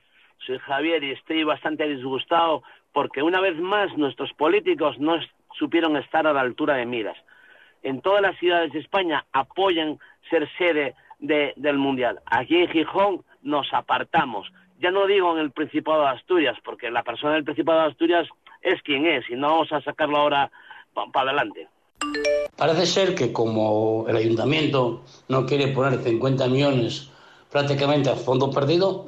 soy 0.46 0.58
Javier 0.60 1.04
y 1.04 1.12
estoy 1.12 1.44
bastante 1.44 1.88
disgustado 1.88 2.64
porque 2.94 3.22
una 3.22 3.40
vez 3.40 3.58
más 3.60 3.96
nuestros 3.98 4.32
políticos 4.34 4.98
no 5.00 5.16
supieron 5.58 5.96
estar 5.98 6.28
a 6.28 6.34
la 6.34 6.42
altura 6.42 6.76
de 6.76 6.86
miras. 6.86 7.18
En 7.84 8.02
todas 8.02 8.22
las 8.22 8.38
ciudades 8.38 8.72
de 8.74 8.80
España 8.80 9.26
apoyan 9.32 10.00
ser 10.30 10.48
sede 10.58 10.96
de- 11.20 11.54
del 11.56 11.78
Mundial. 11.78 12.20
Aquí 12.26 12.58
en 12.58 12.70
Gijón 12.70 13.24
nos 13.42 13.72
apartamos. 13.74 14.52
Ya 14.80 14.92
no 14.92 15.06
digo 15.08 15.32
en 15.34 15.40
el 15.40 15.52
Principado 15.52 16.02
de 16.02 16.10
Asturias, 16.10 16.58
porque 16.64 16.90
la 16.92 17.04
persona 17.04 17.34
del 17.34 17.44
Principado 17.44 17.82
de 17.82 17.88
Asturias 17.88 18.28
es 18.62 18.82
quien 18.84 19.06
es 19.06 19.30
y 19.30 19.36
no 19.36 19.48
vamos 19.48 19.72
a 19.72 19.82
sacarlo 19.82 20.18
ahora 20.18 20.52
para 20.94 21.30
adelante. 21.32 21.68
Parece 22.58 22.86
ser 22.86 23.16
que 23.16 23.32
como 23.32 24.06
el 24.08 24.16
ayuntamiento 24.16 25.04
no 25.30 25.46
quiere 25.46 25.68
poner 25.70 26.00
50 26.00 26.48
millones 26.48 27.12
prácticamente 27.52 28.10
a 28.10 28.16
fondo 28.16 28.50
perdido, 28.52 29.08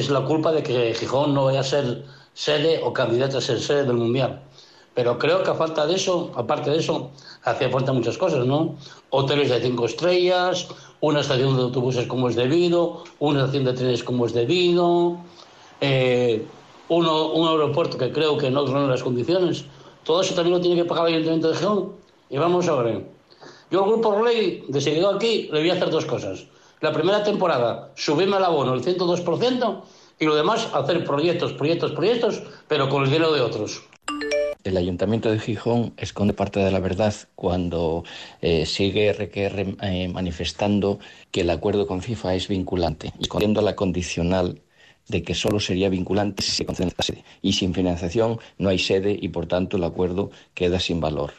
es 0.00 0.10
la 0.10 0.24
culpa 0.24 0.52
de 0.52 0.62
que 0.62 0.94
Gijón 0.94 1.34
no 1.34 1.44
vaya 1.44 1.60
a 1.60 1.64
ser 1.64 2.04
sede 2.34 2.80
o 2.82 2.92
candidato 2.92 3.38
a 3.38 3.40
ser 3.40 3.60
sede 3.60 3.84
del 3.84 3.96
Mundial. 3.96 4.42
Pero 4.94 5.18
creo 5.18 5.42
que 5.42 5.50
a 5.50 5.54
falta 5.54 5.86
de 5.86 5.94
eso, 5.94 6.32
aparte 6.36 6.70
de 6.70 6.78
eso, 6.78 7.10
hacía 7.42 7.68
falta 7.68 7.92
muchas 7.92 8.16
cosas, 8.16 8.46
¿no? 8.46 8.76
Hoteles 9.10 9.50
de 9.50 9.60
cinco 9.60 9.84
estrellas, 9.86 10.68
una 11.00 11.20
estación 11.20 11.54
de 11.56 11.62
autobuses 11.62 12.06
como 12.06 12.28
es 12.28 12.36
debido, 12.36 13.04
una 13.18 13.40
estación 13.40 13.64
de 13.64 13.74
trenes 13.74 14.02
como 14.02 14.24
es 14.26 14.32
debido, 14.32 15.18
eh, 15.80 16.46
uno- 16.88 17.32
un 17.32 17.48
aeropuerto 17.48 17.98
que 17.98 18.10
creo 18.10 18.38
que 18.38 18.50
no 18.50 18.66
reúne 18.66 18.88
las 18.88 19.02
condiciones. 19.02 19.66
Todo 20.02 20.20
eso 20.22 20.34
también 20.34 20.54
lo 20.56 20.60
tiene 20.62 20.76
que 20.76 20.88
pagar 20.88 21.08
el 21.08 21.14
Ayuntamiento 21.14 21.48
de 21.50 21.56
Gijón. 21.56 21.92
Y 22.30 22.38
vamos 22.38 22.66
a 22.68 22.76
ver. 22.82 23.06
Yo 23.70 23.84
al 23.84 23.90
Grupo 23.90 24.08
Orley, 24.10 24.64
desde 24.68 24.90
que 24.90 24.96
llego 24.96 25.10
aquí, 25.10 25.48
le 25.52 25.60
voy 25.60 25.70
a 25.70 25.74
hacer 25.74 25.90
dos 25.90 26.06
cosas. 26.06 26.46
La 26.80 26.92
primera 26.92 27.24
temporada, 27.24 27.92
subirme 27.94 28.36
al 28.36 28.44
abono 28.44 28.74
el 28.74 28.82
102% 28.82 29.82
y 30.18 30.24
lo 30.26 30.34
demás, 30.34 30.68
hacer 30.74 31.04
proyectos, 31.04 31.54
proyectos, 31.54 31.92
proyectos, 31.92 32.42
pero 32.68 32.88
con 32.88 33.04
el 33.04 33.10
dinero 33.10 33.32
de 33.32 33.40
otros. 33.40 33.82
El 34.62 34.76
Ayuntamiento 34.76 35.30
de 35.30 35.38
Gijón 35.38 35.94
esconde 35.96 36.34
parte 36.34 36.60
de 36.60 36.70
la 36.70 36.80
verdad 36.80 37.14
cuando 37.34 38.04
eh, 38.42 38.66
sigue 38.66 39.12
RQR 39.12 39.76
eh, 39.82 40.08
manifestando 40.08 40.98
que 41.30 41.42
el 41.42 41.50
acuerdo 41.50 41.86
con 41.86 42.02
FIFA 42.02 42.34
es 42.34 42.48
vinculante, 42.48 43.12
escondiendo 43.20 43.62
la 43.62 43.74
condicional 43.74 44.60
de 45.08 45.22
que 45.22 45.34
solo 45.34 45.60
sería 45.60 45.88
vinculante 45.88 46.42
si 46.42 46.50
se 46.50 46.66
concede 46.66 46.92
la 46.96 47.04
sede. 47.04 47.24
Y 47.40 47.52
sin 47.54 47.72
financiación 47.72 48.38
no 48.58 48.68
hay 48.68 48.78
sede 48.78 49.16
y 49.18 49.28
por 49.28 49.46
tanto 49.46 49.76
el 49.76 49.84
acuerdo 49.84 50.30
queda 50.52 50.78
sin 50.80 51.00
valor. 51.00 51.32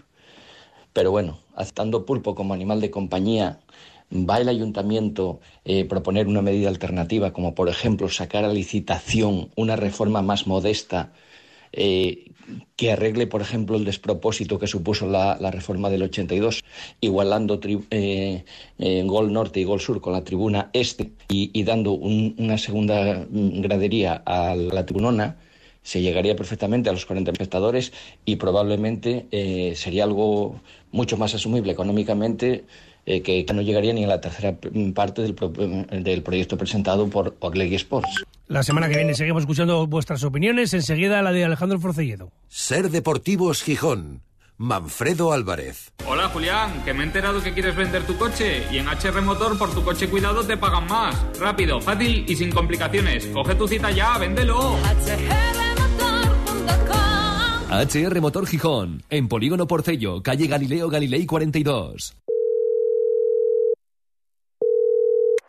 Pero 0.93 1.11
bueno, 1.11 1.37
aceptando 1.53 2.05
pulpo 2.05 2.33
como 2.33 2.53
animal 2.53 2.81
de 2.81 2.89
compañía, 2.89 3.59
¿va 4.11 4.39
el 4.39 4.49
ayuntamiento 4.49 5.39
eh, 5.65 5.85
proponer 5.85 6.27
una 6.27 6.41
medida 6.41 6.69
alternativa, 6.69 7.33
como 7.33 7.55
por 7.55 7.69
ejemplo 7.69 8.09
sacar 8.09 8.45
a 8.45 8.53
licitación 8.53 9.49
una 9.55 9.75
reforma 9.75 10.21
más 10.21 10.47
modesta 10.47 11.13
eh, 11.73 12.31
que 12.75 12.91
arregle, 12.91 13.27
por 13.27 13.41
ejemplo, 13.41 13.75
el 13.75 13.85
despropósito 13.85 14.57
que 14.59 14.67
supuso 14.67 15.07
la, 15.07 15.35
reforma 15.51 15.89
del 15.89 16.03
82, 16.03 16.63
igualando 17.01 17.59
eh, 17.91 18.45
eh, 18.77 19.03
Gol 19.05 19.33
Norte 19.33 19.59
y 19.59 19.63
Gol 19.65 19.81
Sur 19.81 19.99
con 20.01 20.13
la 20.13 20.23
tribuna 20.23 20.69
Este 20.73 21.11
y, 21.29 21.63
dando 21.63 21.91
un- 21.91 22.35
una 22.37 22.57
segunda 22.57 23.25
gradería 23.29 24.21
a 24.25 24.55
la 24.55 24.85
tribunona? 24.85 25.37
se 25.83 26.01
llegaría 26.01 26.35
perfectamente 26.35 26.89
a 26.89 26.91
los 26.91 27.05
40 27.05 27.31
espectadores 27.31 27.93
y 28.25 28.35
probablemente 28.35 29.27
eh, 29.31 29.71
sería 29.77 30.03
algo 30.03 30.59
mucho 30.91 31.15
más 31.15 31.33
asumible 31.33 31.71
económicamente 31.71 32.65
eh, 33.07 33.21
que, 33.21 33.43
que 33.45 33.53
no 33.53 33.61
llegaría 33.63 33.93
ni 33.93 34.03
a 34.03 34.07
la 34.07 34.21
tercera 34.21 34.55
parte 34.93 35.21
del, 35.23 35.33
pro- 35.33 35.49
del 35.49 36.21
proyecto 36.21 36.57
presentado 36.57 37.07
por 37.09 37.35
Orlegui 37.39 37.75
Sports. 37.75 38.23
La 38.47 38.61
semana 38.61 38.87
que 38.89 38.97
viene 38.97 39.15
seguimos 39.15 39.41
escuchando 39.43 39.87
vuestras 39.87 40.23
opiniones. 40.23 40.73
Enseguida 40.73 41.21
la 41.21 41.31
de 41.31 41.43
Alejandro 41.45 41.79
Forcelledo. 41.79 42.31
Ser 42.47 42.89
Deportivos 42.91 43.63
Gijón. 43.63 44.21
Manfredo 44.59 45.33
Álvarez. 45.33 45.91
Hola 46.07 46.29
Julián, 46.29 46.83
que 46.83 46.91
me 46.93 47.03
he 47.03 47.05
enterado 47.05 47.41
que 47.43 47.53
quieres 47.53 47.75
vender 47.75 48.03
tu 48.07 48.17
coche 48.17 48.63
y 48.71 48.77
en 48.79 48.87
HR 48.87 49.21
Motor 49.21 49.55
por 49.57 49.71
tu 49.73 49.83
coche 49.83 50.09
cuidado 50.09 50.43
te 50.43 50.57
pagan 50.57 50.87
más. 50.87 51.15
Rápido, 51.39 51.79
fácil 51.79 52.25
y 52.27 52.35
sin 52.35 52.49
complicaciones. 52.51 53.27
Coge 53.27 53.53
tu 53.55 53.67
cita 53.67 53.91
ya, 53.91 54.17
véndelo. 54.17 54.75
HR 57.69 58.19
Motor 58.21 58.47
Gijón, 58.47 59.03
en 59.09 59.27
Polígono 59.27 59.67
Porcello, 59.67 60.23
calle 60.23 60.47
Galileo 60.47 60.89
Galilei 60.89 61.25
42. 61.25 62.15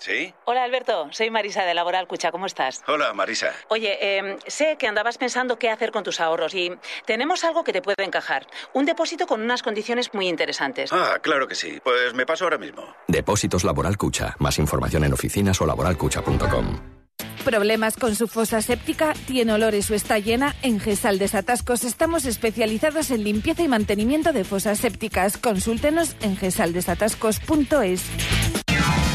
¿Sí? 0.08 0.32
Hola 0.46 0.64
Alberto, 0.64 1.08
soy 1.10 1.30
Marisa 1.30 1.64
de 1.64 1.74
Laboral 1.74 2.08
Cucha, 2.08 2.30
¿cómo 2.30 2.46
estás? 2.46 2.82
Hola, 2.86 3.12
Marisa. 3.12 3.52
Oye, 3.68 3.98
eh, 4.00 4.38
sé 4.46 4.76
que 4.78 4.86
andabas 4.86 5.18
pensando 5.18 5.58
qué 5.58 5.68
hacer 5.68 5.90
con 5.90 6.02
tus 6.02 6.18
ahorros 6.18 6.54
y 6.54 6.72
tenemos 7.04 7.44
algo 7.44 7.62
que 7.62 7.74
te 7.74 7.82
puede 7.82 8.04
encajar. 8.04 8.46
Un 8.72 8.86
depósito 8.86 9.26
con 9.26 9.42
unas 9.42 9.62
condiciones 9.62 10.14
muy 10.14 10.26
interesantes. 10.26 10.94
Ah, 10.94 11.18
claro 11.20 11.46
que 11.46 11.54
sí. 11.54 11.78
Pues 11.84 12.14
me 12.14 12.24
paso 12.24 12.44
ahora 12.44 12.56
mismo. 12.56 12.96
Depósitos 13.06 13.64
Laboral 13.64 13.98
Cucha. 13.98 14.34
Más 14.38 14.58
información 14.58 15.04
en 15.04 15.12
oficinas 15.12 15.60
o 15.60 15.66
laboralcucha.com. 15.66 16.80
¿Problemas 17.44 17.96
con 17.96 18.14
su 18.14 18.28
fosa 18.28 18.62
séptica? 18.62 19.12
¿Tiene 19.26 19.52
olores 19.52 19.90
o 19.90 19.94
está 19.94 20.18
llena? 20.18 20.54
En 20.62 20.80
Gesal 20.80 21.18
Desatascos 21.18 21.84
estamos 21.84 22.24
especializados 22.24 23.10
en 23.10 23.24
limpieza 23.24 23.62
y 23.62 23.68
mantenimiento 23.68 24.32
de 24.32 24.44
fosas 24.44 24.78
sépticas. 24.78 25.36
Consúltenos 25.36 26.16
en 26.22 26.36
gesaldesatascos.es. 26.36 28.57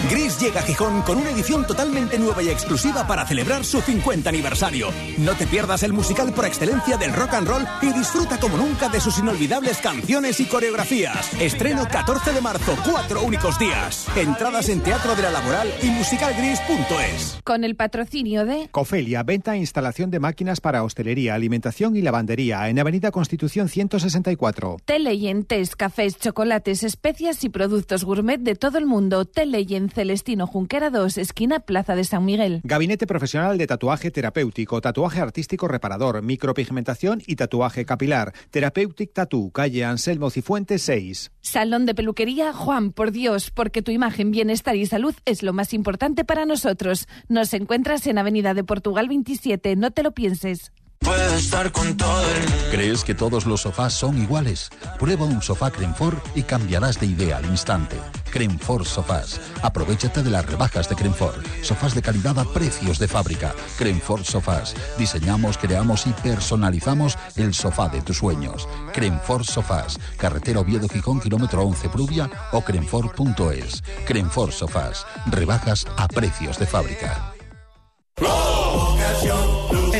Gris 0.10 0.38
llega 0.39 0.60
a 0.60 0.64
Gijón 0.64 1.01
con 1.04 1.18
una 1.18 1.32
edición 1.32 1.66
totalmente 1.66 2.20
nueva 2.20 2.43
y 2.43 2.49
exclusiva 2.49 3.08
para 3.08 3.26
celebrar 3.26 3.64
su 3.64 3.82
50 3.82 4.30
aniversario. 4.30 4.89
No 5.18 5.34
te 5.34 5.47
pierdas 5.47 5.84
el 5.84 5.93
musical 5.93 6.34
por 6.34 6.45
excelencia 6.45 6.97
del 6.97 7.14
rock 7.14 7.36
and 7.36 7.47
roll 7.47 7.66
y 7.82 7.93
disfruta 7.93 8.38
como 8.38 8.58
nunca 8.58 8.89
de 8.89 8.99
sus 8.99 9.18
inolvidables 9.20 9.78
canciones 9.78 10.39
y 10.41 10.45
coreografías. 10.45 11.34
Estreno 11.39 11.88
14 11.89 12.34
de 12.34 12.41
marzo, 12.41 12.76
cuatro 12.84 13.24
únicos 13.24 13.58
días. 13.58 14.08
Entradas 14.18 14.68
en 14.70 14.82
Teatro 14.82 15.16
de 15.16 15.22
la 15.24 15.32
Laboral 15.32 15.72
y 15.82 15.88
musicalgris.es. 15.88 17.39
Con 17.45 17.64
el 17.64 17.76
patrocinio 17.76 18.45
de 18.45 18.68
Cofelia, 18.72 19.24
venta 19.24 19.56
e 19.56 19.60
instalación 19.60 20.12
de 20.12 20.20
máquinas 20.20 20.60
para 20.60 20.84
hostelería, 20.84 21.34
alimentación 21.34 21.95
y 21.95 22.01
lavandería 22.01 22.68
en 22.68 22.78
Avenida 22.78 23.12
Constitución 23.12 23.70
164. 23.70 24.78
Teleyentes, 24.84 25.78
cafés, 25.78 26.18
chocolates, 26.18 26.84
especias 26.84 27.43
y 27.45 27.49
productos 27.49 28.04
gourmet 28.04 28.39
de 28.39 28.56
todo 28.56 28.78
el 28.78 28.86
mundo. 28.86 29.24
Teleyen 29.26 29.93
Celestino 29.94 30.48
Junquera 30.48 30.89
2, 30.89 31.18
esquina 31.18 31.62
Plaza 31.62 31.96
de 31.96 32.04
San 32.04 32.26
Miguel. 32.26 32.62
Gabinete 32.64 33.08
profesional 33.08 33.58
de 33.58 33.68
tatuaje 33.68 34.12
terapéutico, 34.12 34.82
tatuaje 34.82 35.22
artístico 35.22 35.68
reparador, 35.68 36.22
micropigmentación 36.22 37.22
y 37.26 37.36
tatuaje 37.36 37.86
capilar. 37.86 38.34
Therapeutic 38.52 39.14
Tattoo, 39.14 39.52
calle 39.52 39.86
Anselmo 39.86 40.30
Cifuentes 40.30 40.82
6. 40.82 41.32
Salón 41.41 41.86
de 41.86 41.96
peluquería 41.96 42.52
Juan, 42.52 42.91
por 42.91 43.12
Dios, 43.12 43.52
porque 43.52 43.82
tu 43.82 43.91
imagen, 43.91 44.32
bienestar 44.32 44.76
y 44.76 44.86
salud 44.86 45.16
es 45.26 45.44
lo 45.44 45.54
más 45.54 45.74
importante 45.74 46.26
para 46.26 46.46
nosotros. 46.46 47.08
Nos 47.30 47.54
encuentras 47.54 48.06
en 48.08 48.18
Avenida 48.18 48.54
de 48.54 48.64
Portugal 48.64 49.08
27, 49.08 49.76
no 49.76 49.91
te 49.91 50.04
lo 50.04 50.14
pienses. 50.14 50.72
Puedo 51.00 51.36
estar 51.36 51.72
con 51.72 51.98
todo 51.98 52.22
el. 52.22 52.72
¿Crees 52.72 53.04
que 53.04 53.14
todos 53.14 53.46
los 53.46 53.62
sofás 53.62 53.94
son 53.94 54.18
iguales? 54.22 54.70
Prueba 55.00 55.26
un 55.26 55.41
sofá 55.41 55.70
Crenfor 55.72 56.22
y 56.36 56.44
cambiarás 56.44 57.00
de 57.00 57.08
idea 57.08 57.38
al 57.38 57.46
instante. 57.46 57.98
Crenfor 58.34 58.84
Sofás. 58.84 59.39
Aprovechate 59.62 60.24
de 60.24 60.32
las 60.32 60.44
rebajas 60.44 60.89
de 60.89 60.96
Crenfor. 60.96 61.36
Sofás 61.62 61.94
de 61.94 62.02
calidad 62.02 62.39
a 62.39 62.46
precios 62.46 62.98
de 62.98 63.08
fábrica. 63.08 63.54
Crenfor 63.78 64.24
Sofás. 64.24 64.74
Diseñamos, 64.98 65.60
creamos 65.60 66.08
y 66.08 66.14
personalizamos 66.14 67.16
el 67.36 67.54
sofá 67.54 67.89
de 67.89 68.02
tus 68.02 68.18
sueños. 68.18 68.68
Crenfor 68.91 69.46
Sofás. 69.46 70.00
Carretera 70.18 70.62
Oviedo 70.62 70.89
Gijón, 70.89 71.20
kilómetro 71.20 71.62
11 71.62 71.89
Prubia 71.89 72.28
o 72.52 72.62
crenfor.es. 72.62 73.84
Crenfor 74.08 74.52
Sofás. 74.52 75.06
Rebajas 75.28 75.86
a 75.96 76.08
precios 76.08 76.58
de 76.58 76.66
fábrica. 76.66 77.34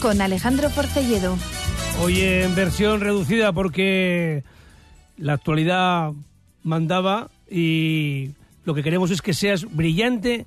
con 0.00 0.20
Alejandro 0.20 0.68
Porcelledo. 0.70 1.36
Hoy 2.00 2.20
en 2.20 2.54
versión 2.54 3.00
reducida 3.00 3.52
porque 3.52 4.44
la 5.16 5.34
actualidad 5.34 6.12
mandaba 6.62 7.30
y 7.50 8.30
lo 8.64 8.74
que 8.74 8.82
queremos 8.82 9.10
es 9.10 9.22
que 9.22 9.34
seas 9.34 9.64
brillante 9.74 10.46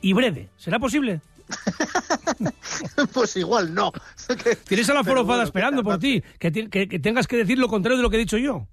y 0.00 0.12
breve. 0.12 0.48
¿Será 0.56 0.78
posible? 0.78 1.20
pues 3.12 3.36
igual 3.36 3.74
no. 3.74 3.92
Tienes 4.68 4.88
a 4.90 4.94
la 4.94 5.04
forofada 5.04 5.24
bueno, 5.38 5.42
esperando 5.44 5.82
por 5.82 5.98
ti, 5.98 6.22
que, 6.38 6.50
ti- 6.50 6.68
que- 6.68 6.88
que 6.88 6.98
tengas 6.98 7.26
que 7.26 7.36
decir 7.36 7.58
lo 7.58 7.68
contrario 7.68 7.96
de 7.96 8.02
lo 8.02 8.10
que 8.10 8.16
he 8.16 8.20
dicho 8.20 8.38
yo. 8.38 8.66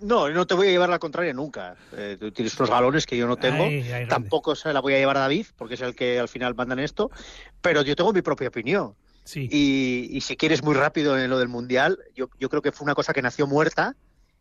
No, 0.00 0.30
no 0.30 0.46
te 0.46 0.54
voy 0.54 0.68
a 0.68 0.70
llevar 0.70 0.88
la 0.88 0.98
contraria 0.98 1.34
nunca. 1.34 1.76
Eh, 1.94 2.16
tú 2.18 2.32
tienes 2.32 2.58
unos 2.58 2.70
galones 2.70 3.04
que 3.04 3.18
yo 3.18 3.26
no 3.26 3.36
tengo. 3.36 3.64
Ay, 3.64 3.74
ay, 3.82 3.88
grande. 3.88 4.06
Tampoco 4.06 4.54
se 4.56 4.72
la 4.72 4.80
voy 4.80 4.94
a 4.94 4.98
llevar 4.98 5.18
a 5.18 5.20
David, 5.20 5.46
porque 5.56 5.74
es 5.74 5.80
el 5.82 5.94
que 5.94 6.18
al 6.18 6.28
final 6.28 6.54
manda 6.54 6.72
en 6.72 6.78
esto. 6.80 7.10
Pero 7.60 7.82
yo 7.82 7.94
tengo 7.94 8.10
mi 8.12 8.22
propia 8.22 8.48
opinión. 8.48 8.94
Y, 9.50 10.08
y 10.10 10.20
si 10.22 10.36
quieres 10.36 10.62
muy 10.62 10.74
rápido 10.74 11.18
en 11.18 11.30
lo 11.30 11.38
del 11.38 11.48
Mundial, 11.48 11.98
yo, 12.14 12.28
yo 12.38 12.48
creo 12.48 12.62
que 12.62 12.72
fue 12.72 12.84
una 12.84 12.94
cosa 12.94 13.12
que 13.12 13.22
nació 13.22 13.46
muerta, 13.46 13.96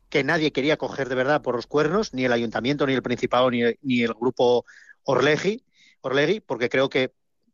que 0.09 0.23
nadie 0.23 0.51
quería 0.51 0.77
coger 0.77 1.07
de 1.09 1.15
verdad 1.15 1.41
por 1.41 1.55
los 1.55 1.67
cuernos, 1.67 2.13
ni 2.13 2.25
el 2.25 2.33
Ayuntamiento, 2.33 2.85
ni 2.87 2.93
el 2.93 3.01
Principado, 3.03 3.51
ni, 3.51 3.61
ni 3.81 4.01
el 4.01 4.13
grupo 4.13 4.65
Orlegi, 5.03 5.63
Orlegui, 6.01 6.39
porque 6.39 6.69
creo 6.69 6.89
que 6.89 7.11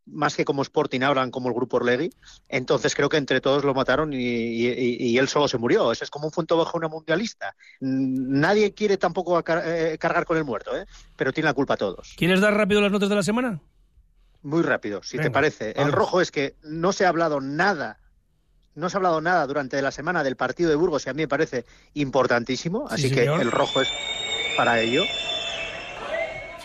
más 0.08 0.36
que 0.36 0.46
como 0.46 0.62
Sporting 0.62 1.02
hablan 1.02 1.32
como 1.32 1.50
el 1.50 1.56
grupo 1.56 1.78
Orlegui, 1.78 2.12
entonces 2.48 2.94
creo 2.94 3.10
que 3.10 3.18
entre 3.18 3.42
todos 3.42 3.64
lo 3.66 3.74
mataron 3.74 4.14
y, 4.14 4.18
y- 4.18 4.68
y- 4.68 4.98
y 5.08 5.18
él 5.18 5.28
solo 5.28 5.48
se 5.48 5.58
murió. 5.58 5.92
Eso 5.92 6.04
es 6.04 6.12
como 6.12 6.28
un 6.28 6.32
punto 6.32 6.56
bajo 6.58 6.78
una 6.78 6.88
mundialista. 6.88 7.56
Nadie 7.80 8.74
quiere 8.74 8.98
tampoco 8.98 9.40
eh, 9.40 9.98
cargar 10.00 10.26
con 10.26 10.38
el 10.38 10.44
muerto, 10.46 10.78
¿eh? 10.78 10.86
pero 11.16 11.34
tiene 11.34 11.50
la 11.50 11.54
culpa 11.56 11.76
todos. 11.76 12.14
¿Quieres 12.18 12.40
dar 12.40 12.54
rápido 12.54 12.82
las 12.82 12.92
notas 12.92 13.10
de 13.10 13.16
la 13.16 13.24
semana? 13.24 13.60
Muy 14.46 14.62
rápido, 14.62 15.02
si 15.02 15.18
te 15.18 15.32
parece. 15.32 15.72
El 15.72 15.92
rojo 15.92 16.22
es 16.22 16.30
que 16.30 16.56
no 16.62 16.94
se 16.94 17.04
ha 17.04 17.10
hablado 17.10 17.42
nada, 17.42 17.98
no 18.76 18.92
se 18.92 18.96
ha 18.96 19.00
hablado 19.00 19.20
nada 19.20 19.48
durante 19.48 19.82
la 19.82 19.90
semana 19.90 20.24
del 20.24 20.36
partido 20.36 20.70
de 20.70 20.76
Burgos 20.76 21.08
y 21.08 21.10
a 21.10 21.14
mí 21.14 21.24
me 21.24 21.28
parece 21.28 21.66
importantísimo, 21.96 22.88
así 22.88 23.10
que 23.10 23.24
el 23.24 23.50
rojo 23.50 23.82
es 23.82 23.90
para 24.56 24.80
ello. 24.80 25.02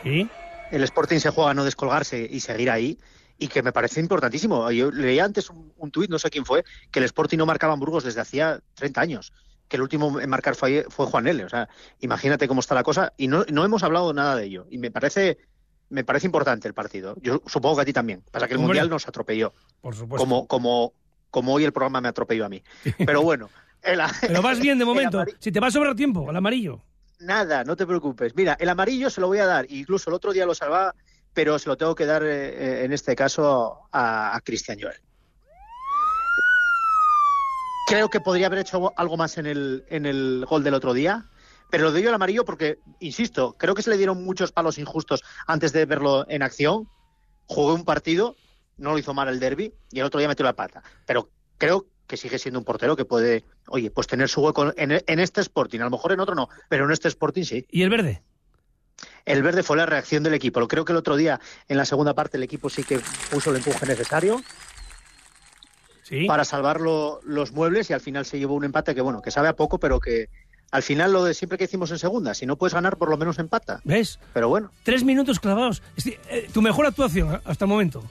Sí. 0.03 0.29
El 0.71 0.83
Sporting 0.85 1.21
se 1.21 1.31
juega 1.31 1.53
a 1.53 1.55
no 1.55 1.65
descolgarse 1.65 2.29
y 2.31 2.41
seguir 2.41 2.71
ahí. 2.71 2.99
Y 3.39 3.49
que 3.49 3.63
me 3.63 3.73
parece 3.73 4.01
importantísimo. 4.01 4.71
Yo 4.71 4.91
leía 4.91 5.25
antes 5.25 5.49
un, 5.49 5.73
un 5.79 5.91
tuit, 5.91 6.11
no 6.11 6.19
sé 6.19 6.29
quién 6.29 6.45
fue, 6.45 6.63
que 6.91 6.99
el 6.99 7.07
Sporting 7.07 7.39
no 7.39 7.47
marcaba 7.47 7.73
en 7.73 7.81
Burgos 7.81 8.05
desde 8.05 8.21
hacía 8.21 8.61
30 8.75 9.01
años. 9.01 9.33
Que 9.69 9.77
el 9.77 9.83
último 9.83 10.21
en 10.21 10.29
marcar 10.29 10.55
fue, 10.55 10.85
fue 10.91 11.07
Juan 11.07 11.27
L. 11.27 11.43
O 11.47 11.49
sea, 11.49 11.67
imagínate 12.01 12.47
cómo 12.47 12.61
está 12.61 12.75
la 12.75 12.83
cosa. 12.83 13.15
Y 13.17 13.29
no, 13.29 13.47
no 13.51 13.65
hemos 13.65 13.83
hablado 13.83 14.13
nada 14.13 14.37
de 14.37 14.45
ello. 14.45 14.67
Y 14.69 14.77
me 14.77 14.91
parece, 14.91 15.39
me 15.91 16.03
parece 16.05 16.27
importante 16.27 16.67
el 16.67 16.75
partido. 16.75 17.15
Yo 17.21 17.43
supongo 17.47 17.77
que 17.77 17.83
a 17.83 17.85
ti 17.85 17.93
también. 17.93 18.23
Pasa 18.31 18.47
que 18.49 18.55
el 18.55 18.59
Hombre. 18.59 18.69
Mundial 18.69 18.89
nos 18.91 19.07
atropelló. 19.07 19.53
Por 19.81 19.95
supuesto. 19.95 20.25
Como, 20.25 20.47
como, 20.47 20.93
como 21.31 21.53
hoy 21.55 21.65
el 21.65 21.73
programa 21.73 22.01
me 22.01 22.09
atropelló 22.09 22.47
a 22.47 22.49
mí. 22.49 22.63
Pero 23.07 23.23
bueno. 23.23 23.51
el- 23.83 24.01
Pero 24.23 24.41
vas 24.43 24.59
bien 24.59 24.79
de 24.79 24.85
el 24.85 24.89
momento. 24.89 25.25
Si 25.39 25.53
te 25.53 25.61
va 25.61 25.67
a 25.67 25.71
sobrar 25.71 25.95
tiempo, 25.95 26.29
al 26.29 26.37
amarillo. 26.37 26.83
Nada, 27.19 27.65
no 27.65 27.77
te 27.77 27.87
preocupes. 27.87 28.35
Mira, 28.35 28.57
el 28.59 28.69
amarillo 28.71 29.11
se 29.11 29.21
lo 29.21 29.27
voy 29.27 29.39
a 29.39 29.47
dar, 29.47 29.67
incluso 29.69 30.09
el 30.09 30.15
otro 30.15 30.33
día 30.33 30.47
lo 30.47 30.55
salvaba, 30.55 30.95
pero 31.35 31.59
se 31.59 31.69
lo 31.69 31.77
tengo 31.77 31.95
que 31.95 32.07
dar 32.07 32.23
eh, 32.25 32.85
en 32.85 32.93
este 32.95 33.15
caso 33.15 33.81
a, 33.93 34.35
a 34.35 34.41
Cristian 34.41 34.79
Joel. 34.81 34.97
Creo 37.87 38.09
que 38.09 38.21
podría 38.21 38.47
haber 38.47 38.61
hecho 38.61 38.93
algo 38.97 39.17
más 39.17 39.37
en 39.39 39.47
el, 39.47 39.85
en 39.89 40.07
el 40.07 40.47
gol 40.49 40.63
del 40.63 40.75
otro 40.75 40.93
día, 40.95 41.25
pero 41.71 41.85
lo 41.85 41.93
doy 41.93 42.07
al 42.07 42.15
amarillo 42.15 42.45
porque, 42.45 42.79
insisto, 42.99 43.55
creo 43.59 43.75
que 43.75 43.83
se 43.83 43.91
le 43.91 43.97
dieron 43.97 44.23
muchos 44.25 44.53
palos 44.53 44.79
injustos 44.79 45.23
antes 45.47 45.73
de 45.73 45.85
verlo 45.87 46.27
en 46.29 46.43
acción. 46.43 46.89
Jugó 47.47 47.75
un 47.75 47.85
partido, 47.85 48.37
no 48.77 48.93
lo 48.93 48.99
hizo 48.99 49.15
mal 49.15 49.29
el 49.29 49.41
derby 49.41 49.73
y 49.91 50.01
el 50.01 50.07
otro 50.07 50.19
día 50.19 50.29
metió 50.29 50.45
la 50.45 50.55
pata. 50.55 50.83
Pero 51.07 51.31
creo 51.59 51.87
que 52.07 52.17
sigue 52.17 52.39
siendo 52.39 52.59
un 52.59 52.65
portero 52.65 52.97
que 52.97 53.05
puede, 53.05 53.45
oye, 53.69 53.91
pues 53.91 54.07
tener 54.07 54.29
su 54.29 54.43
hueco 54.43 54.73
en, 54.77 55.03
en 55.07 55.21
este 55.21 55.41
Sporting. 55.41 55.81
A 55.81 55.85
lo 55.85 55.91
mejor 55.91 56.13
en 56.13 56.21
otro 56.21 56.35
no, 56.35 56.49
pero 56.69 56.85
en 56.85 56.91
este 56.91 57.09
Sporting 57.09 57.45
sí. 57.45 57.67
¿Y 57.71 57.83
el 57.83 57.91
verde? 57.91 58.23
el 59.25 59.43
verde 59.43 59.63
fue 59.63 59.77
la 59.77 59.87
reacción 59.87 60.23
del 60.23 60.35
equipo. 60.35 60.67
Creo 60.69 60.85
que 60.85 60.93
el 60.93 60.99
otro 60.99 61.17
día, 61.17 61.41
en 61.69 61.77
la 61.77 61.85
segunda 61.85 62.15
parte, 62.15 62.37
el 62.37 62.43
equipo 62.43 62.69
sí 62.69 62.85
que 62.85 63.01
puso 63.31 63.51
el 63.51 63.57
empuje 63.57 63.87
necesario 63.87 64.41
para 66.27 66.45
salvar 66.45 66.81
los 66.81 67.53
muebles 67.53 67.89
y 67.91 67.93
al 67.93 68.01
final 68.01 68.27
se 68.27 68.39
llevó 68.39 68.55
un 68.55 68.65
empate 68.65 68.95
que, 68.95 69.01
bueno, 69.01 69.23
que 69.23 69.31
sabe 69.31 69.49
a 69.49 69.55
poco, 69.55 69.79
pero 69.79 70.01
que 70.01 70.29
al 70.71 70.83
final 70.83 71.13
lo 71.13 71.25
de 71.25 71.35
siempre 71.35 71.59
que 71.59 71.65
hicimos 71.65 71.91
en 71.91 71.99
segunda, 71.99 72.35
si 72.35 72.47
no 72.47 72.57
puedes 72.57 72.75
ganar, 72.75 72.97
por 72.97 73.11
lo 73.11 73.17
menos 73.17 73.39
empata. 73.39 73.81
¿Ves? 73.85 74.19
Pero 74.33 74.49
bueno. 74.49 74.71
Tres 74.83 75.05
minutos 75.05 75.41
clavados. 75.41 75.83
Eh, 76.05 76.49
tu 76.53 76.63
mejor 76.63 76.87
actuación 76.87 77.41
hasta 77.45 77.65
el 77.65 77.69
momento. 77.69 78.03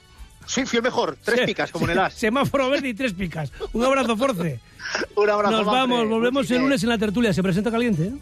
Sí, 0.46 0.66
fui 0.66 0.78
el 0.78 0.82
mejor. 0.82 1.16
Tres 1.22 1.46
picas, 1.46 1.70
como 1.70 1.84
en 1.86 1.92
el 1.92 1.98
as. 2.00 2.14
Semáforo 2.14 2.68
verde 2.68 2.88
y 2.88 2.94
tres 2.94 3.12
picas. 3.12 3.52
Un 3.72 3.84
abrazo, 3.84 4.16
Force. 4.16 4.58
un 5.16 5.30
abrazo, 5.30 5.56
Nos 5.58 5.66
vamos, 5.66 6.08
volvemos 6.08 6.50
el 6.50 6.62
lunes 6.62 6.82
en 6.82 6.88
la 6.88 6.98
tertulia. 6.98 7.32
¿Se 7.32 7.42
presenta 7.42 7.70
caliente? 7.70 8.06
¿eh? 8.06 8.12